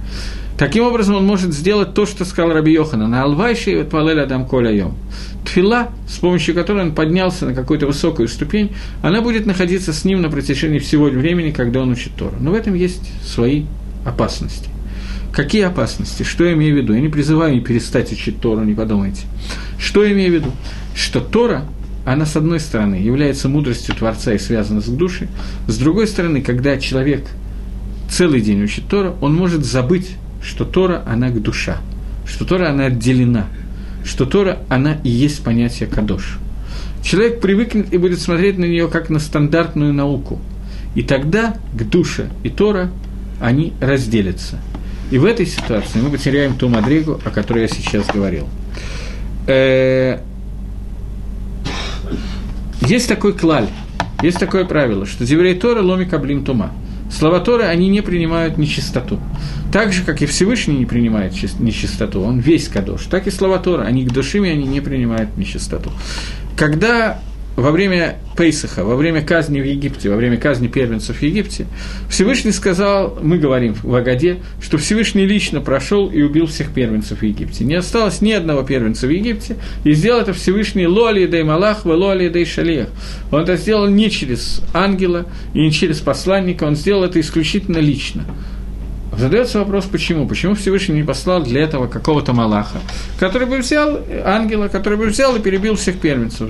Таким 0.58 0.86
образом, 0.86 1.16
он 1.16 1.26
может 1.26 1.54
сделать 1.54 1.94
то, 1.94 2.06
что 2.06 2.24
сказал 2.24 2.54
Раби 2.54 2.72
Йохана, 2.72 3.08
на 3.08 3.24
Алвайше 3.24 3.72
и 3.72 3.84
Палель 3.84 4.22
Адам 4.22 4.48
Коляйом. 4.48 4.96
Тфила, 5.44 5.90
с 6.08 6.18
помощью 6.18 6.56
которой 6.56 6.82
он 6.82 6.96
поднялся 6.96 7.46
на 7.46 7.54
какую-то 7.54 7.88
высокую 7.88 8.30
ступень, 8.30 8.72
она 9.02 9.22
будет 9.22 9.46
находиться 9.46 9.92
с 9.92 10.06
ним 10.06 10.22
на 10.22 10.30
протяжении 10.30 10.80
всего 10.80 11.06
времени, 11.06 11.52
когда 11.52 11.82
он 11.82 11.92
учит 11.92 12.14
Тору. 12.16 12.38
Но 12.40 12.52
в 12.52 12.56
этом 12.56 12.74
есть 12.74 13.12
свои 13.24 13.66
опасности. 14.06 14.70
Какие 15.34 15.64
опасности? 15.64 16.24
Что 16.24 16.46
я 16.46 16.54
имею 16.54 16.74
в 16.74 16.78
виду? 16.78 16.94
Я 16.94 17.02
не 17.02 17.10
призываю 17.10 17.54
не 17.54 17.60
перестать 17.60 18.12
учить 18.14 18.40
Тору, 18.40 18.64
не 18.64 18.74
подумайте. 18.74 19.24
Что 19.78 20.06
я 20.06 20.14
имею 20.14 20.32
в 20.32 20.36
виду? 20.36 20.52
Что 20.96 21.20
Тора 21.20 21.66
она, 22.06 22.26
с 22.26 22.36
одной 22.36 22.60
стороны, 22.60 22.96
является 22.96 23.50
мудростью 23.50 23.96
Творца 23.96 24.34
и 24.34 24.38
связана 24.38 24.82
с 24.82 24.86
душей, 24.86 25.28
с 25.68 25.78
другой 25.78 26.08
стороны, 26.08 26.42
когда 26.42 26.78
человек 26.78 27.26
целый 28.10 28.42
день 28.42 28.64
учит 28.64 28.88
Тора, 28.88 29.16
он 29.22 29.34
может 29.36 29.66
забыть, 29.66 30.12
что 30.42 30.66
Тора, 30.66 31.04
она 31.08 31.30
к 31.30 31.42
душа, 31.42 31.78
что 32.28 32.46
Тора, 32.46 32.70
она 32.70 32.86
отделена, 32.86 33.48
что 34.04 34.26
Тора, 34.26 34.60
она 34.70 34.98
и 35.04 35.10
есть 35.10 35.44
понятие 35.44 35.90
Кадош. 35.90 36.38
Человек 37.04 37.42
привыкнет 37.42 37.94
и 37.94 37.98
будет 37.98 38.20
смотреть 38.20 38.58
на 38.58 38.66
нее 38.66 38.88
как 38.88 39.10
на 39.10 39.20
стандартную 39.20 39.94
науку. 39.94 40.40
И 40.96 41.04
тогда 41.04 41.56
к 41.74 41.84
душе 41.84 42.30
и 42.44 42.50
Тора 42.50 42.90
они 43.42 43.74
разделятся. 43.82 44.60
И 45.12 45.18
в 45.18 45.26
этой 45.26 45.46
ситуации 45.46 46.00
мы 46.00 46.10
потеряем 46.10 46.56
ту 46.56 46.68
мадригу, 46.68 47.20
о 47.24 47.30
которой 47.30 47.64
я 47.64 47.68
сейчас 47.68 48.08
говорил. 48.08 48.48
Есть 52.88 53.08
такой 53.08 53.34
клаль, 53.34 53.68
есть 54.22 54.40
такое 54.40 54.64
правило, 54.64 55.08
что 55.08 55.26
Деврей 55.26 55.56
Тора 55.56 55.82
ломи 55.82 56.06
каблим 56.06 56.46
тума. 56.46 56.72
слова 57.12 57.40
Торы, 57.40 57.64
они 57.64 57.90
не 57.90 58.02
принимают 58.02 58.60
нечистоту. 58.60 59.20
Так 59.74 59.92
же, 59.92 60.04
как 60.04 60.22
и 60.22 60.28
Всевышний 60.28 60.78
не 60.78 60.86
принимает 60.86 61.34
нечистоту, 61.60 62.22
он 62.22 62.40
весь 62.40 62.68
Кадош, 62.68 63.06
так 63.06 63.26
и 63.26 63.32
слова 63.32 63.58
Тора, 63.58 63.84
они 63.84 64.06
к 64.06 64.12
душами, 64.12 64.52
они 64.52 64.66
не 64.66 64.82
принимают 64.82 65.36
нечистоту. 65.36 65.92
Когда 66.56 67.20
во 67.56 67.72
время 67.72 68.18
Пейсаха, 68.36 68.84
во 68.84 68.96
время 68.96 69.22
казни 69.22 69.62
в 69.62 69.66
Египте, 69.66 70.10
во 70.10 70.18
время 70.18 70.38
казни 70.38 70.68
первенцев 70.68 71.18
в 71.18 71.22
Египте, 71.22 71.68
Всевышний 72.10 72.52
сказал, 72.52 73.18
мы 73.22 73.38
говорим 73.38 73.76
в 73.82 73.96
Агаде, 73.96 74.38
что 74.62 74.78
Всевышний 74.78 75.26
лично 75.26 75.62
прошел 75.62 76.10
и 76.10 76.22
убил 76.22 76.48
всех 76.48 76.72
первенцев 76.72 77.20
в 77.20 77.24
Египте. 77.24 77.64
Не 77.64 77.76
осталось 77.76 78.22
ни 78.22 78.32
одного 78.32 78.64
первенца 78.64 79.08
в 79.08 79.10
Египте, 79.10 79.56
и 79.84 79.94
сделал 79.94 80.22
это 80.22 80.34
Всевышний 80.34 80.88
Лоли 80.88 81.28
Дей 81.28 81.44
Малах, 81.44 81.86
Лоли 81.86 82.30
Дей 82.30 82.46
Шалех. 82.46 82.90
Он 83.32 83.42
это 83.42 83.56
сделал 83.56 83.88
не 83.88 84.10
через 84.10 84.62
ангела 84.74 85.26
и 85.54 85.60
не 85.60 85.72
через 85.72 86.00
посланника, 86.00 86.66
он 86.66 86.76
сделал 86.76 87.04
это 87.04 87.20
исключительно 87.20 87.78
лично. 87.78 88.26
Задается 89.18 89.60
вопрос, 89.60 89.86
почему? 89.86 90.28
Почему 90.28 90.56
Всевышний 90.56 90.96
не 90.96 91.04
послал 91.04 91.42
для 91.42 91.62
этого 91.62 91.88
какого-то 91.88 92.34
Малаха, 92.34 92.80
который 93.18 93.48
бы 93.48 93.60
взял 93.60 94.02
ангела, 94.26 94.68
который 94.68 94.98
бы 94.98 95.06
взял 95.06 95.34
и 95.38 95.40
перебил 95.40 95.76
всех 95.76 96.00
первенцев? 96.00 96.50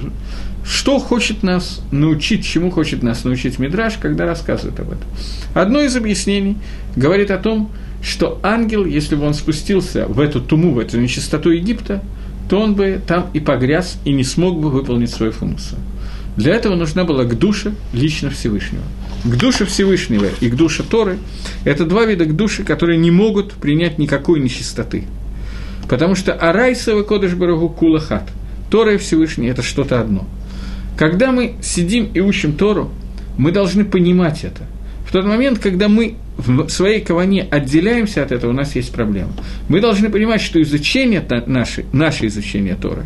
Что 0.65 0.97
хочет 0.97 1.43
нас 1.43 1.81
научить, 1.91 2.43
чему 2.43 2.71
хочет 2.71 3.03
нас 3.03 3.23
научить 3.23 3.59
Мидраш, 3.59 3.97
когда 4.01 4.25
рассказывает 4.25 4.79
об 4.79 4.87
этом? 4.87 5.07
Одно 5.53 5.81
из 5.81 5.95
объяснений 5.95 6.57
говорит 6.95 7.29
о 7.29 7.37
том, 7.37 7.71
что 8.01 8.39
ангел, 8.41 8.83
если 8.83 9.15
бы 9.15 9.25
он 9.25 9.35
спустился 9.35 10.07
в 10.07 10.19
эту 10.19 10.41
туму, 10.41 10.73
в 10.73 10.79
эту 10.79 10.99
нечистоту 10.99 11.51
Египта, 11.51 12.03
то 12.49 12.59
он 12.59 12.73
бы 12.73 12.99
там 13.05 13.27
и 13.33 13.39
погряз, 13.39 13.99
и 14.05 14.11
не 14.11 14.23
смог 14.23 14.59
бы 14.59 14.71
выполнить 14.71 15.11
свою 15.11 15.31
функцию. 15.31 15.79
Для 16.35 16.53
этого 16.55 16.75
нужна 16.75 17.03
была 17.03 17.25
к 17.25 17.37
душе 17.37 17.73
лично 17.93 18.31
Всевышнего. 18.31 18.83
К 19.23 19.35
душе 19.37 19.65
Всевышнего 19.65 20.27
и 20.41 20.49
к 20.49 20.55
душе 20.55 20.83
Торы– 20.83 21.17
это 21.63 21.85
два 21.85 22.05
вида 22.05 22.25
к 22.25 22.35
душе, 22.35 22.63
которые 22.63 22.97
не 22.97 23.11
могут 23.11 23.53
принять 23.53 23.99
никакой 23.99 24.39
нечистоты. 24.39 25.05
Потому 25.87 26.15
что 26.15 26.33
Арайсова 26.33 27.03
Кодыш 27.03 27.33
Барагу 27.33 27.69
Кулахат, 27.69 28.29
Тора 28.69 28.95
и 28.95 28.97
Всевышний– 28.97 29.47
это 29.49 29.61
что-то 29.61 30.01
одно– 30.01 30.27
когда 30.97 31.31
мы 31.31 31.55
сидим 31.61 32.09
и 32.13 32.19
учим 32.19 32.53
Тору, 32.53 32.91
мы 33.37 33.51
должны 33.51 33.85
понимать 33.85 34.43
это. 34.43 34.63
В 35.07 35.11
тот 35.11 35.25
момент, 35.25 35.59
когда 35.59 35.87
мы 35.87 36.15
в 36.37 36.69
своей 36.69 37.01
каване 37.01 37.43
отделяемся 37.43 38.23
от 38.23 38.31
этого, 38.31 38.51
у 38.51 38.53
нас 38.53 38.75
есть 38.75 38.91
проблема. 38.91 39.31
Мы 39.69 39.79
должны 39.79 40.09
понимать, 40.09 40.41
что 40.41 40.61
изучение 40.61 41.25
наше, 41.45 41.85
наше 41.93 42.27
изучение 42.27 42.75
Торы, 42.75 43.05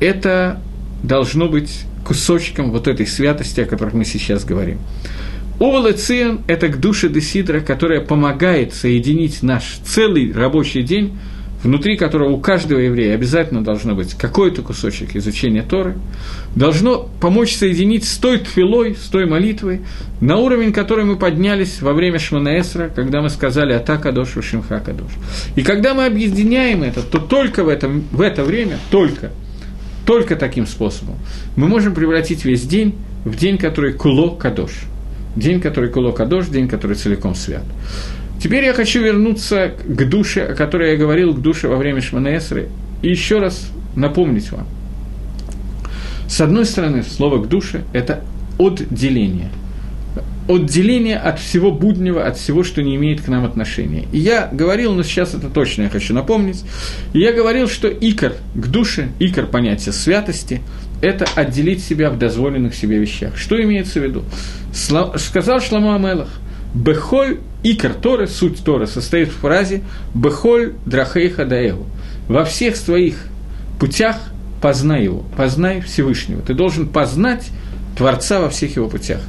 это 0.00 0.60
должно 1.02 1.48
быть 1.48 1.84
кусочком 2.04 2.70
вот 2.70 2.88
этой 2.88 3.06
святости, 3.06 3.60
о 3.60 3.66
которой 3.66 3.94
мы 3.94 4.04
сейчас 4.04 4.44
говорим. 4.44 4.78
Овалэцион– 5.58 6.42
это 6.48 6.68
к 6.68 6.80
душе 6.80 7.08
Десидра, 7.08 7.60
которая 7.60 8.00
помогает 8.00 8.74
соединить 8.74 9.42
наш 9.42 9.78
целый 9.84 10.32
рабочий 10.32 10.82
день 10.82 11.18
внутри 11.62 11.96
которого 11.96 12.30
у 12.30 12.38
каждого 12.38 12.78
еврея 12.78 13.14
обязательно 13.14 13.64
должно 13.64 13.94
быть 13.94 14.14
какой-то 14.14 14.62
кусочек 14.62 15.16
изучения 15.16 15.62
Торы, 15.62 15.96
должно 16.54 17.08
помочь 17.20 17.54
соединить 17.54 18.04
с 18.04 18.16
той 18.18 18.38
тфилой, 18.38 18.94
с 18.94 19.08
той 19.08 19.26
молитвой, 19.26 19.80
на 20.20 20.36
уровень, 20.36 20.72
который 20.72 21.04
мы 21.04 21.16
поднялись 21.16 21.80
во 21.80 21.92
время 21.92 22.18
Шманаэсра, 22.18 22.90
когда 22.94 23.20
мы 23.20 23.30
сказали 23.30 23.72
«Ата 23.72 23.96
Кадош, 23.96 24.36
Шимха 24.42 24.80
Кадош». 24.80 25.10
И 25.54 25.62
когда 25.62 25.94
мы 25.94 26.06
объединяем 26.06 26.82
это, 26.82 27.02
то 27.02 27.18
только 27.18 27.64
в, 27.64 27.68
этом, 27.68 28.04
в 28.12 28.20
это 28.20 28.44
время, 28.44 28.78
только, 28.90 29.30
только 30.04 30.36
таким 30.36 30.66
способом, 30.66 31.16
мы 31.56 31.68
можем 31.68 31.94
превратить 31.94 32.44
весь 32.44 32.62
день 32.62 32.94
в 33.24 33.36
день, 33.36 33.58
который 33.58 33.92
Куло 33.92 34.36
Кадош. 34.36 34.70
День, 35.34 35.60
который 35.60 35.90
Куло 35.90 36.12
Кадош, 36.12 36.46
день, 36.46 36.68
который 36.68 36.96
целиком 36.96 37.34
свят. 37.34 37.64
Теперь 38.40 38.64
я 38.64 38.74
хочу 38.74 39.02
вернуться 39.02 39.72
к 39.84 40.08
душе, 40.08 40.42
о 40.42 40.54
которой 40.54 40.92
я 40.92 40.96
говорил, 40.96 41.34
к 41.34 41.40
душе 41.40 41.68
во 41.68 41.76
время 41.76 42.02
Шманаэсры, 42.02 42.68
и 43.02 43.08
еще 43.08 43.38
раз 43.38 43.70
напомнить 43.94 44.52
вам. 44.52 44.66
С 46.28 46.40
одной 46.40 46.66
стороны, 46.66 47.02
слово 47.02 47.42
«к 47.42 47.48
душе»– 47.48 47.82
это 47.92 48.22
отделение. 48.58 49.48
Отделение 50.48 51.16
от 51.16 51.40
всего 51.40 51.72
буднего, 51.72 52.24
от 52.24 52.36
всего, 52.36 52.62
что 52.62 52.82
не 52.82 52.94
имеет 52.96 53.20
к 53.20 53.28
нам 53.28 53.44
отношения. 53.44 54.06
И 54.12 54.18
я 54.18 54.48
говорил, 54.52 54.92
но 54.92 55.02
сейчас 55.02 55.34
это 55.34 55.48
точно 55.48 55.82
я 55.82 55.88
хочу 55.88 56.14
напомнить, 56.14 56.62
я 57.14 57.32
говорил, 57.32 57.68
что 57.68 57.88
икор 57.88 58.34
к 58.54 58.66
душе, 58.66 59.08
икор 59.18 59.46
понятия 59.46 59.92
святости– 59.92 60.60
это 61.02 61.26
отделить 61.34 61.82
себя 61.82 62.10
в 62.10 62.18
дозволенных 62.18 62.74
себе 62.74 62.98
вещах. 62.98 63.36
Что 63.36 63.60
имеется 63.62 64.00
в 64.00 64.04
виду? 64.04 64.24
Сказал 64.72 65.60
Шламу 65.60 65.94
Амелах– 65.94 66.28
Бехоль 66.76 67.38
икор 67.62 67.94
Торы, 67.94 68.26
суть 68.26 68.62
Торы, 68.62 68.86
состоит 68.86 69.28
в 69.28 69.36
фразе 69.36 69.82
«Бехоль 70.14 70.74
драхейха 70.84 71.46
даэгу». 71.46 71.86
Во 72.28 72.44
всех 72.44 72.76
своих 72.76 73.16
путях 73.80 74.18
познай 74.60 75.04
его, 75.04 75.24
познай 75.38 75.80
Всевышнего. 75.80 76.42
Ты 76.42 76.52
должен 76.52 76.86
познать 76.86 77.48
Творца 77.96 78.40
во 78.40 78.50
всех 78.50 78.76
его 78.76 78.90
путях. 78.90 79.22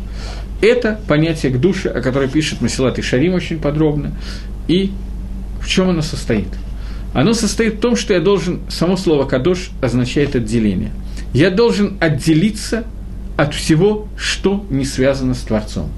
Это 0.61 0.99
понятие 1.07 1.53
к 1.53 1.61
душе, 1.61 1.89
о 1.89 2.01
которой 2.01 2.27
пишет 2.27 2.59
Масилат 2.59 2.99
и 2.99 3.01
Шарим 3.01 3.33
очень 3.33 3.59
подробно. 3.59 4.11
И 4.67 4.91
в 5.61 5.69
чем 5.69 5.89
оно 5.89 6.01
состоит? 6.01 6.49
Оно 7.13 7.33
состоит 7.33 7.75
в 7.75 7.79
том, 7.79 7.95
что 7.95 8.13
я 8.13 8.19
должен, 8.19 8.59
само 8.67 8.97
слово 8.97 9.23
«кадош» 9.23 9.69
означает 9.81 10.35
отделение. 10.35 10.91
Я 11.33 11.49
должен 11.49 11.95
отделиться 12.01 12.83
от 13.37 13.53
всего, 13.53 14.09
что 14.17 14.65
не 14.69 14.83
связано 14.83 15.33
с 15.33 15.39
Творцом. 15.39 15.89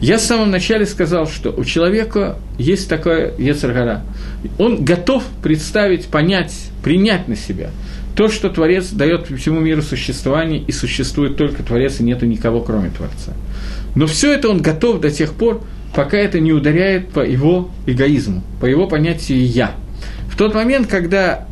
Я 0.00 0.16
в 0.16 0.22
самом 0.22 0.50
начале 0.50 0.86
сказал, 0.86 1.26
что 1.26 1.50
у 1.50 1.64
человека 1.64 2.38
есть 2.58 2.88
такое 2.88 3.34
Ецаргара. 3.36 4.02
Он 4.58 4.82
готов 4.82 5.22
представить, 5.42 6.06
понять, 6.06 6.54
принять 6.82 7.28
на 7.28 7.36
себя 7.36 7.70
то, 8.16 8.28
что 8.28 8.50
Творец 8.50 8.90
дает 8.90 9.28
всему 9.28 9.60
миру 9.60 9.82
существование, 9.82 10.60
и 10.60 10.72
существует 10.72 11.36
только 11.36 11.62
Творец, 11.62 12.00
и 12.00 12.02
нету 12.02 12.26
никого, 12.26 12.60
кроме 12.60 12.90
Творца. 12.90 13.32
Но 13.94 14.06
все 14.06 14.32
это 14.32 14.48
он 14.48 14.60
готов 14.60 15.00
до 15.00 15.10
тех 15.10 15.32
пор, 15.32 15.62
пока 15.94 16.16
это 16.16 16.40
не 16.40 16.52
ударяет 16.52 17.10
по 17.10 17.20
его 17.20 17.70
эгоизму, 17.86 18.42
по 18.60 18.66
его 18.66 18.86
понятию 18.86 19.46
«я». 19.46 19.74
В 20.28 20.36
тот 20.36 20.54
момент, 20.54 20.86
когда 20.86 21.46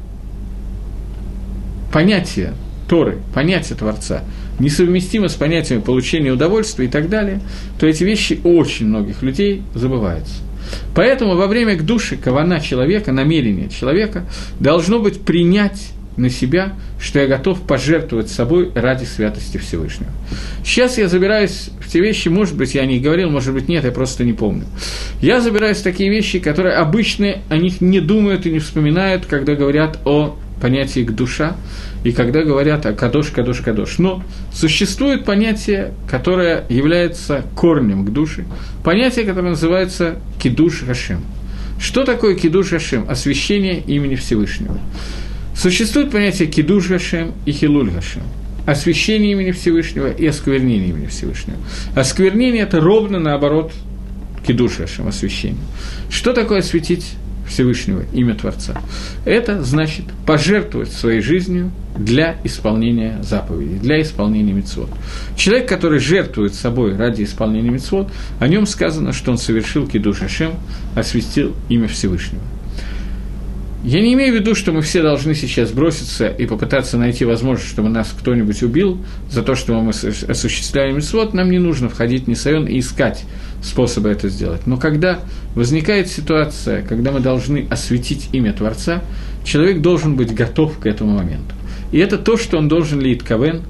понятие 1.93 2.55
Торы, 2.89 3.19
понятие 3.35 3.77
Творца– 3.77 4.23
несовместимо 4.59 5.29
с 5.29 5.35
понятием 5.35 5.83
получения 5.83 6.31
удовольствия 6.31 6.87
и 6.87 6.89
так 6.89 7.09
далее, 7.09 7.41
то 7.79 7.87
эти 7.87 8.05
вещи 8.05 8.41
очень 8.45 8.87
многих 8.87 9.23
людей 9.23 9.63
забываются. 9.75 10.35
Поэтому 10.95 11.37
во 11.37 11.47
время 11.47 11.77
к 11.77 11.85
душе 11.85 12.17
кавана 12.17 12.61
человека, 12.61 13.13
намерение 13.13 13.69
человека 13.69 14.25
должно 14.61 14.99
быть 14.99 15.23
принять 15.23 15.93
на 16.19 16.31
себя, 16.31 16.73
что 17.01 17.21
я 17.21 17.27
готов 17.27 17.63
пожертвовать 17.63 18.29
собой 18.29 18.73
ради 18.75 19.05
святости 19.05 19.57
Всевышнего. 19.57 20.11
Сейчас 20.65 20.99
я 20.99 21.09
забираюсь 21.09 21.71
в 21.81 21.89
те 21.89 22.01
вещи, 22.01 22.29
может 22.29 22.57
быть, 22.57 22.75
я 22.75 22.85
не 22.85 22.99
говорил, 22.99 23.31
может 23.31 23.55
быть, 23.55 23.69
нет, 23.69 23.85
я 23.85 23.93
просто 23.93 24.25
не 24.25 24.33
помню. 24.33 24.65
Я 25.23 25.41
забираюсь 25.41 25.79
в 25.79 25.85
такие 25.85 26.11
вещи, 26.11 26.41
которые 26.41 26.75
обычно 26.75 27.37
о 27.49 27.57
них 27.57 27.81
не 27.81 28.01
думают 28.01 28.47
и 28.47 28.51
не 28.51 28.59
вспоминают, 28.59 29.27
когда 29.27 29.55
говорят 29.55 30.01
о 30.05 30.37
понятии 30.61 31.01
к 31.01 31.13
душа, 31.13 31.57
и 32.05 32.13
когда 32.13 32.43
говорят 32.43 32.87
о 32.87 32.93
кадош, 32.93 33.29
кадош, 33.29 33.61
кадош. 33.61 33.99
Но 33.99 34.23
существует 34.53 35.25
понятие, 35.25 35.93
которое 36.09 36.65
является 36.69 37.45
корнем 37.55 38.05
к 38.05 38.13
душе, 38.13 38.45
понятие, 38.85 39.25
которое 39.25 39.51
называется 39.51 40.17
кидуш 40.39 40.85
Хашем. 40.87 41.21
Что 41.81 42.05
такое 42.05 42.35
кидуш 42.35 42.71
Хашем? 42.71 43.07
Освящение 43.09 43.81
имени 43.81 44.17
Всевышнего. 44.17 44.79
Существует 45.55 46.11
понятие 46.11 46.49
кидуш 46.49 46.89
Хашем 46.89 47.33
и 47.47 47.53
хилуль 47.53 47.91
Хашем. 47.91 48.23
Освящение 48.67 49.33
имени 49.33 49.53
Всевышнего 49.53 50.11
и 50.11 50.27
осквернение 50.27 50.89
имени 50.89 51.07
Всевышнего. 51.07 51.57
Осквернение– 51.95 52.63
это 52.65 52.81
ровно 52.81 53.19
наоборот 53.19 53.73
кидуш 54.47 54.77
Хашем, 54.77 55.09
освящение. 55.09 55.63
Что 56.11 56.33
такое 56.33 56.59
осветить 56.59 57.15
Всевышнего, 57.49 58.05
имя 58.13 58.35
Творца. 58.35 58.81
Это 59.25 59.63
значит 59.63 60.05
пожертвовать 60.27 60.93
своей 60.93 61.21
жизнью 61.21 61.71
для 61.97 62.37
исполнения 62.45 63.19
заповедей, 63.23 63.79
для 63.79 64.01
исполнения 64.01 64.53
мецвод. 64.53 64.91
Человек, 65.37 65.69
который 65.69 65.99
жертвует 65.99 66.55
собой 66.55 66.97
ради 66.97 67.25
исполнения 67.25 67.71
мецвод, 67.71 68.11
о 68.39 68.49
нем 68.49 68.67
сказано, 68.67 69.13
что 69.13 69.33
он 69.33 69.39
совершил 69.39 69.87
кидуш 69.87 70.23
Ашем, 70.23 70.53
осветил 70.95 71.55
имя 71.69 71.89
Всевышнего. 71.89 72.43
Я 73.85 74.01
не 74.01 74.15
имею 74.15 74.35
в 74.35 74.41
виду, 74.41 74.57
что 74.57 74.73
мы 74.73 74.83
все 74.83 75.03
должны 75.03 75.35
сейчас 75.35 75.71
броситься 75.71 76.27
и 76.27 76.47
попытаться 76.47 76.99
найти 76.99 77.25
возможность, 77.25 77.71
чтобы 77.71 77.89
нас 77.89 78.13
кто-нибудь 78.19 78.63
убил 78.65 78.99
за 79.31 79.43
то, 79.43 79.55
что 79.55 79.81
мы 79.81 79.91
осуществляем 79.91 80.97
митцвот. 80.97 81.33
Нам 81.33 81.51
не 81.51 81.61
нужно 81.61 81.89
входить 81.89 82.25
в 82.25 82.27
Нисайон 82.27 82.67
и 82.67 82.81
искать 82.81 83.25
способы 83.63 84.09
это 84.09 84.29
сделать. 84.29 84.67
Но 84.67 84.77
когда 84.77 85.21
возникает 85.55 86.09
ситуация, 86.09 86.83
когда 86.83 87.11
мы 87.11 87.21
должны 87.21 87.67
осветить 87.71 88.29
имя 88.33 88.53
Творца, 88.53 89.03
человек 89.45 89.81
должен 89.81 90.17
быть 90.17 90.35
готов 90.35 90.79
к 90.79 90.87
этому 90.87 91.17
моменту. 91.17 91.55
И 91.91 91.99
это 91.99 92.19
то, 92.19 92.37
что 92.37 92.59
он 92.59 92.69
должен 92.69 93.01
лить 93.01 93.23
кавен, 93.23 93.63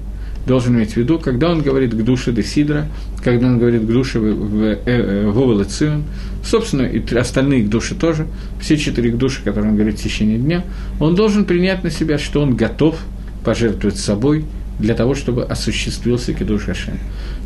должен 0.45 0.75
иметь 0.75 0.93
в 0.93 0.97
виду, 0.97 1.19
когда 1.19 1.51
он 1.51 1.61
говорит 1.61 1.93
к 1.93 2.03
душе 2.03 2.31
Десидра, 2.31 2.87
когда 3.23 3.47
он 3.47 3.59
говорит 3.59 3.83
к 3.83 3.87
душе 3.87 4.19
Вовела 4.19 5.63
Цион, 5.63 6.03
собственно, 6.43 6.83
и 6.83 7.15
остальные 7.15 7.63
к 7.63 7.69
душе 7.69 7.95
тоже, 7.95 8.27
все 8.59 8.77
четыре 8.77 9.11
к 9.11 9.17
душе, 9.17 9.41
которые 9.43 9.71
он 9.71 9.77
говорит 9.77 9.99
в 9.99 10.03
течение 10.03 10.37
дня, 10.37 10.63
он 10.99 11.15
должен 11.15 11.45
принять 11.45 11.83
на 11.83 11.91
себя, 11.91 12.17
что 12.17 12.41
он 12.41 12.55
готов 12.55 12.97
пожертвовать 13.43 13.97
собой 13.97 14.45
для 14.79 14.95
того, 14.95 15.13
чтобы 15.13 15.43
осуществился 15.43 16.33
Кидуш 16.33 16.63
Хашем. 16.63 16.99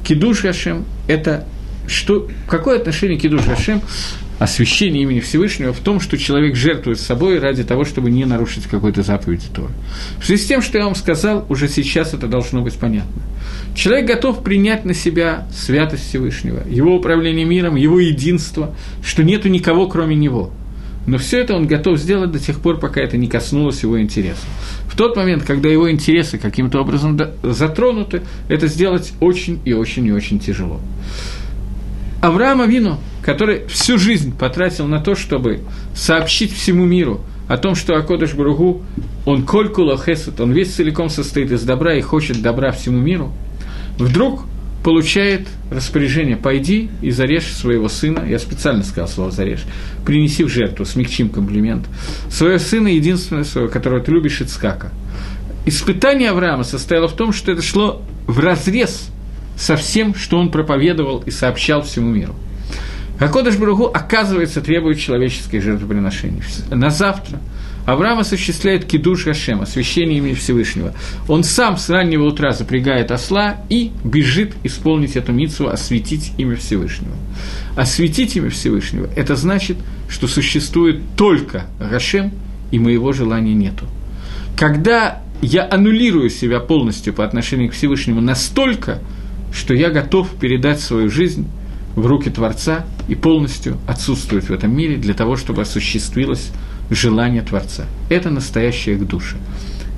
Кидуш 0.04 0.42
Хашем– 0.42 0.86
это 1.08 1.46
что, 1.88 2.28
какое 2.48 2.78
отношение 2.78 3.18
Кидуш 3.18 3.42
Хашем 3.42 3.82
освящение 4.40 5.04
имени 5.04 5.20
Всевышнего 5.20 5.74
в 5.74 5.80
том, 5.80 6.00
что 6.00 6.18
человек 6.18 6.56
жертвует 6.56 7.00
собой 7.00 7.40
ради 7.40 7.64
того, 7.64 7.86
чтобы 7.86 8.12
не 8.12 8.26
нарушить 8.26 8.66
какой-то 8.66 9.02
заповеди 9.02 9.46
Торы. 9.54 9.72
В 10.20 10.26
связи 10.26 10.44
с 10.44 10.48
тем, 10.48 10.62
что 10.62 10.78
я 10.78 10.86
вам 10.86 10.96
сказал, 10.96 11.46
уже 11.50 11.68
сейчас 11.70 12.14
это 12.14 12.28
должно 12.28 12.62
быть 12.62 12.74
понятно. 12.74 13.22
Человек 13.76 14.08
готов 14.08 14.44
принять 14.44 14.86
на 14.86 14.94
себя 14.94 15.48
святость 15.54 16.08
Всевышнего, 16.10 16.62
его 16.68 16.96
управление 16.96 17.46
миром, 17.46 17.76
его 17.76 18.00
единство, 18.00 18.76
что 19.04 19.24
нету 19.24 19.50
никого, 19.50 19.88
кроме 19.88 20.16
него. 20.16 20.52
Но 21.06 21.18
все 21.18 21.40
это 21.40 21.54
он 21.54 21.68
готов 21.68 21.98
сделать 21.98 22.32
до 22.32 22.40
тех 22.40 22.60
пор, 22.60 22.80
пока 22.80 23.02
это 23.02 23.18
не 23.18 23.28
коснулось 23.28 23.84
его 23.84 24.00
интересов. 24.00 24.46
В 24.88 24.96
тот 24.96 25.18
момент, 25.18 25.44
когда 25.44 25.68
его 25.68 25.92
интересы 25.92 26.38
каким-то 26.38 26.80
образом 26.80 27.20
затронуты, 27.44 28.22
это 28.48 28.68
сделать 28.68 29.12
очень 29.20 29.60
и 29.66 29.74
очень 29.74 30.06
и 30.06 30.12
очень 30.12 30.40
тяжело. 30.40 30.80
Авраам 32.24 32.62
Авину, 32.62 33.02
который 33.22 33.68
всю 33.68 33.98
жизнь 33.98 34.34
потратил 34.34 34.88
на 34.88 35.02
то, 35.02 35.14
чтобы 35.14 35.60
сообщить 35.94 36.54
всему 36.54 36.86
миру 36.86 37.20
о 37.50 37.58
том, 37.58 37.76
что 37.76 37.98
Акодыш 37.98 38.34
Бругу, 38.34 38.82
он 39.26 39.44
колькула 39.44 39.98
хесед, 39.98 40.40
он 40.40 40.54
весь 40.54 40.74
целиком 40.74 41.10
состоит 41.10 41.52
из 41.52 41.64
добра 41.64 41.96
и 41.96 42.02
хочет 42.02 42.42
добра 42.42 42.72
всему 42.72 43.02
миру, 43.02 43.34
вдруг 43.98 44.46
получает 44.86 45.50
распоряжение, 45.70 46.38
пойди 46.38 46.90
и 47.02 47.12
зарежь 47.12 47.52
своего 47.52 47.90
сына, 47.90 48.24
я 48.26 48.40
специально 48.40 48.86
сказал 48.86 49.10
слово 49.10 49.32
зарежь, 49.32 49.66
принеси 50.06 50.46
в 50.46 50.48
жертву, 50.48 50.86
смягчим 50.86 51.28
комплимент, 51.28 51.88
своего 52.30 52.58
сына, 52.58 52.88
единственного 52.88 53.44
своего, 53.44 53.70
которого 53.70 54.00
ты 54.00 54.14
любишь, 54.14 54.40
Ицкака. 54.40 54.94
Испытание 55.66 56.30
Авраама 56.30 56.64
состояло 56.64 57.10
в 57.10 57.18
том, 57.18 57.34
что 57.34 57.52
это 57.52 57.62
шло 57.62 58.02
в 58.28 58.40
разрез 58.40 59.10
со 59.64 59.78
всем, 59.78 60.14
что 60.14 60.38
он 60.38 60.50
проповедовал 60.50 61.24
и 61.26 61.32
сообщал 61.32 61.84
всему 61.84 62.10
миру. 62.10 62.36
Акодыш 63.20 63.56
Баругу, 63.56 63.86
оказывается, 63.86 64.62
требует 64.62 65.00
человеческих 65.00 65.64
жертвоприношений. 65.64 66.42
На 66.70 66.90
завтра 66.90 67.40
Авраам 67.86 68.20
осуществляет 68.20 68.84
кидуш 68.84 69.26
Гашем, 69.26 69.62
освящение 69.62 70.18
имени 70.18 70.34
Всевышнего. 70.34 70.94
Он 71.30 71.44
сам 71.44 71.78
с 71.78 71.90
раннего 71.90 72.26
утра 72.26 72.52
запрягает 72.52 73.12
осла 73.12 73.58
и 73.70 73.92
бежит 74.04 74.54
исполнить 74.64 75.16
эту 75.16 75.32
митцву, 75.32 75.68
осветить 75.68 76.34
имя 76.38 76.58
Всевышнего. 76.58 77.16
Осветить 77.78 78.36
имя 78.36 78.50
Всевышнего– 78.50 79.10
это 79.16 79.38
значит, 79.38 79.78
что 80.10 80.28
существует 80.28 81.02
только 81.16 81.68
Гашем, 81.80 82.32
и 82.72 82.80
моего 82.80 83.14
желания 83.14 83.54
нету. 83.54 83.86
Когда 84.58 85.22
я 85.44 85.68
аннулирую 85.70 86.30
себя 86.30 86.60
полностью 86.60 87.14
по 87.14 87.24
отношению 87.24 87.70
к 87.70 87.74
Всевышнему 87.74 88.20
настолько, 88.20 89.00
что 89.54 89.74
я 89.74 89.90
готов 89.90 90.30
передать 90.40 90.82
свою 90.82 91.10
жизнь 91.10 91.48
в 91.96 92.06
руки 92.06 92.30
Творца 92.30 92.86
и 93.08 93.16
полностью 93.16 93.78
отсутствовать 93.88 94.50
в 94.50 94.52
этом 94.52 94.76
мире 94.76 94.98
для 94.98 95.14
того, 95.14 95.36
чтобы 95.38 95.62
осуществилось 95.62 96.52
желание 96.90 97.42
Творца. 97.42 97.86
Это 98.10 98.30
настоящее 98.30 98.96
к 98.96 99.08
душе. 99.08 99.38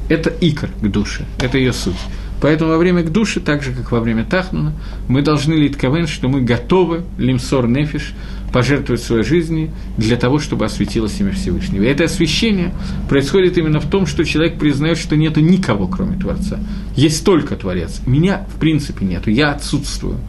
Это 0.09 0.29
икор 0.29 0.69
к 0.81 0.87
душе, 0.87 1.25
это 1.39 1.57
ее 1.57 1.73
суть. 1.73 1.95
Поэтому 2.41 2.71
во 2.71 2.77
время 2.77 3.01
к 3.01 3.11
душе, 3.11 3.39
так 3.39 3.63
же, 3.63 3.71
как 3.71 3.91
во 3.91 3.99
время 4.01 4.23
Тахнуна, 4.23 4.73
мы 5.07 5.21
должны 5.21 5.53
лить 5.53 5.77
кавен, 5.77 6.05
что 6.05 6.27
мы 6.27 6.41
готовы, 6.41 7.03
лимсор 7.17 7.67
нефиш, 7.67 8.13
пожертвовать 8.55 9.03
своей 9.03 9.25
жизнью 9.25 9.71
для 9.97 10.15
того, 10.15 10.39
чтобы 10.39 10.63
осветилось 10.63 11.19
имя 11.19 11.33
Всевышнего. 11.33 11.83
И 11.83 11.87
это 11.87 12.05
освящение 12.05 12.73
происходит 13.09 13.57
именно 13.57 13.81
в 13.81 13.89
том, 13.89 14.05
что 14.05 14.23
человек 14.23 14.57
признает, 14.57 14.97
что 14.97 15.17
нету 15.17 15.41
никого, 15.41 15.89
кроме 15.89 16.17
Творца. 16.17 16.57
Есть 16.95 17.25
только 17.25 17.57
Творец. 17.57 17.99
Меня, 18.05 18.47
в 18.55 18.57
принципе, 18.57 19.03
нету. 19.03 19.29
Я 19.29 19.51
отсутствую. 19.51 20.19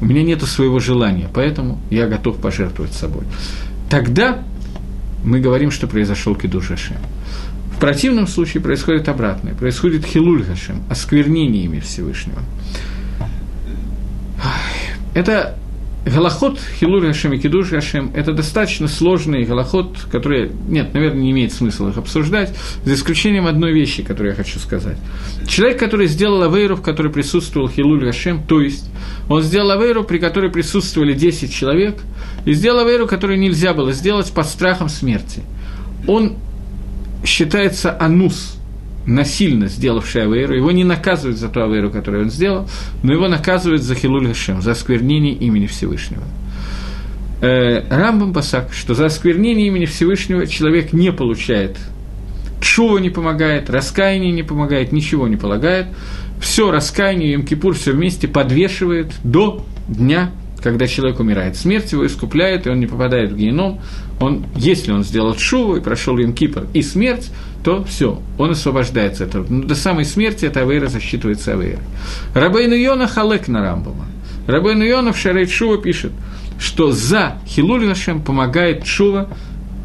У 0.00 0.06
меня 0.06 0.22
нету 0.22 0.46
своего 0.46 0.78
желания, 0.78 1.28
поэтому 1.30 1.78
я 1.90 2.06
готов 2.06 2.38
пожертвовать 2.38 2.94
собой. 2.94 3.24
Тогда 3.90 4.42
мы 5.22 5.40
говорим, 5.40 5.70
что 5.70 5.86
произошел 5.86 6.34
кидуш. 6.34 6.70
В 7.76 7.80
противном 7.80 8.26
случае 8.26 8.62
происходит 8.62 9.10
обратное. 9.10 9.52
Происходит 9.52 10.06
хилуль 10.06 10.42
Хашем, 10.42 10.84
осквернение 10.88 11.64
имя 11.64 11.82
Всевышнего. 11.82 12.40
Это 15.12 15.58
Галахот 16.06 16.58
Хилур 16.78 17.06
Хашем 17.06 17.32
и 17.32 17.38
Кидуш 17.38 17.70
Хашем– 17.70 18.12
это 18.14 18.32
достаточно 18.32 18.88
сложный 18.88 19.44
галахот, 19.44 19.96
который, 20.12 20.50
нет, 20.68 20.92
наверное, 20.92 21.22
не 21.22 21.30
имеет 21.30 21.52
смысла 21.52 21.88
их 21.88 21.96
обсуждать, 21.96 22.54
за 22.84 22.94
исключением 22.94 23.46
одной 23.46 23.72
вещи, 23.72 24.02
которую 24.02 24.32
я 24.32 24.36
хочу 24.36 24.58
сказать. 24.58 24.98
Человек, 25.48 25.78
который 25.78 26.06
сделал 26.06 26.42
авейру, 26.42 26.76
в 26.76 26.82
которой 26.82 27.10
присутствовал 27.10 27.70
Хилур 27.70 28.04
Хашем, 28.04 28.42
то 28.42 28.60
есть 28.60 28.90
он 29.30 29.42
сделал 29.42 29.70
авейру, 29.70 30.04
при 30.04 30.18
которой 30.18 30.50
присутствовали 30.50 31.14
10 31.14 31.52
человек, 31.52 31.96
и 32.44 32.52
сделал 32.52 32.80
авейру, 32.80 33.06
которую 33.06 33.38
нельзя 33.38 33.72
было 33.72 33.92
сделать 33.92 34.30
под 34.30 34.46
страхом 34.46 34.90
смерти. 34.90 35.42
Он 36.06 36.36
считается 37.24 37.96
анус, 37.98 38.58
насильно 39.06 39.68
сделавший 39.68 40.24
Авейру, 40.24 40.54
его 40.54 40.70
не 40.70 40.84
наказывают 40.84 41.38
за 41.38 41.48
ту 41.48 41.60
Авейру, 41.60 41.90
которую 41.90 42.24
он 42.24 42.30
сделал, 42.30 42.68
но 43.02 43.12
его 43.12 43.28
наказывают 43.28 43.82
за 43.82 43.94
Хилуль 43.94 44.28
Хашем, 44.28 44.62
за 44.62 44.72
осквернение 44.72 45.34
имени 45.34 45.66
Всевышнего. 45.66 46.22
Э, 47.40 47.86
Рамбам 47.90 48.32
Басак, 48.32 48.72
что 48.72 48.94
за 48.94 49.06
осквернение 49.06 49.66
имени 49.66 49.84
Всевышнего 49.84 50.46
человек 50.46 50.92
не 50.92 51.12
получает, 51.12 51.76
чува 52.60 52.98
не 52.98 53.10
помогает, 53.10 53.68
раскаяние 53.68 54.32
не 54.32 54.42
помогает, 54.42 54.92
ничего 54.92 55.28
не 55.28 55.36
полагает, 55.36 55.86
все 56.40 56.70
раскаяние, 56.70 57.36
Йом-Кипур 57.36 57.72
все 57.72 57.92
вместе 57.92 58.28
подвешивает 58.28 59.12
до 59.22 59.64
дня 59.88 60.30
когда 60.64 60.86
человек 60.86 61.20
умирает. 61.20 61.56
Смерть 61.56 61.92
его 61.92 62.06
искупляет, 62.06 62.66
и 62.66 62.70
он 62.70 62.80
не 62.80 62.86
попадает 62.86 63.32
в 63.32 63.36
геном. 63.36 63.80
Он, 64.18 64.46
если 64.56 64.92
он 64.92 65.04
сделал 65.04 65.36
шуву 65.36 65.76
и 65.76 65.80
прошел 65.82 66.16
им 66.16 66.32
кипр 66.32 66.66
и 66.72 66.80
смерть, 66.80 67.30
то 67.64 67.82
все, 67.84 68.20
он 68.36 68.50
освобождается 68.50 69.24
от 69.24 69.30
этого. 69.30 69.46
Но 69.48 69.64
до 69.64 69.74
самой 69.74 70.04
смерти 70.04 70.44
эта 70.44 70.60
авейра 70.60 70.88
засчитывается 70.88 71.54
авейрой. 71.54 71.82
Рабейну 72.34 72.74
Йона 72.74 73.08
халек 73.08 73.48
на 73.48 73.62
Рамбама. 73.62 74.04
Рабейну 74.46 74.84
Йона 74.84 75.12
в 75.12 75.18
Шарейт 75.18 75.50
Шува 75.50 75.78
пишет, 75.78 76.12
что 76.60 76.92
за 76.92 77.38
Хилуль 77.46 77.88
Хашем 77.88 78.20
помогает 78.20 78.86
Шува, 78.86 79.30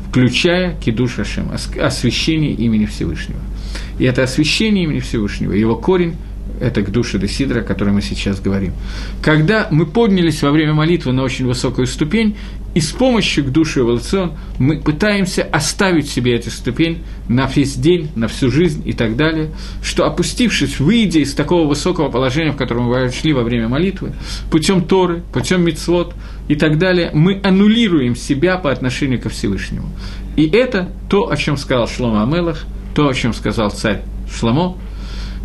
включая 0.10 0.76
Кидуш 0.76 1.14
Хашем, 1.16 1.52
освящение 1.82 2.52
имени 2.52 2.86
Всевышнего. 2.86 3.40
И 3.98 4.04
это 4.04 4.24
освящение 4.24 4.84
имени 4.84 5.00
Всевышнего, 5.00 5.54
его 5.54 5.78
корень– 5.78 6.16
это 6.60 6.82
к 6.82 6.92
душе 6.92 7.18
Десидра, 7.18 7.62
о 7.62 7.64
которой 7.64 7.92
мы 7.92 8.02
сейчас 8.02 8.42
говорим. 8.42 8.74
Когда 9.22 9.68
мы 9.72 9.86
поднялись 9.86 10.42
во 10.42 10.52
время 10.52 10.74
молитвы 10.74 11.14
на 11.14 11.24
очень 11.24 11.46
высокую 11.46 11.88
ступень, 11.88 12.36
и 12.76 12.82
с 12.82 12.92
помощью 12.92 13.46
к 13.46 13.50
душе 13.50 13.82
эволюцион 13.82 14.34
мы 14.60 14.80
пытаемся 14.80 15.44
оставить 15.44 16.10
себе 16.10 16.36
эту 16.36 16.52
ступень 16.52 17.00
на 17.28 17.48
весь 17.48 17.76
день, 17.76 18.10
на 18.16 18.28
всю 18.28 18.52
жизнь 18.52 18.84
и 18.86 18.94
так 18.94 19.16
далее, 19.16 19.52
что 19.82 20.06
опустившись, 20.06 20.80
выйдя 20.80 21.20
из 21.20 21.34
такого 21.34 21.68
высокого 21.68 22.10
положения, 22.10 22.52
в 22.52 22.58
котором 22.58 22.84
мы 22.84 22.92
вошли 22.92 23.34
во 23.34 23.44
время 23.44 23.68
молитвы, 23.68 24.14
путем 24.52 24.84
Торы, 24.84 25.24
путем 25.34 25.64
Мицвод 25.64 26.14
и 26.48 26.56
так 26.56 26.78
далее, 26.78 27.12
мы 27.14 27.42
аннулируем 27.44 28.16
себя 28.16 28.58
по 28.58 28.72
отношению 28.72 29.20
ко 29.20 29.30
Всевышнему. 29.30 29.90
И 30.36 30.48
это 30.48 30.90
то, 31.10 31.30
о 31.30 31.38
чем 31.38 31.58
сказал 31.58 31.88
Шлома 31.88 32.24
Амелах, 32.24 32.66
то, 32.94 33.08
о 33.08 33.14
чем 33.14 33.34
сказал 33.34 33.72
царь 33.72 34.02
Шломо, 34.32 34.78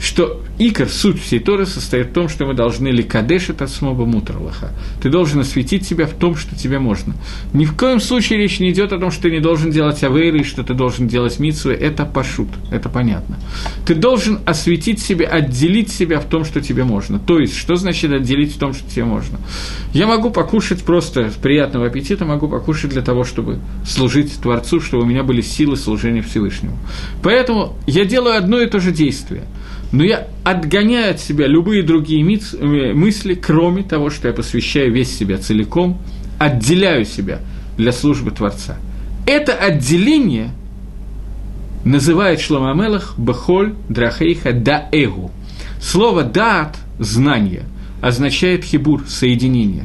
что 0.01 0.43
икор, 0.59 0.89
суть 0.89 1.21
всей 1.21 1.41
Торы 1.41 1.67
состоит 1.67 2.09
в 2.09 2.13
том, 2.13 2.29
что 2.29 2.47
мы 2.47 2.55
должны 2.55 2.89
ликадеш 2.89 3.51
от 3.51 3.69
смоба 3.69 4.05
мутралаха. 4.05 4.73
Ты 5.03 5.11
должен 5.11 5.41
осветить 5.41 5.87
себя 5.87 6.07
в 6.07 6.13
том, 6.13 6.37
что 6.37 6.57
тебе 6.57 6.79
можно. 6.79 7.15
Ни 7.53 7.65
в 7.65 7.77
коем 7.77 8.01
случае 8.01 8.39
речь 8.39 8.61
не 8.61 8.71
идет 8.71 8.93
о 8.93 8.99
том, 8.99 9.11
что 9.11 9.23
ты 9.23 9.31
не 9.31 9.41
должен 9.41 9.71
делать 9.71 10.03
авейры, 10.05 10.45
что 10.45 10.63
ты 10.63 10.75
должен 10.75 11.09
делать 11.09 11.39
митсвы. 11.39 11.73
Это 11.73 12.05
пашут, 12.05 12.49
это 12.71 12.89
понятно. 12.89 13.39
Ты 13.87 13.95
должен 13.95 14.41
осветить 14.47 15.01
себя, 15.01 15.27
отделить 15.27 15.91
себя 15.91 16.21
в 16.21 16.25
том, 16.25 16.45
что 16.45 16.61
тебе 16.61 16.85
можно. 16.85 17.19
То 17.19 17.39
есть, 17.39 17.57
что 17.57 17.77
значит 17.77 18.13
отделить 18.13 18.55
в 18.55 18.59
том, 18.59 18.75
что 18.75 18.89
тебе 18.89 19.05
можно? 19.05 19.39
Я 19.93 20.07
могу 20.07 20.31
покушать 20.31 20.83
просто 20.85 21.31
с 21.31 21.35
приятного 21.35 21.87
аппетита, 21.87 22.25
могу 22.25 22.49
покушать 22.49 22.91
для 22.91 23.03
того, 23.03 23.25
чтобы 23.25 23.59
служить 23.87 24.33
Творцу, 24.41 24.81
чтобы 24.81 25.05
у 25.05 25.07
меня 25.07 25.23
были 25.23 25.41
силы 25.41 25.77
служения 25.77 26.23
Всевышнему. 26.23 26.77
Поэтому 27.23 27.77
я 27.87 28.05
делаю 28.05 28.37
одно 28.37 28.61
и 28.61 28.67
то 28.67 28.79
же 28.79 28.93
действие– 28.93 29.45
но 29.95 30.03
я 30.03 30.27
отгоняю 30.45 31.13
от 31.13 31.21
себя 31.21 31.47
любые 31.47 31.83
другие 31.83 32.23
э, 32.23 32.93
мысли, 32.93 33.35
кроме 33.35 33.83
того, 33.83 34.11
что 34.11 34.29
я 34.29 34.35
посвящаю 34.35 34.93
весь 34.93 35.17
себя 35.17 35.39
целиком, 35.39 35.99
отделяю 36.39 37.05
себя 37.07 37.41
для 37.77 37.93
службы 37.93 38.31
Творца. 38.31 38.77
Это 39.27 39.55
отделение 39.55 40.51
называет 41.85 42.41
Шломамелах 42.41 43.15
Бахоль 43.19 43.75
Драхейха 43.89 44.53
Даэгу. 44.53 45.31
Слово 45.81 46.23
«дат» 46.23 46.77
«знание» 46.99 47.65
означает 48.01 48.65
хибур– 48.65 49.05
соединение. 49.09 49.85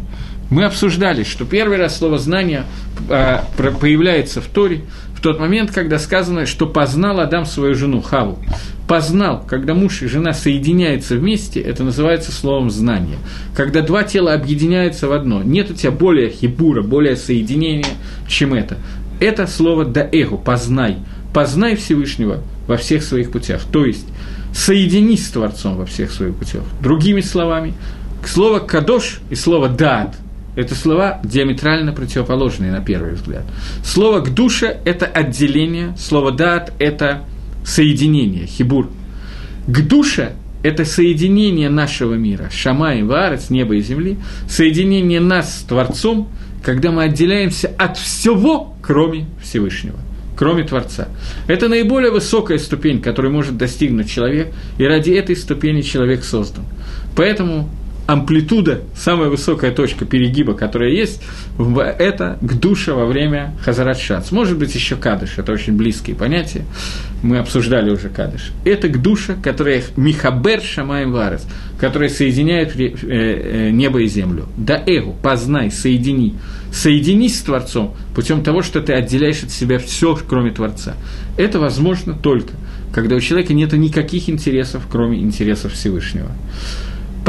Мы 0.50 0.64
обсуждали, 0.66 1.24
что 1.24 1.46
первый 1.46 1.78
раз 1.78 1.98
слово 1.98 2.18
«знание» 2.18 2.64
а, 3.10 3.46
появляется 3.56 4.42
в 4.42 4.46
Торе 4.46 4.82
в 5.20 5.22
тот 5.22 5.38
момент, 5.38 5.72
когда 5.72 6.00
сказано, 6.00 6.46
что 6.46 6.66
познал 6.66 7.20
Адам 7.20 7.46
свою 7.46 7.76
жену 7.76 8.02
Хаву. 8.02 8.40
Познал, 8.88 9.44
когда 9.46 9.74
муж 9.74 10.02
и 10.02 10.08
жена 10.08 10.32
соединяются 10.32 11.18
вместе, 11.18 11.60
это 11.60 11.84
называется 11.84 12.32
словом 12.32 12.70
«знание». 12.72 13.18
Когда 13.54 13.82
два 13.82 14.04
тела 14.04 14.34
объединяются 14.34 15.10
в 15.10 15.12
одно. 15.12 15.44
Нет 15.44 15.72
у 15.72 15.74
тебя 15.74 15.92
более 15.92 16.30
хибура, 16.30 16.84
более 16.84 17.18
соединения, 17.18 17.98
чем 18.30 18.54
это. 18.54 18.78
Это 19.20 19.46
слово 19.46 19.84
«даэгу»– 19.84 20.38
«познай». 20.46 21.00
Познай 21.34 21.76
Всевышнего 21.76 22.42
во 22.66 22.78
всех 22.78 23.04
своих 23.04 23.30
путях. 23.30 23.64
То 23.70 23.86
есть, 23.86 24.08
соединись 24.54 25.28
с 25.28 25.32
Творцом 25.32 25.76
во 25.76 25.86
всех 25.86 26.12
своих 26.12 26.34
путях. 26.36 26.64
Другими 26.82 27.20
словами, 27.20 27.74
слово 28.26 28.60
«кадош» 28.60 29.20
и 29.30 29.36
слово 29.36 29.68
«дат»– 29.68 30.16
это 30.56 30.76
слова 30.76 31.22
диаметрально 31.24 31.94
противоположные 31.94 32.72
на 32.72 32.82
первый 32.82 33.14
взгляд. 33.14 33.44
Слово 33.84 34.22
«к 34.22 34.34
душе»– 34.34 34.80
это 34.86 35.06
отделение, 35.06 35.96
слово 35.98 36.32
«дат»– 36.32 36.74
это 36.80 37.24
соединение, 37.64 38.46
хибур. 38.46 38.90
К 39.68 39.82
душе– 39.82 40.34
это 40.64 40.86
соединение 40.86 41.70
нашего 41.70 42.16
мира, 42.16 42.50
шама 42.52 42.96
и 42.96 43.04
варец, 43.04 43.50
неба 43.50 43.76
и 43.76 43.82
земли, 43.82 44.18
соединение 44.48 45.20
нас 45.20 45.60
с 45.60 45.62
Творцом, 45.64 46.30
когда 46.64 46.92
мы 46.92 47.04
отделяемся 47.04 47.72
от 47.78 47.98
всего, 47.98 48.76
кроме 48.82 49.28
Всевышнего 49.42 49.98
кроме 50.40 50.64
Творца. 50.64 51.10
Это 51.48 51.68
наиболее 51.68 52.12
высокая 52.12 52.60
ступень, 52.60 53.02
которую 53.02 53.34
может 53.34 53.58
достигнуть 53.58 54.10
человек, 54.10 54.54
и 54.78 54.86
ради 54.86 55.12
этой 55.12 55.36
ступени 55.36 55.82
человек 55.82 56.24
создан. 56.24 56.64
Поэтому 57.14 57.70
амплитуда, 58.10 58.82
самая 58.96 59.30
высокая 59.30 59.70
точка 59.70 60.04
перегиба, 60.04 60.56
которая 60.56 60.90
есть, 60.90 61.22
это 61.60 62.40
к 62.42 62.60
душе 62.60 62.94
во 62.94 63.06
время 63.06 63.54
Хазарат 63.64 64.00
Шац. 64.00 64.32
Может 64.32 64.58
быть, 64.58 64.74
еще 64.74 64.96
Кадыш, 64.96 65.38
это 65.38 65.52
очень 65.52 65.78
близкие 65.78 66.16
понятия, 66.16 66.66
мы 67.22 67.38
обсуждали 67.38 67.92
уже 67.92 68.10
Кадыш. 68.10 68.52
Это 68.66 68.88
к 68.88 69.00
душе, 69.00 69.38
которая 69.40 69.84
Михабер 69.96 70.60
Шамаем 70.60 71.12
Варес, 71.12 71.46
которая 71.80 72.10
соединяет 72.10 72.76
э, 72.80 72.94
э, 73.04 73.70
небо 73.70 74.02
и 74.02 74.08
землю. 74.08 74.48
Да 74.58 74.82
эгу, 74.84 75.16
познай, 75.22 75.70
соедини. 75.70 76.34
Соединись 76.74 77.38
с 77.38 77.44
Творцом 77.44 77.96
путем 78.16 78.42
того, 78.42 78.64
что 78.64 78.82
ты 78.82 78.94
отделяешь 78.94 79.44
от 79.44 79.52
себя 79.52 79.78
все, 79.78 80.18
кроме 80.28 80.50
Творца. 80.50 80.96
Это 81.38 81.60
возможно 81.60 82.16
только, 82.16 82.54
когда 82.92 83.16
у 83.16 83.20
человека 83.20 83.54
нет 83.54 83.72
никаких 83.74 84.30
интересов, 84.30 84.88
кроме 84.90 85.20
интересов 85.20 85.74
Всевышнего. 85.74 86.32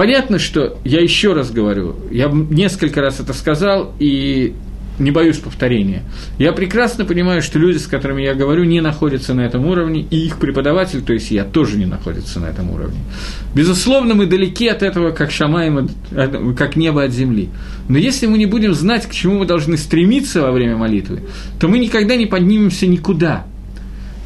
Понятно, 0.00 0.38
что 0.38 0.78
я 0.82 1.02
еще 1.02 1.34
раз 1.34 1.50
говорю, 1.50 1.94
я 2.10 2.30
несколько 2.32 3.02
раз 3.02 3.20
это 3.20 3.34
сказал, 3.34 3.92
и 3.98 4.54
не 4.98 5.10
боюсь 5.10 5.36
повторения. 5.36 6.04
Я 6.38 6.52
прекрасно 6.54 7.04
понимаю, 7.04 7.42
что 7.42 7.58
люди, 7.58 7.76
с 7.76 7.86
которыми 7.86 8.22
я 8.22 8.32
говорю, 8.32 8.64
не 8.64 8.80
находятся 8.80 9.34
на 9.34 9.42
этом 9.42 9.66
уровне, 9.66 10.06
и 10.10 10.16
их 10.24 10.38
преподаватель, 10.38 11.02
то 11.02 11.12
есть 11.12 11.30
я, 11.30 11.44
тоже 11.44 11.76
не 11.76 11.84
находится 11.84 12.40
на 12.40 12.46
этом 12.46 12.70
уровне. 12.70 12.98
Безусловно, 13.54 14.14
мы 14.14 14.24
далеки 14.24 14.68
от 14.68 14.82
этого, 14.82 15.10
как 15.10 15.30
шамаем, 15.30 15.90
как 16.56 16.76
небо 16.76 17.02
от 17.02 17.12
земли. 17.12 17.50
Но 17.90 17.98
если 17.98 18.26
мы 18.26 18.38
не 18.38 18.46
будем 18.46 18.72
знать, 18.72 19.06
к 19.06 19.12
чему 19.12 19.40
мы 19.40 19.44
должны 19.44 19.76
стремиться 19.76 20.40
во 20.40 20.50
время 20.50 20.78
молитвы, 20.78 21.24
то 21.60 21.68
мы 21.68 21.78
никогда 21.78 22.16
не 22.16 22.24
поднимемся 22.24 22.86
никуда– 22.86 23.44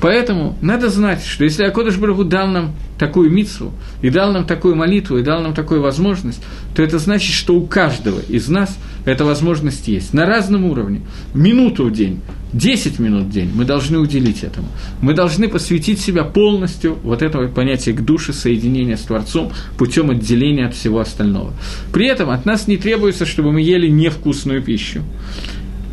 Поэтому 0.04 0.54
надо 0.60 0.90
знать, 0.90 1.24
что 1.24 1.44
если 1.44 1.64
Акодыш 1.64 1.96
Барагу 1.96 2.24
дал 2.24 2.46
нам 2.46 2.74
такую 2.98 3.30
митсу, 3.30 3.72
и 4.02 4.10
дал 4.10 4.34
нам 4.34 4.44
такую 4.44 4.76
молитву, 4.76 5.16
и 5.16 5.22
дал 5.22 5.40
нам 5.40 5.54
такую 5.54 5.80
возможность, 5.80 6.42
то 6.76 6.82
это 6.82 6.98
значит, 6.98 7.32
что 7.32 7.54
у 7.54 7.66
каждого 7.66 8.20
из 8.28 8.48
нас 8.48 8.76
эта 9.06 9.24
возможность 9.24 9.88
есть. 9.88 10.12
На 10.12 10.26
разном 10.26 10.66
уровне. 10.66 11.00
Минуту 11.32 11.86
в 11.86 11.92
день, 11.92 12.20
10 12.52 12.98
минут 12.98 13.28
в 13.28 13.30
день 13.30 13.50
мы 13.54 13.64
должны 13.64 13.96
уделить 13.96 14.44
этому. 14.44 14.68
Мы 15.00 15.14
должны 15.14 15.48
посвятить 15.48 16.00
себя 16.00 16.22
полностью 16.22 16.98
вот 17.02 17.22
этого 17.22 17.48
понятия 17.48 17.94
к 17.94 18.04
душе, 18.04 18.34
соединения 18.34 18.98
с 18.98 19.04
Творцом 19.04 19.52
путем 19.78 20.10
отделения 20.10 20.66
от 20.66 20.74
всего 20.74 21.00
остального. 21.00 21.54
При 21.94 22.08
этом 22.08 22.28
от 22.28 22.44
нас 22.44 22.68
не 22.68 22.76
требуется, 22.76 23.24
чтобы 23.24 23.52
мы 23.52 23.62
ели 23.62 23.88
невкусную 23.88 24.62
пищу. 24.62 25.02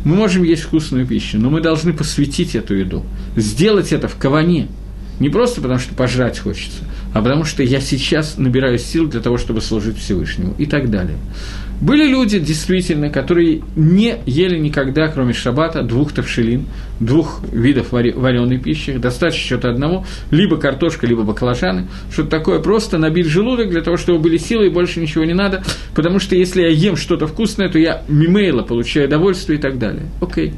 Мы 0.04 0.16
можем 0.16 0.42
есть 0.42 0.62
вкусную 0.62 1.06
пищу, 1.06 1.38
но 1.38 1.50
мы 1.50 1.60
должны 1.60 1.92
посвятить 1.92 2.54
эту 2.54 2.74
еду, 2.74 3.04
сделать 3.36 3.92
это 3.92 4.08
в 4.08 4.16
каване. 4.16 4.68
Не 5.20 5.28
просто 5.28 5.60
потому, 5.60 5.78
что 5.78 5.94
пожрать 5.94 6.38
хочется, 6.38 6.84
а 7.14 7.22
потому 7.22 7.44
что 7.44 7.62
я 7.62 7.80
сейчас 7.80 8.38
набираю 8.38 8.78
сил 8.78 9.08
для 9.08 9.20
того, 9.20 9.38
чтобы 9.38 9.60
служить 9.60 9.98
Всевышнему 9.98 10.54
и 10.58 10.66
так 10.66 10.90
далее. 10.90 11.16
Были 11.82 12.06
люди, 12.06 12.38
действительно, 12.38 13.10
которые 13.10 13.62
не 13.74 14.18
ели 14.24 14.56
никогда, 14.56 15.08
кроме 15.08 15.32
шабата, 15.32 15.82
двух 15.82 16.12
тавшилин, 16.12 16.66
двух 17.00 17.40
видов 17.50 17.90
вареной 17.90 18.58
пищи, 18.58 18.92
достаточно 18.98 19.48
чего-то 19.48 19.70
одного, 19.70 20.06
либо 20.30 20.58
картошка, 20.58 21.08
либо 21.08 21.24
баклажаны, 21.24 21.88
что-то 22.12 22.30
такое, 22.30 22.60
просто 22.60 22.98
набить 22.98 23.26
желудок 23.26 23.70
для 23.70 23.82
того, 23.82 23.96
чтобы 23.96 24.20
были 24.20 24.36
силы 24.36 24.66
и 24.66 24.70
больше 24.70 25.00
ничего 25.00 25.24
не 25.24 25.34
надо, 25.34 25.64
потому 25.96 26.20
что 26.20 26.36
если 26.36 26.62
я 26.62 26.68
ем 26.68 26.94
что-то 26.94 27.26
вкусное, 27.26 27.68
то 27.68 27.80
я 27.80 28.04
мимейла 28.06 28.62
получаю 28.62 29.08
удовольствие 29.08 29.58
и 29.58 29.60
так 29.60 29.80
далее. 29.80 30.04
Окей. 30.20 30.54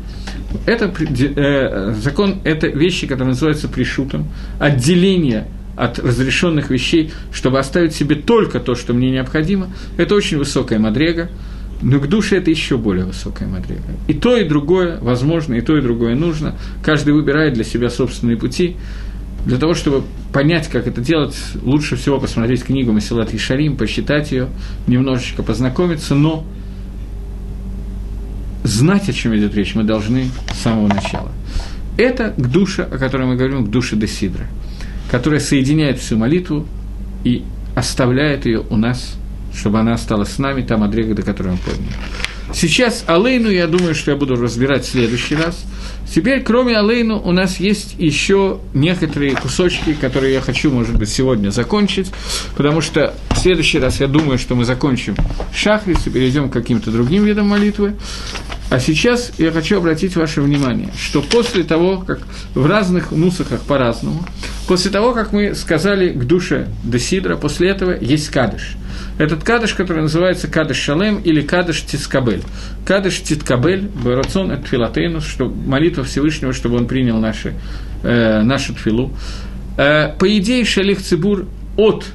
Это 0.67 0.93
э, 0.95 1.95
закон, 1.95 2.41
это 2.45 2.67
вещи, 2.67 3.07
которые 3.07 3.29
называются 3.31 3.69
пришутом, 3.69 4.29
отделение 4.61 5.47
от 5.77 5.99
разрешенных 5.99 6.71
вещей, 6.71 7.13
чтобы 7.33 7.59
оставить 7.59 7.95
себе 7.95 8.17
только 8.17 8.61
то, 8.61 8.75
что 8.75 8.95
мне 8.95 9.11
необходимо, 9.11 9.71
это 9.97 10.15
очень 10.15 10.39
высокая 10.39 10.79
мадрега, 10.79 11.31
но 11.83 11.99
к 11.99 12.09
душе 12.09 12.39
это 12.39 12.51
еще 12.51 12.79
более 12.79 13.05
высокая 13.05 13.49
мадрега. 13.49 13.83
И 14.09 14.15
то, 14.15 14.37
и 14.37 14.49
другое 14.49 14.99
возможно, 15.01 15.55
и 15.55 15.61
то, 15.61 15.77
и 15.77 15.83
другое 15.83 16.15
нужно. 16.15 16.55
Каждый 16.83 17.13
выбирает 17.13 17.55
для 17.55 17.65
себя 17.65 17.91
собственные 17.91 18.37
пути. 18.37 18.77
Для 19.45 19.59
того, 19.59 19.75
чтобы 19.75 20.05
понять, 20.33 20.69
как 20.69 20.87
это 20.87 21.03
делать, 21.03 21.37
лучше 21.63 21.97
всего 21.97 22.19
посмотреть 22.19 22.65
книгу 22.65 22.93
Масилат 22.93 23.35
Ишарим, 23.35 23.77
посчитать 23.77 24.33
ее, 24.33 24.49
немножечко 24.87 25.43
познакомиться, 25.43 26.15
но 26.15 26.47
знать, 28.63 29.09
о 29.11 29.13
чем 29.13 29.37
идет 29.37 29.55
речь, 29.55 29.75
мы 29.75 29.83
должны 29.83 30.31
с 30.55 30.63
самого 30.63 30.89
начала. 30.89 31.31
Это 31.99 32.33
к 32.35 32.51
душе, 32.51 32.85
о 32.85 32.97
которой 32.97 33.27
мы 33.27 33.37
говорим, 33.37 33.67
к 33.67 33.71
душе 33.71 33.97
Десидра– 33.97 34.47
которая 35.15 35.39
соединяет 35.39 36.01
всю 36.01 36.17
молитву 36.17 36.67
и 37.23 37.45
оставляет 37.77 38.47
ее 38.47 38.65
у 38.69 38.77
нас, 38.77 39.15
чтобы 39.55 39.79
она 39.79 39.95
осталась 39.95 40.31
с 40.31 40.39
нами, 40.41 40.63
та 40.63 40.77
мадрега, 40.77 41.15
до 41.15 41.23
которой 41.23 41.53
мы 41.53 41.59
подняли. 41.59 41.95
Сейчас 42.53 43.05
Алейну, 43.07 43.49
я 43.49 43.69
думаю, 43.69 43.95
что 43.95 44.11
я 44.11 44.17
буду 44.17 44.35
разбирать 44.35 44.85
в 44.85 44.91
следующий 44.91 45.37
раз. 45.37 45.67
Теперь, 46.13 46.43
кроме 46.43 46.77
Алейну, 46.77 47.21
у 47.21 47.31
нас 47.31 47.61
есть 47.61 47.95
еще 47.97 48.59
некоторые 48.75 49.37
кусочки, 49.37 49.95
которые 49.95 50.35
я 50.35 50.41
хочу, 50.41 50.73
может 50.73 50.99
быть, 50.99 51.11
сегодня 51.11 51.51
закончить, 51.51 52.11
потому 52.57 52.81
что 52.81 53.15
в 53.31 53.39
следующий 53.39 53.79
раз 53.79 54.01
я 54.01 54.09
думаю, 54.09 54.37
что 54.37 54.57
мы 54.57 54.65
закончим 54.65 55.15
шахрис 55.55 56.09
и 56.09 56.11
перейдем 56.11 56.51
к 56.51 56.53
каким-то 56.53 56.91
другим 56.91 57.23
видам 57.23 57.51
молитвы. 57.51 57.95
А 58.71 58.81
сейчас 58.81 59.33
я 59.39 59.53
хочу 59.53 59.77
обратить 59.77 60.17
ваше 60.17 60.41
внимание, 60.41 60.89
что 60.99 61.23
после 61.23 61.65
того, 61.65 61.99
как 61.99 62.21
в 62.55 62.67
разных 62.67 63.13
нусахах 63.13 63.61
по-разному, 63.61 64.25
после 64.67 64.91
того, 64.91 65.13
как 65.13 65.33
мы 65.33 65.55
сказали 65.55 66.11
к 66.11 66.25
душе 66.25 66.69
Десидра, 66.83 67.37
после 67.37 67.71
этого 67.71 67.93
есть 67.93 68.31
кадыш. 68.31 68.77
Этот 69.19 69.45
кадыш, 69.45 69.75
который 69.75 70.03
называется 70.03 70.49
кадыш 70.49 70.79
шалем 70.79 71.19
или 71.19 71.41
кадыш 71.43 71.83
тискабель. 71.83 72.43
Кадыш 72.85 73.21
титкабель, 73.21 73.89
барацон 74.03 74.51
от 74.51 74.67
филатейну, 74.67 75.21
что 75.21 75.49
молитва 75.49 76.03
Всевышнего, 76.03 76.53
чтобы 76.53 76.77
он 76.77 76.87
принял 76.87 77.19
наши, 77.19 77.55
э, 78.03 78.43
нашу 78.43 78.75
тфилу. 78.75 79.13
Э, 79.77 80.17
по 80.19 80.37
идее, 80.37 80.65
шалих 80.65 81.01
цибур 81.01 81.47
от 81.77 82.07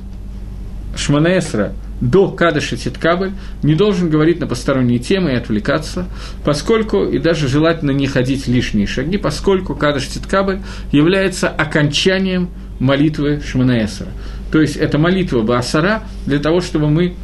Шманаэсра– 0.96 1.74
до 2.02 2.30
Кадыша 2.30 2.78
Титкабель 2.78 3.32
не 3.64 3.76
должен 3.76 4.10
говорить 4.10 4.40
на 4.40 4.48
посторонние 4.48 5.00
темы 5.00 5.32
и 5.32 5.36
отвлекаться, 5.36 6.08
поскольку, 6.44 7.04
и 7.04 7.20
даже 7.20 7.48
желательно 7.48 7.92
не 7.92 8.08
ходить 8.08 8.48
лишние 8.48 8.88
шаги, 8.88 9.18
поскольку 9.18 9.76
Кадыш 9.76 10.08
Титкабель 10.08 10.62
является 10.92 11.50
окончанием 11.50 12.50
молитвы 12.80 13.42
Шманаэсера. 13.46 14.10
То 14.52 14.62
есть 14.62 14.78
это 14.78 14.98
молитва 14.98 15.42
Баасара 15.42 16.04
для 16.26 16.40
того, 16.40 16.62
чтобы 16.62 16.90
мы 16.90 17.16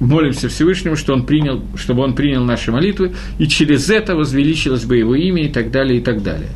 молимся 0.00 0.48
Всевышнему, 0.48 0.96
что 0.96 1.14
он 1.14 1.24
принял, 1.24 1.62
чтобы 1.76 2.02
он 2.02 2.14
принял 2.14 2.44
наши 2.44 2.70
молитвы, 2.70 3.12
и 3.38 3.46
через 3.46 3.88
это 3.88 4.14
возвеличилось 4.14 4.84
бы 4.84 4.96
его 4.96 5.14
имя 5.14 5.44
и 5.44 5.48
так 5.48 5.70
далее, 5.70 6.00
и 6.00 6.02
так 6.02 6.22
далее. 6.22 6.50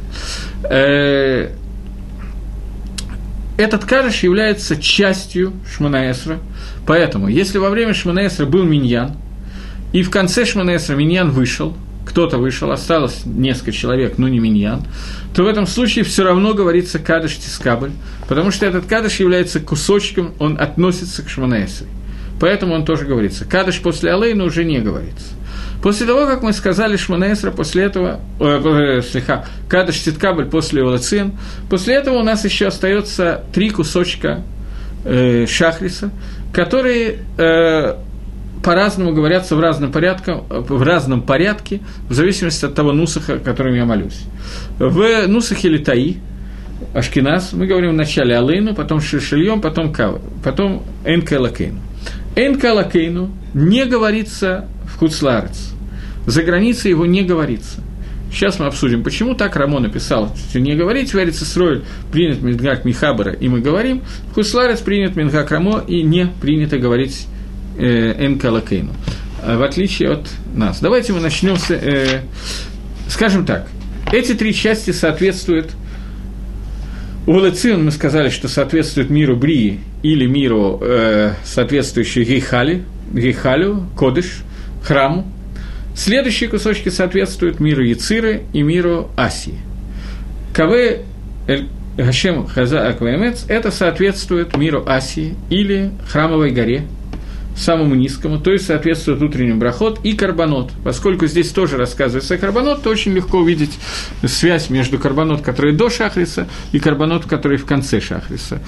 Э, 0.64 1.50
этот 3.56 3.84
кадыш 3.84 4.22
является 4.22 4.80
частью 4.80 5.52
Шманаэсра, 5.70 6.38
поэтому, 6.86 7.28
если 7.28 7.58
во 7.58 7.70
время 7.70 7.94
Шманаэсра 7.94 8.46
был 8.46 8.64
миньян, 8.64 9.16
и 9.92 10.02
в 10.02 10.10
конце 10.10 10.44
Шманаэсра 10.44 10.94
миньян 10.94 11.30
вышел, 11.30 11.76
кто-то 12.04 12.38
вышел, 12.38 12.70
осталось 12.72 13.22
несколько 13.24 13.72
человек, 13.72 14.18
но 14.18 14.28
не 14.28 14.40
миньян, 14.40 14.84
то 15.34 15.44
в 15.44 15.46
этом 15.46 15.66
случае 15.66 16.04
все 16.04 16.24
равно 16.24 16.54
говорится 16.54 16.98
кадыш 16.98 17.36
тискабль, 17.36 17.92
потому 18.28 18.50
что 18.50 18.66
этот 18.66 18.86
кадыш 18.86 19.20
является 19.20 19.60
кусочком, 19.60 20.34
он 20.38 20.60
относится 20.60 21.22
к 21.22 21.28
Шманаэсре. 21.28 21.86
Поэтому 22.40 22.74
он 22.74 22.84
тоже 22.84 23.04
говорится. 23.04 23.44
Кадыш 23.44 23.80
после 23.80 24.12
Алейна 24.12 24.44
уже 24.44 24.64
не 24.64 24.78
говорится. 24.78 25.34
После 25.82 26.06
того, 26.06 26.26
как 26.26 26.42
мы 26.42 26.52
сказали 26.52 26.96
Шманаэсра, 26.96 27.50
после 27.52 27.84
этого, 27.84 28.20
э, 28.38 29.00
э, 29.14 29.42
Кадыш 29.68 30.00
Титкабль 30.00 30.46
после 30.46 30.82
Олацин, 30.82 31.32
после 31.68 31.94
этого 31.94 32.16
у 32.16 32.22
нас 32.22 32.44
еще 32.44 32.66
остается 32.66 33.44
три 33.52 33.70
кусочка 33.70 34.42
э, 35.04 35.46
Шахриса, 35.46 36.10
которые 36.52 37.18
э, 37.38 37.96
по-разному 38.62 39.12
говорятся 39.12 39.56
в 39.56 39.60
разном, 39.60 39.92
порядке, 39.92 40.42
в 40.48 40.82
разном 40.82 41.22
порядке, 41.22 41.80
в 42.08 42.12
зависимости 42.12 42.64
от 42.64 42.74
того 42.74 42.92
нусаха, 42.92 43.38
которым 43.38 43.74
я 43.74 43.84
молюсь. 43.84 44.20
В 44.78 45.26
нусахе 45.26 45.68
Литаи, 45.68 46.18
Ашкинас, 46.94 47.52
мы 47.52 47.66
говорим 47.66 47.92
вначале 47.92 48.36
Алейну, 48.36 48.74
потом 48.74 49.00
Шишильем, 49.00 49.60
потом 49.60 49.92
Кава, 49.92 50.20
потом 50.42 50.82
Энкалакейну. 51.04 51.80
Энкалакейну 52.36 53.30
не 53.54 53.84
говорится 53.84 54.66
в 54.84 54.98
Хуцларец. 54.98 55.72
За 56.26 56.42
границей 56.42 56.90
его 56.90 57.06
не 57.06 57.22
говорится. 57.22 57.80
Сейчас 58.30 58.58
мы 58.58 58.66
обсудим, 58.66 59.02
почему 59.02 59.34
так 59.34 59.56
Рамо 59.56 59.80
написал. 59.80 60.34
Не 60.54 60.76
говорить, 60.76 61.12
верится 61.14 61.44
строиль, 61.44 61.82
принят 62.12 62.42
Мингак 62.42 62.84
Михабара, 62.84 63.32
и 63.32 63.48
мы 63.48 63.60
говорим. 63.60 64.02
Хусларец 64.34 64.80
принят 64.80 65.16
Мингак 65.16 65.50
Рамо, 65.50 65.82
и 65.86 66.02
не 66.02 66.26
принято 66.40 66.78
говорить 66.78 67.26
э, 67.76 68.26
Энкалакейну. 68.26 68.92
В 69.44 69.62
отличие 69.62 70.12
от 70.12 70.28
нас. 70.54 70.80
Давайте 70.80 71.12
мы 71.12 71.20
начнем 71.20 71.56
с... 71.56 71.70
Э, 71.70 72.22
скажем 73.08 73.44
так, 73.44 73.66
эти 74.12 74.34
три 74.34 74.54
части 74.54 74.90
соответствуют 74.90 75.72
у 77.26 77.32
Лацион 77.32 77.84
мы 77.84 77.90
сказали, 77.90 78.30
что 78.30 78.48
соответствует 78.48 79.10
миру 79.10 79.36
Брии 79.36 79.80
или 80.02 80.26
миру, 80.26 80.80
э, 80.82 81.34
соответствующему 81.44 82.24
Гейхали, 82.24 82.82
Гейхалю, 83.12 83.86
Кодыш, 83.96 84.42
храму, 84.82 85.30
Следующие 85.94 86.48
кусочки 86.48 86.88
соответствуют 86.88 87.60
миру 87.60 87.82
Яциры 87.82 88.42
и 88.52 88.62
миру 88.62 89.10
Асии. 89.16 89.58
Каве 90.54 91.04
Гашем 91.96 92.46
Хаза 92.46 92.88
Акваемец– 92.88 93.44
это 93.48 93.70
соответствует 93.70 94.56
миру 94.56 94.84
Асии 94.86 95.36
или 95.50 95.90
Храмовой 96.08 96.50
горе, 96.50 96.86
самому 97.56 97.94
низкому, 97.94 98.38
то 98.38 98.52
есть 98.52 98.66
соответствует 98.66 99.20
утреннему 99.20 99.58
брахот 99.58 100.00
и 100.04 100.14
карбонот. 100.14 100.70
Поскольку 100.84 101.26
здесь 101.26 101.50
тоже 101.50 101.76
рассказывается 101.76 102.34
о 102.34 102.38
карбонот, 102.38 102.82
то 102.82 102.90
очень 102.90 103.12
легко 103.12 103.38
увидеть 103.38 103.78
связь 104.24 104.70
между 104.70 104.98
карбонот, 104.98 105.42
который 105.42 105.74
до 105.74 105.90
шахриса, 105.90 106.48
и 106.72 106.78
карбонот, 106.78 107.26
который 107.26 107.58
в 107.58 107.66
конце 107.66 108.00
шахриса. 108.00 108.60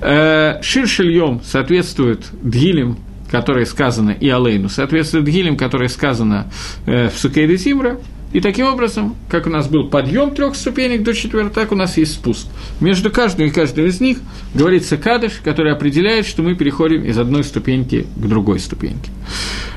Э, 0.00 0.62
Шир 0.62 0.86
шильем 0.86 1.40
соответствует 1.44 2.26
дгилем, 2.42 2.98
которое 3.30 3.66
сказано 3.66 4.10
и 4.10 4.28
Алейну, 4.28 4.68
соответствует 4.68 5.26
гилем, 5.26 5.56
которое 5.56 5.88
сказано 5.88 6.50
э, 6.86 7.08
в 7.08 7.18
Сукейде 7.18 7.56
Зимра, 7.56 7.98
и 8.32 8.40
таким 8.40 8.66
образом, 8.66 9.16
как 9.30 9.46
у 9.46 9.50
нас 9.50 9.68
был 9.68 9.88
подъем 9.88 10.34
трех 10.34 10.54
ступенек 10.54 11.02
до 11.02 11.14
четвертой, 11.14 11.50
так 11.50 11.72
у 11.72 11.74
нас 11.74 11.96
есть 11.96 12.12
спуск. 12.12 12.46
Между 12.78 13.10
каждым 13.10 13.46
и 13.46 13.50
каждым 13.50 13.86
из 13.86 14.00
них 14.00 14.18
говорится 14.54 14.98
кадыш, 14.98 15.40
который 15.42 15.72
определяет, 15.72 16.26
что 16.26 16.42
мы 16.42 16.54
переходим 16.54 17.04
из 17.04 17.18
одной 17.18 17.42
ступеньки 17.42 18.06
к 18.16 18.26
другой 18.26 18.60
ступеньке. 18.60 19.10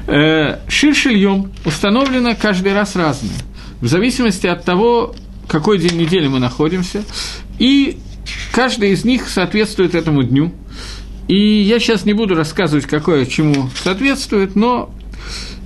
Э, 0.07 0.57
Ширшильем 0.67 1.51
установлено 1.63 2.35
каждый 2.39 2.73
раз 2.73 2.95
разное, 2.95 3.37
в 3.79 3.87
зависимости 3.87 4.47
от 4.47 4.65
того, 4.65 5.15
какой 5.47 5.79
день 5.79 5.97
недели 5.97 6.27
мы 6.27 6.39
находимся, 6.39 7.03
и 7.57 7.97
каждый 8.51 8.91
из 8.91 9.05
них 9.05 9.29
соответствует 9.29 9.95
этому 9.95 10.23
дню– 10.23 10.53
и 11.27 11.61
я 11.61 11.79
сейчас 11.79 12.05
не 12.05 12.13
буду 12.13 12.35
рассказывать, 12.35 12.85
какое 12.85 13.25
чему 13.25 13.69
соответствует, 13.75 14.55
но 14.55 14.93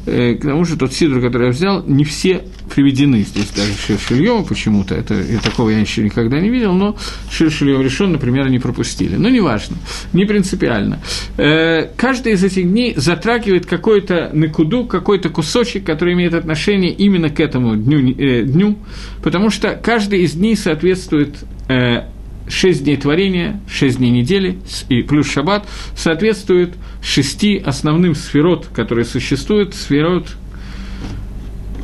э, 0.05 0.35
к 0.35 0.41
тому 0.41 0.65
же 0.65 0.77
тот 0.77 0.93
сидр, 0.93 1.21
который 1.21 1.47
я 1.47 1.51
взял, 1.51 1.83
не 1.85 2.03
все 2.03 2.43
приведены 2.73 3.21
здесь, 3.21 3.49
даже 3.49 3.73
Ширшильева 3.73 4.43
почему-то, 4.43 4.95
это, 4.95 5.19
и 5.19 5.37
такого 5.37 5.69
я 5.69 5.79
еще 5.79 6.03
никогда 6.03 6.39
не 6.39 6.49
видел, 6.49 6.73
но 6.73 6.97
Ширшильев 7.29 7.81
решен, 7.81 8.11
например, 8.11 8.49
не 8.49 8.59
пропустили. 8.59 9.15
Но 9.15 9.29
неважно, 9.29 9.77
не 10.13 10.25
принципиально. 10.25 10.99
Э, 11.37 11.87
каждый 11.95 12.33
из 12.33 12.43
этих 12.43 12.69
дней 12.69 12.93
затрагивает 12.95 13.65
какой-то 13.65 14.31
накуду, 14.33 14.85
какой-то 14.85 15.29
кусочек, 15.29 15.85
который 15.85 16.13
имеет 16.13 16.33
отношение 16.33 16.91
именно 16.91 17.29
к 17.29 17.39
этому 17.39 17.75
дню, 17.75 18.15
э, 18.17 18.43
дню 18.43 18.77
потому 19.23 19.49
что 19.49 19.79
каждый 19.81 20.21
из 20.21 20.33
дней 20.33 20.55
соответствует 20.55 21.35
э, 21.69 22.03
шесть 22.47 22.83
дней 22.83 22.97
творения, 22.97 23.59
шесть 23.69 23.97
дней 23.97 24.11
недели 24.11 24.59
и 24.89 25.01
плюс 25.01 25.31
шаббат 25.31 25.67
соответствует 25.95 26.75
шести 27.01 27.57
основным 27.57 28.15
сферот, 28.15 28.67
которые 28.67 29.05
существуют, 29.05 29.75
сферот, 29.75 30.35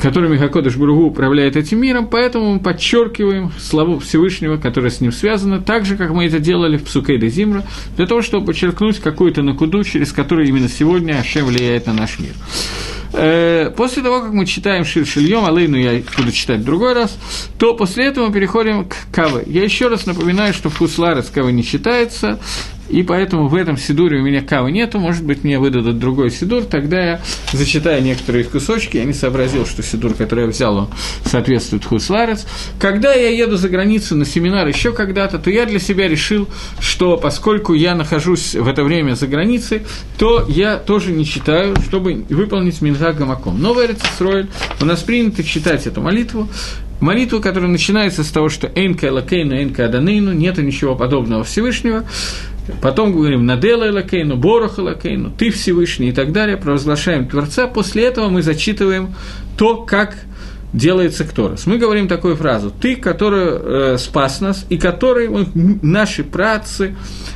которыми 0.01 0.38
Хакодыш 0.38 0.78
Бургу 0.78 1.05
управляет 1.05 1.55
этим 1.55 1.80
миром, 1.80 2.07
поэтому 2.07 2.53
мы 2.53 2.59
подчеркиваем 2.59 3.51
славу 3.59 3.99
Всевышнего, 3.99 4.57
которое 4.57 4.89
с 4.89 4.99
ним 4.99 5.12
связано, 5.12 5.62
так 5.62 5.86
же, 5.86 5.95
как 5.95 6.12
мы 6.12 6.26
это 6.26 6.39
делали 6.39 6.78
в 6.78 6.84
Псукейде 6.84 7.30
Зимра, 7.30 7.64
для 7.97 8.07
того, 8.07 8.22
чтобы 8.22 8.47
подчеркнуть 8.47 8.99
какую-то 8.99 9.43
накуду, 9.43 9.84
через 9.84 10.12
которую 10.12 10.47
именно 10.47 10.70
сегодня 10.70 11.20
Ашем 11.20 11.45
влияет 11.45 11.86
на 11.86 11.93
наш 11.93 12.20
мир. 12.20 12.34
Э, 13.14 13.72
после 13.76 14.03
того, 14.03 14.22
как 14.22 14.32
мы 14.32 14.45
читаем 14.45 14.86
Шир 14.86 15.05
Шильем, 15.05 15.45
Алейну 15.45 15.78
я 15.78 16.01
буду 16.18 16.32
читать 16.32 16.59
в 16.59 16.64
другой 16.64 16.93
раз, 16.93 17.18
то 17.57 17.74
после 17.74 18.07
этого 18.07 18.28
мы 18.28 18.34
переходим 18.34 18.86
к 18.86 18.95
Каве. 19.12 19.43
Я 19.47 19.64
еще 19.64 19.88
раз 19.88 20.05
напоминаю, 20.05 20.53
что 20.53 20.70
в 20.70 20.78
Хусларец 20.78 21.30
Кавы 21.30 21.51
не 21.51 21.64
читается, 21.64 22.39
и 22.89 23.03
поэтому 23.03 23.47
в 23.47 23.55
этом 23.55 23.77
сидуре 23.77 24.19
у 24.19 24.23
меня 24.23 24.41
кавы 24.41 24.71
нету, 24.71 24.99
может 24.99 25.23
быть, 25.23 25.43
мне 25.43 25.59
выдадут 25.59 25.99
другой 25.99 26.32
сидур, 26.32 26.63
тогда 26.63 27.03
я 27.03 27.21
зачитаю 27.53 28.03
некоторые 28.03 28.43
кусочки, 28.43 28.97
я 28.97 29.05
не 29.05 29.13
сообразил, 29.13 29.65
что 29.65 29.82
сидур, 29.82 30.13
который 30.13 30.45
я 30.45 30.47
взял, 30.49 30.75
он 30.75 30.89
соответствует 31.25 31.86
Хусларец. 31.86 32.45
Когда 32.79 33.13
я 33.13 33.29
еду 33.29 33.57
за 33.57 33.69
границу 33.69 34.15
на 34.15 34.25
семинар 34.25 34.67
еще 34.67 34.91
когда-то, 34.91 35.39
то 35.39 35.49
я 35.49 35.65
для 35.65 35.79
себя 35.79 36.07
решил, 36.07 36.47
что 36.79 37.17
поскольку 37.17 37.73
я 37.73 37.95
нахожусь 37.95 38.55
в 38.55 38.67
это 38.67 38.84
время 38.84 39.15
за 39.15 39.27
границей, 39.27 39.84
то 40.17 40.45
я 40.47 40.77
тоже 40.77 41.11
не 41.11 41.25
читаю, 41.25 41.75
чтобы 41.88 42.25
выполнить 42.29 42.82
Минхаг 42.82 43.17
Гамаком. 43.17 43.61
Новый 43.61 43.88
Эрицесройль, 43.88 44.47
у 44.82 44.86
нас 44.86 45.01
принято 45.01 45.43
читать 45.43 45.88
эту 45.88 46.01
молитву, 46.01 46.49
молитву, 47.01 47.41
которая 47.41 47.69
начинается 47.69 48.23
с 48.23 48.29
того, 48.29 48.49
что 48.49 48.67
«Энка 48.67 49.07
Элакейну, 49.07 49.61
Энка 49.61 49.86
Аданейну», 49.86 50.34
нет 50.34 50.57
ничего 50.57 50.95
подобного 50.95 51.43
Всевышнего, 51.43 52.05
Потом 52.82 53.12
говорим 53.12 53.45
«Надела 53.45 53.89
Элакейну», 53.89 54.38
«Борох 54.38 54.80
Элакейну», 54.80 55.32
«Ты 55.32 55.49
Всевышний» 55.49 56.09
и 56.09 56.12
так 56.12 56.32
далее, 56.32 56.57
провозглашаем 56.57 57.28
Творца. 57.28 57.68
После 57.68 58.05
этого 58.05 58.30
мы 58.30 58.41
зачитываем 58.41 59.16
то, 59.57 59.78
как 59.78 60.16
делается 60.74 61.26
Кторос. 61.26 61.66
Мы 61.66 61.78
говорим 61.78 62.07
такую 62.07 62.36
фразу 62.36 62.72
«Ты, 62.72 62.95
который 62.95 63.93
э, 63.93 63.97
спас 63.97 64.41
нас, 64.41 64.66
и 64.70 64.78
который 64.78 65.28
мы, 65.28 65.47
наши 65.53 66.24
працы 66.24 66.95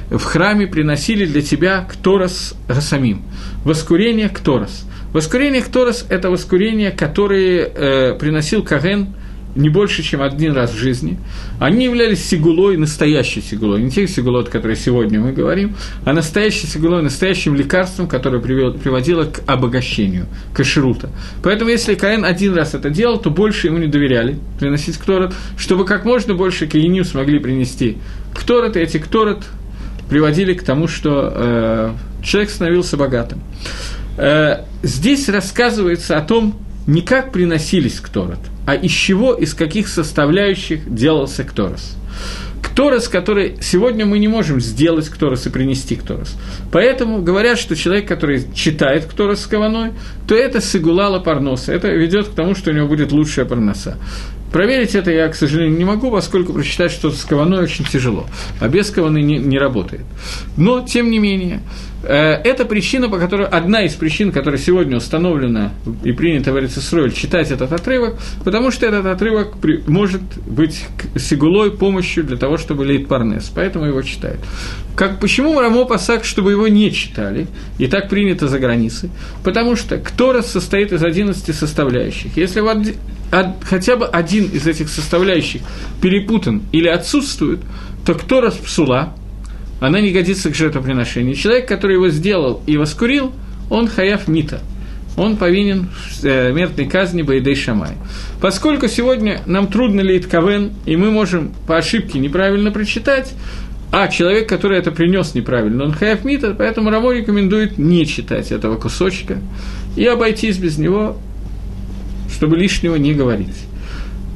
в 0.09 0.23
храме 0.23 0.67
приносили 0.67 1.25
для 1.25 1.41
тебя 1.41 1.87
Кторос 1.89 2.55
Гасамим». 2.67 3.23
Воскурение 3.65 4.29
Кторос. 4.29 4.85
Воскурение 5.11 5.61
Кторос– 5.61 6.05
это 6.09 6.29
воскурение, 6.29 6.91
которое 6.91 7.65
э, 7.65 8.13
приносил 8.17 8.63
Каген– 8.63 9.15
не 9.55 9.69
больше, 9.69 10.03
чем 10.03 10.21
один 10.21 10.53
раз 10.53 10.71
в 10.71 10.77
жизни. 10.77 11.17
Они 11.59 11.85
являлись 11.85 12.23
сигулой, 12.23 12.77
настоящей 12.77 13.41
сигулой, 13.41 13.81
не 13.81 13.89
тех 13.89 14.09
сигулой, 14.09 14.43
о 14.43 14.45
которой 14.45 14.75
сегодня 14.75 15.19
мы 15.19 15.31
говорим, 15.31 15.75
а 16.03 16.13
настоящей 16.13 16.67
сигулой, 16.67 17.01
настоящим 17.01 17.55
лекарством, 17.55 18.07
которое 18.07 18.39
приводило 18.39 19.23
к 19.25 19.41
обогащению, 19.47 20.27
к 20.53 20.59
ашрута. 20.59 21.09
Поэтому, 21.41 21.69
если 21.69 21.95
Каин 21.95 22.25
один 22.25 22.53
раз 22.53 22.73
это 22.73 22.89
делал, 22.89 23.17
то 23.17 23.29
больше 23.29 23.67
ему 23.67 23.77
не 23.77 23.87
доверяли 23.87 24.37
приносить 24.59 24.97
кторот, 24.97 25.33
чтобы 25.57 25.85
как 25.85 26.05
можно 26.05 26.33
больше 26.33 26.67
каиним 26.67 27.05
смогли 27.05 27.39
принести 27.39 27.97
кторот, 28.33 28.75
и 28.75 28.79
эти 28.79 28.97
кторот 28.97 29.45
приводили 30.09 30.53
к 30.53 30.63
тому, 30.63 30.87
что 30.87 31.31
э, 31.33 31.91
человек 32.23 32.49
становился 32.49 32.97
богатым. 32.97 33.41
Э, 34.17 34.63
здесь 34.83 35.29
рассказывается 35.29 36.17
о 36.17 36.21
том, 36.21 36.59
не 36.87 37.01
как 37.01 37.31
приносились 37.31 37.99
кторот– 37.99 38.39
а 38.65 38.75
из 38.75 38.91
чего, 38.91 39.33
из 39.33 39.53
каких 39.53 39.87
составляющих 39.87 40.93
делался 40.93 41.43
Кторос. 41.43 41.95
Кторос, 42.61 43.07
который 43.07 43.57
сегодня 43.61 44.05
мы 44.05 44.19
не 44.19 44.27
можем 44.27 44.59
сделать 44.59 45.07
Кторос 45.07 45.45
и 45.45 45.49
принести 45.49 45.95
Кторос. 45.95 46.35
Поэтому 46.71 47.21
говорят, 47.21 47.59
что 47.59 47.75
человек, 47.75 48.07
который 48.07 48.43
читает 48.53 49.05
Кторос 49.05 49.41
с 49.41 49.45
каваной, 49.45 49.91
то 50.27 50.35
это 50.35 50.61
сигулала 50.61 51.19
парноса. 51.19 51.71
Это 51.73 51.89
ведет 51.89 52.29
к 52.29 52.33
тому, 52.33 52.55
что 52.55 52.71
у 52.71 52.73
него 52.73 52.87
будет 52.87 53.11
лучшая 53.11 53.45
парноса. 53.45 53.97
Проверить 54.51 54.95
это 54.95 55.11
я, 55.11 55.27
к 55.27 55.35
сожалению, 55.35 55.77
не 55.77 55.85
могу, 55.85 56.09
поскольку 56.09 56.53
прочитать 56.53 56.91
что-то 56.91 57.17
с 57.17 57.25
каваной 57.25 57.63
очень 57.63 57.85
тяжело, 57.85 58.25
а 58.59 58.67
без 58.67 58.89
каваны 58.89 59.21
не, 59.21 59.37
не 59.37 59.59
работает. 59.59 60.03
Но, 60.57 60.81
тем 60.81 61.11
не 61.11 61.19
менее, 61.19 61.61
это 62.05 62.65
причина, 62.65 63.09
по 63.09 63.17
которой, 63.17 63.47
одна 63.47 63.83
из 63.83 63.93
причин, 63.93 64.31
которая 64.31 64.59
сегодня 64.59 64.97
установлена 64.97 65.71
и 66.03 66.11
принята 66.11 66.53
в 66.53 66.59
Эрицесроль, 66.59 67.11
читать 67.11 67.51
этот 67.51 67.71
отрывок, 67.73 68.17
потому 68.43 68.71
что 68.71 68.85
этот 68.85 69.05
отрывок 69.05 69.57
при, 69.57 69.83
может 69.87 70.21
быть 70.45 70.85
сигулой 71.15 71.71
помощью 71.71 72.23
для 72.23 72.37
того, 72.37 72.57
чтобы 72.57 72.83
лейт 72.83 73.07
парнес, 73.07 73.51
поэтому 73.53 73.85
его 73.85 74.01
читают. 74.01 74.39
Как, 74.95 75.19
почему 75.19 75.59
Рамо 75.59 75.85
Пасак, 75.85 76.23
чтобы 76.25 76.51
его 76.51 76.67
не 76.67 76.91
читали, 76.91 77.47
и 77.79 77.87
так 77.87 78.09
принято 78.09 78.47
за 78.47 78.59
границей? 78.59 79.09
Потому 79.43 79.75
что 79.75 79.97
Кторос 79.97 80.47
состоит 80.47 80.93
из 80.93 81.03
11 81.03 81.55
составляющих. 81.55 82.37
Если 82.37 82.61
вот 82.61 82.77
хотя 83.63 83.95
бы 83.97 84.05
один 84.05 84.45
из 84.45 84.67
этих 84.67 84.89
составляющих 84.89 85.61
перепутан 86.01 86.61
или 86.71 86.87
отсутствует, 86.87 87.59
то 88.05 88.13
Кторос 88.13 88.53
псула– 88.55 89.15
она 89.85 90.01
не 90.01 90.11
годится 90.11 90.49
к 90.49 90.55
жертвоприношению. 90.55 91.35
Человек, 91.35 91.67
который 91.67 91.93
его 91.93 92.09
сделал 92.09 92.61
и 92.65 92.75
воскурил, 92.75 93.31
он 93.69 93.87
хаяв 93.87 94.27
мита. 94.27 94.61
Он 95.15 95.37
повинен 95.37 95.89
в 95.89 96.25
э, 96.25 96.51
смертной 96.51 96.87
казни 96.87 97.21
Байдей 97.21 97.55
Шамай. 97.55 97.91
Поскольку 98.41 98.87
сегодня 98.87 99.41
нам 99.45 99.67
трудно 99.67 100.01
лить 100.01 100.25
кавен, 100.25 100.73
и 100.85 100.95
мы 100.95 101.11
можем 101.11 101.53
по 101.67 101.77
ошибке 101.77 102.19
неправильно 102.19 102.71
прочитать, 102.71 103.33
а 103.91 104.07
человек, 104.07 104.49
который 104.49 104.79
это 104.79 104.91
принес 104.91 105.35
неправильно, 105.35 105.85
он 105.85 105.93
хаяв 105.93 106.25
мита, 106.25 106.55
поэтому 106.57 106.89
Рамо 106.89 107.13
рекомендует 107.13 107.77
не 107.77 108.07
читать 108.07 108.51
этого 108.51 108.77
кусочка 108.77 109.37
и 109.95 110.05
обойтись 110.05 110.57
без 110.57 110.77
него, 110.77 111.17
чтобы 112.33 112.57
лишнего 112.57 112.95
не 112.95 113.13
говорить. 113.13 113.55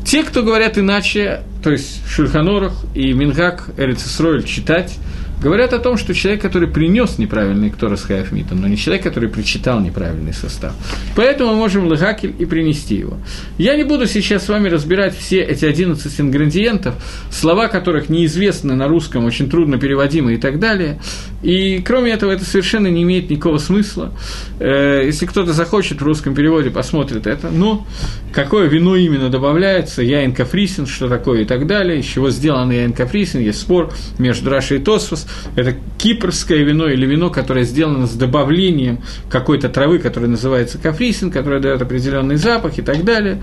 Те, 0.05 0.23
кто 0.23 0.43
говорят 0.43 0.77
иначе, 0.77 1.41
то 1.63 1.71
есть 1.71 2.07
Шульханорах 2.07 2.85
и 2.93 3.11
Мингак 3.13 3.71
Эрицесройль 3.77 4.43
читать, 4.43 4.97
говорят 5.41 5.73
о 5.73 5.79
том, 5.79 5.97
что 5.97 6.13
человек, 6.13 6.41
который 6.41 6.67
принес 6.67 7.17
неправильный 7.17 7.69
Кторос 7.69 8.03
Хаяфмитом, 8.03 8.61
но 8.61 8.67
не 8.67 8.77
человек, 8.77 9.03
который 9.03 9.29
прочитал 9.29 9.79
неправильный 9.79 10.33
состав. 10.33 10.73
Поэтому 11.15 11.51
мы 11.51 11.57
можем 11.57 11.87
Лагакель 11.87 12.35
и 12.37 12.45
принести 12.45 12.95
его. 12.95 13.17
Я 13.57 13.75
не 13.75 13.83
буду 13.83 14.05
сейчас 14.07 14.45
с 14.45 14.49
вами 14.49 14.69
разбирать 14.69 15.17
все 15.17 15.41
эти 15.41 15.65
11 15.65 16.19
ингредиентов, 16.19 16.95
слова 17.31 17.67
которых 17.67 18.09
неизвестны 18.09 18.75
на 18.75 18.87
русском, 18.87 19.25
очень 19.25 19.49
трудно 19.49 19.77
переводимы 19.77 20.33
и 20.33 20.37
так 20.37 20.59
далее. 20.59 20.99
И 21.41 21.79
кроме 21.79 22.11
этого, 22.11 22.31
это 22.31 22.43
совершенно 22.43 22.87
не 22.87 23.03
имеет 23.03 23.29
никакого 23.29 23.57
смысла. 23.57 24.11
Э, 24.59 25.03
если 25.05 25.25
кто-то 25.25 25.53
захочет 25.53 26.01
в 26.01 26.03
русском 26.03 26.35
переводе, 26.35 26.69
посмотрит 26.69 27.27
это. 27.27 27.49
Но 27.49 27.87
какое 28.33 28.67
вино 28.67 28.95
именно 28.95 29.29
добавляется, 29.29 30.01
яин 30.01 30.33
кафрисин, 30.33 30.85
что 30.85 31.07
такое 31.07 31.41
и 31.41 31.45
так 31.45 31.65
далее, 31.65 31.99
из 31.99 32.05
чего 32.05 32.29
сделан 32.29 32.71
яин 32.71 32.93
кафрисин, 32.93 33.39
есть 33.39 33.61
спор 33.61 33.93
между 34.17 34.49
Рашей 34.49 34.77
и 34.77 34.81
Тосфос. 34.81 35.27
Это 35.55 35.75
кипрское 35.97 36.59
вино 36.59 36.87
или 36.87 37.05
вино, 37.05 37.29
которое 37.29 37.63
сделано 37.63 38.07
с 38.07 38.13
добавлением 38.13 39.01
какой-то 39.29 39.69
травы, 39.69 39.99
которая 39.99 40.29
называется 40.29 40.77
кафрисин, 40.77 41.31
которая 41.31 41.59
дает 41.59 41.81
определенный 41.81 42.35
запах 42.37 42.77
и 42.77 42.81
так 42.81 43.03
далее. 43.03 43.41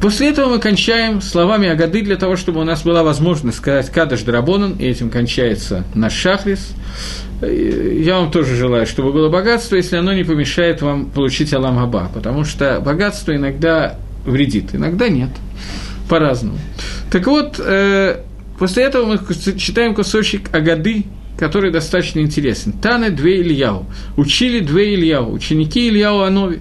После 0.00 0.30
этого 0.30 0.48
мы 0.48 0.58
кончаем 0.60 1.20
словами 1.20 1.68
Агады 1.68 2.02
для 2.02 2.16
того, 2.16 2.36
чтобы 2.36 2.60
у 2.60 2.64
нас 2.64 2.82
была 2.82 3.02
возможность 3.02 3.58
сказать 3.58 3.90
Кадыш 3.90 4.22
Драбонан, 4.22 4.74
и 4.78 4.86
этим 4.86 5.10
кончается 5.10 5.84
наш 5.94 6.12
Шахрис. 6.12 6.72
Я 7.42 8.18
вам 8.18 8.30
тоже 8.30 8.54
желаю, 8.54 8.86
чтобы 8.86 9.12
было 9.12 9.28
богатство, 9.28 9.74
если 9.74 9.96
оно 9.96 10.12
не 10.12 10.22
помешает 10.22 10.82
вам 10.82 11.06
получить 11.06 11.52
Алам 11.52 11.78
Аба, 11.78 12.10
потому 12.14 12.44
что 12.44 12.80
богатство 12.80 13.34
иногда 13.34 13.96
вредит, 14.24 14.74
иногда 14.74 15.08
нет, 15.08 15.30
по-разному. 16.08 16.58
Так 17.10 17.26
вот, 17.26 17.56
э, 17.58 18.22
после 18.58 18.84
этого 18.84 19.06
мы 19.06 19.18
читаем 19.58 19.94
кусочек 19.94 20.54
Агады, 20.54 21.04
который 21.38 21.70
достаточно 21.70 22.20
интересен. 22.20 22.72
Таны 22.72 23.10
две 23.10 23.40
Ильяу. 23.40 23.86
Учили 24.16 24.60
две 24.60 24.94
Ильяу, 24.94 25.32
ученики 25.32 25.88
Ильяу 25.88 26.20
Анови. 26.20 26.60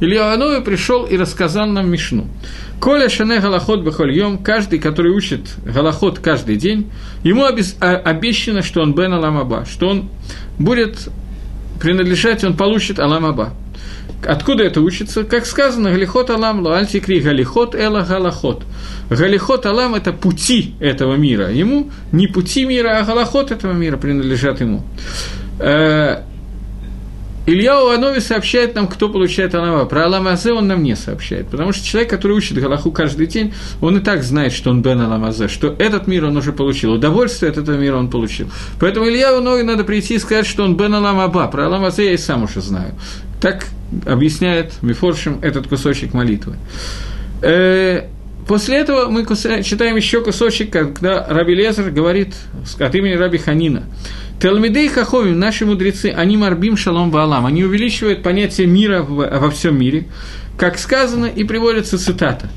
Илья 0.00 0.32
Анови 0.32 0.62
пришел 0.62 1.04
и 1.04 1.16
рассказал 1.18 1.66
нам 1.66 1.90
Мишну. 1.90 2.26
Коля 2.80 3.10
Шане 3.10 3.38
Галахот 3.38 3.84
Бахольем, 3.84 4.38
каждый, 4.38 4.78
который 4.78 5.12
учит 5.12 5.42
Галахот 5.62 6.18
каждый 6.20 6.56
день, 6.56 6.90
ему 7.22 7.44
а, 7.44 7.96
обещано, 7.96 8.62
что 8.62 8.80
он 8.80 8.94
Бен 8.94 9.12
Аламаба, 9.12 9.66
что 9.70 9.88
он 9.88 10.08
будет 10.58 11.10
принадлежать, 11.78 12.42
он 12.44 12.56
получит 12.56 12.98
Аламаба. 12.98 13.52
Откуда 14.26 14.64
это 14.64 14.80
учится? 14.80 15.24
Как 15.24 15.46
сказано, 15.46 15.90
Галихот 15.90 16.30
Алам, 16.30 16.60
Луальтикри, 16.60 17.20
Галихот 17.20 17.74
Эла 17.74 18.02
Галахот. 18.02 18.64
Галихот 19.08 19.66
Алам– 19.66 19.94
это 19.96 20.12
пути 20.12 20.74
этого 20.80 21.14
мира. 21.16 21.50
Ему 21.50 21.90
не 22.12 22.26
пути 22.26 22.64
мира, 22.64 22.98
а 22.98 23.04
Галахот 23.04 23.50
этого 23.50 23.72
мира 23.72 23.96
принадлежат 23.96 24.60
ему. 24.60 24.82
Э, 25.58 26.22
Илья 27.46 27.82
Уанови 27.82 28.20
сообщает 28.20 28.74
нам, 28.74 28.86
кто 28.86 29.08
получает 29.08 29.54
Алама. 29.54 29.86
Про 29.86 30.04
Аламазе 30.04 30.52
он 30.52 30.68
нам 30.68 30.82
не 30.82 30.94
сообщает, 30.94 31.48
потому 31.48 31.72
что 31.72 31.84
человек, 31.84 32.10
который 32.10 32.36
учит 32.36 32.58
Галаху 32.58 32.92
каждый 32.92 33.26
день, 33.26 33.54
он 33.80 33.96
и 33.96 34.00
так 34.00 34.22
знает, 34.22 34.52
что 34.52 34.70
он 34.70 34.82
Бен 34.82 35.00
Аламазе, 35.00 35.48
что 35.48 35.74
этот 35.78 36.06
мир 36.06 36.26
он 36.26 36.36
уже 36.36 36.52
получил, 36.52 36.92
удовольствие 36.92 37.50
от 37.50 37.58
этого 37.58 37.76
мира 37.76 37.96
он 37.96 38.10
получил. 38.10 38.48
Поэтому 38.78 39.08
Илья 39.08 39.34
Уанови 39.34 39.62
надо 39.62 39.84
прийти 39.84 40.14
и 40.14 40.18
сказать, 40.18 40.46
что 40.46 40.62
он 40.62 40.76
Бен 40.76 40.94
Аламаба. 40.94 41.48
Про 41.48 41.66
Аламазе 41.66 42.04
я 42.04 42.12
и 42.12 42.18
сам 42.18 42.44
уже 42.44 42.60
знаю. 42.60 42.94
Так 43.40 43.66
объясняет 44.06 44.74
Мифоршим 44.82 45.38
этот 45.42 45.66
кусочек 45.66 46.14
молитвы. 46.14 46.56
Э, 47.42 48.06
после 48.46 48.78
этого 48.78 49.08
мы 49.08 49.24
читаем 49.62 49.96
еще 49.96 50.22
кусочек, 50.22 50.70
когда 50.70 51.26
Раби 51.26 51.54
Лезер 51.54 51.90
говорит 51.90 52.34
от 52.78 52.94
имени 52.94 53.14
Раби 53.14 53.38
Ханина. 53.38 53.84
Талмидей 54.40 54.88
Хаховим, 54.88 55.38
наши 55.38 55.66
мудрецы, 55.66 56.06
они 56.16 56.38
марбим 56.38 56.76
шалом 56.76 57.10
ваалам, 57.10 57.44
они 57.44 57.62
увеличивают 57.62 58.22
понятие 58.22 58.66
мира 58.66 59.02
во 59.02 59.50
всем 59.50 59.78
мире, 59.78 60.06
как 60.56 60.78
сказано 60.78 61.26
и 61.26 61.44
приводится 61.44 61.98
цитата. 61.98 62.48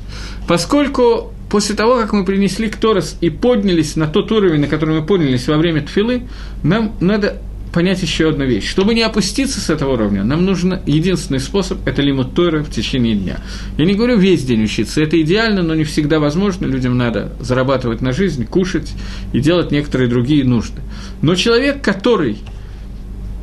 Поскольку 0.48 1.32
после 1.50 1.74
того, 1.74 1.96
как 2.00 2.12
мы 2.14 2.24
принесли 2.24 2.68
Кторос 2.68 3.18
и 3.20 3.28
поднялись 3.28 3.96
на 3.96 4.06
тот 4.06 4.32
уровень, 4.32 4.60
на 4.60 4.66
который 4.66 5.00
мы 5.00 5.06
поднялись 5.06 5.46
во 5.46 5.58
время 5.58 5.82
Тфилы, 5.82 6.22
нам 6.62 6.94
надо 7.00 7.38
понять 7.74 8.00
еще 8.02 8.28
одну 8.28 8.44
вещь. 8.44 8.68
Чтобы 8.70 8.94
не 8.94 9.02
опуститься 9.02 9.60
с 9.60 9.68
этого 9.68 9.94
уровня, 9.94 10.22
нам 10.22 10.44
нужен 10.44 10.78
единственный 10.86 11.40
способ– 11.40 11.78
это 11.86 12.02
лимут 12.02 12.34
Тора 12.34 12.62
в 12.62 12.70
течение 12.70 13.16
дня. 13.16 13.40
Я 13.76 13.84
не 13.84 13.94
говорю 13.94 14.16
весь 14.16 14.44
день 14.44 14.62
учиться, 14.62 15.02
это 15.02 15.20
идеально, 15.20 15.64
но 15.64 15.74
не 15.74 15.82
всегда 15.82 16.20
возможно. 16.20 16.66
Людям 16.66 16.96
надо 16.96 17.32
зарабатывать 17.40 18.00
на 18.00 18.12
жизнь, 18.12 18.46
кушать 18.46 18.92
и 19.32 19.40
делать 19.40 19.72
некоторые 19.72 20.08
другие 20.08 20.44
нужды. 20.44 20.82
Но 21.20 21.34
человек, 21.34 21.82
который 21.82 22.38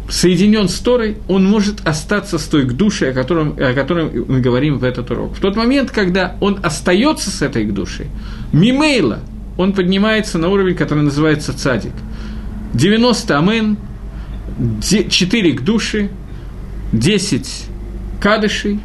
соединен 0.09 0.69
с 0.69 0.79
Торой, 0.79 1.17
он 1.27 1.43
может 1.43 1.85
остаться 1.85 2.37
с 2.37 2.45
той 2.45 2.65
к 2.65 2.71
душе, 2.71 3.09
о 3.09 3.13
котором, 3.13 3.57
о 3.59 3.73
котором 3.73 4.11
мы 4.29 4.39
говорим 4.39 4.77
в 4.77 4.85
этот 4.85 5.11
урок. 5.11 5.35
В 5.35 5.41
тот 5.41 5.57
момент, 5.57 5.91
когда 5.91 6.37
он 6.39 6.57
остается 6.63 7.31
с 7.31 7.41
этой 7.41 7.65
к 7.65 7.73
душе, 7.73 8.07
мимейла, 8.53 9.19
он 9.57 9.73
поднимается 9.73 10.37
на 10.37 10.47
уровень, 10.47 10.75
который 10.75 11.03
называется 11.03 11.57
цадик. 11.57 11.93
90 12.73 13.37
амен, 13.37 13.77
4 14.81 15.53
к 15.53 15.61
души, 15.61 16.09
10 16.93 17.47
кадышей 18.19 18.79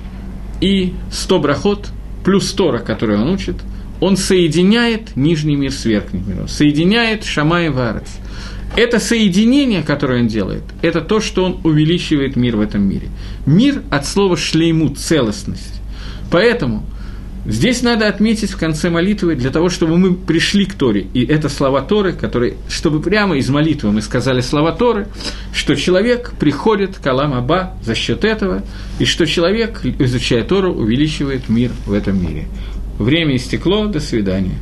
и 0.61 0.95
100 1.11 1.39
брахот, 1.39 1.89
плюс 2.25 2.53
Тора, 2.53 2.79
который 2.79 3.19
он 3.19 3.31
учит, 3.31 3.57
он 4.01 4.17
соединяет 4.17 5.17
нижний 5.17 5.57
мир 5.57 5.73
с 5.73 5.85
верхним 5.85 6.29
миром, 6.29 6.49
соединяет 6.49 7.25
Шамай 7.25 7.67
и 7.67 7.69
Варец. 7.71 8.09
Это 8.77 8.99
соединение, 9.01 9.83
которое 9.83 10.21
он 10.21 10.29
делает, 10.29 10.65
это 10.83 11.01
то, 11.01 11.21
что 11.21 11.45
он 11.45 11.61
увеличивает 11.65 12.37
мир 12.37 12.57
в 12.57 12.61
этом 12.61 12.83
мире. 12.83 13.09
Мир 13.47 13.83
от 13.91 14.07
слова 14.07 14.37
шлейму, 14.37 14.91
целостность. 14.91 15.81
Поэтому– 16.31 16.85
Здесь 17.49 17.83
надо 17.83 18.09
отметить 18.09 18.51
в 18.51 18.59
конце 18.59 18.91
молитвы, 18.91 19.37
для 19.37 19.51
того, 19.51 19.69
чтобы 19.69 19.99
мы 19.99 20.15
пришли 20.15 20.67
к 20.67 20.75
Торе, 20.75 21.07
и 21.15 21.25
это 21.25 21.49
слова 21.49 21.81
Торы, 21.81 22.13
которые, 22.13 22.55
чтобы 22.69 23.01
прямо 23.01 23.37
из 23.37 23.49
молитвы 23.49 23.93
мы 23.93 24.03
сказали 24.03 24.41
слова 24.41 24.73
Торы, 24.73 25.07
что 25.53 25.77
человек 25.77 26.33
приходит 26.41 26.99
к 26.99 27.07
Алам 27.07 27.35
Аба 27.35 27.75
за 27.83 27.95
счет 27.95 28.25
этого, 28.25 28.65
и 28.99 29.05
что 29.05 29.27
человек, 29.27 29.81
изучая 29.85 30.43
Тору, 30.43 30.73
увеличивает 30.73 31.49
мир 31.49 31.71
в 31.87 31.93
этом 31.93 32.21
мире. 32.21 32.49
Время 32.99 33.37
истекло, 33.37 33.87
до 33.87 34.01
свидания. 34.01 34.59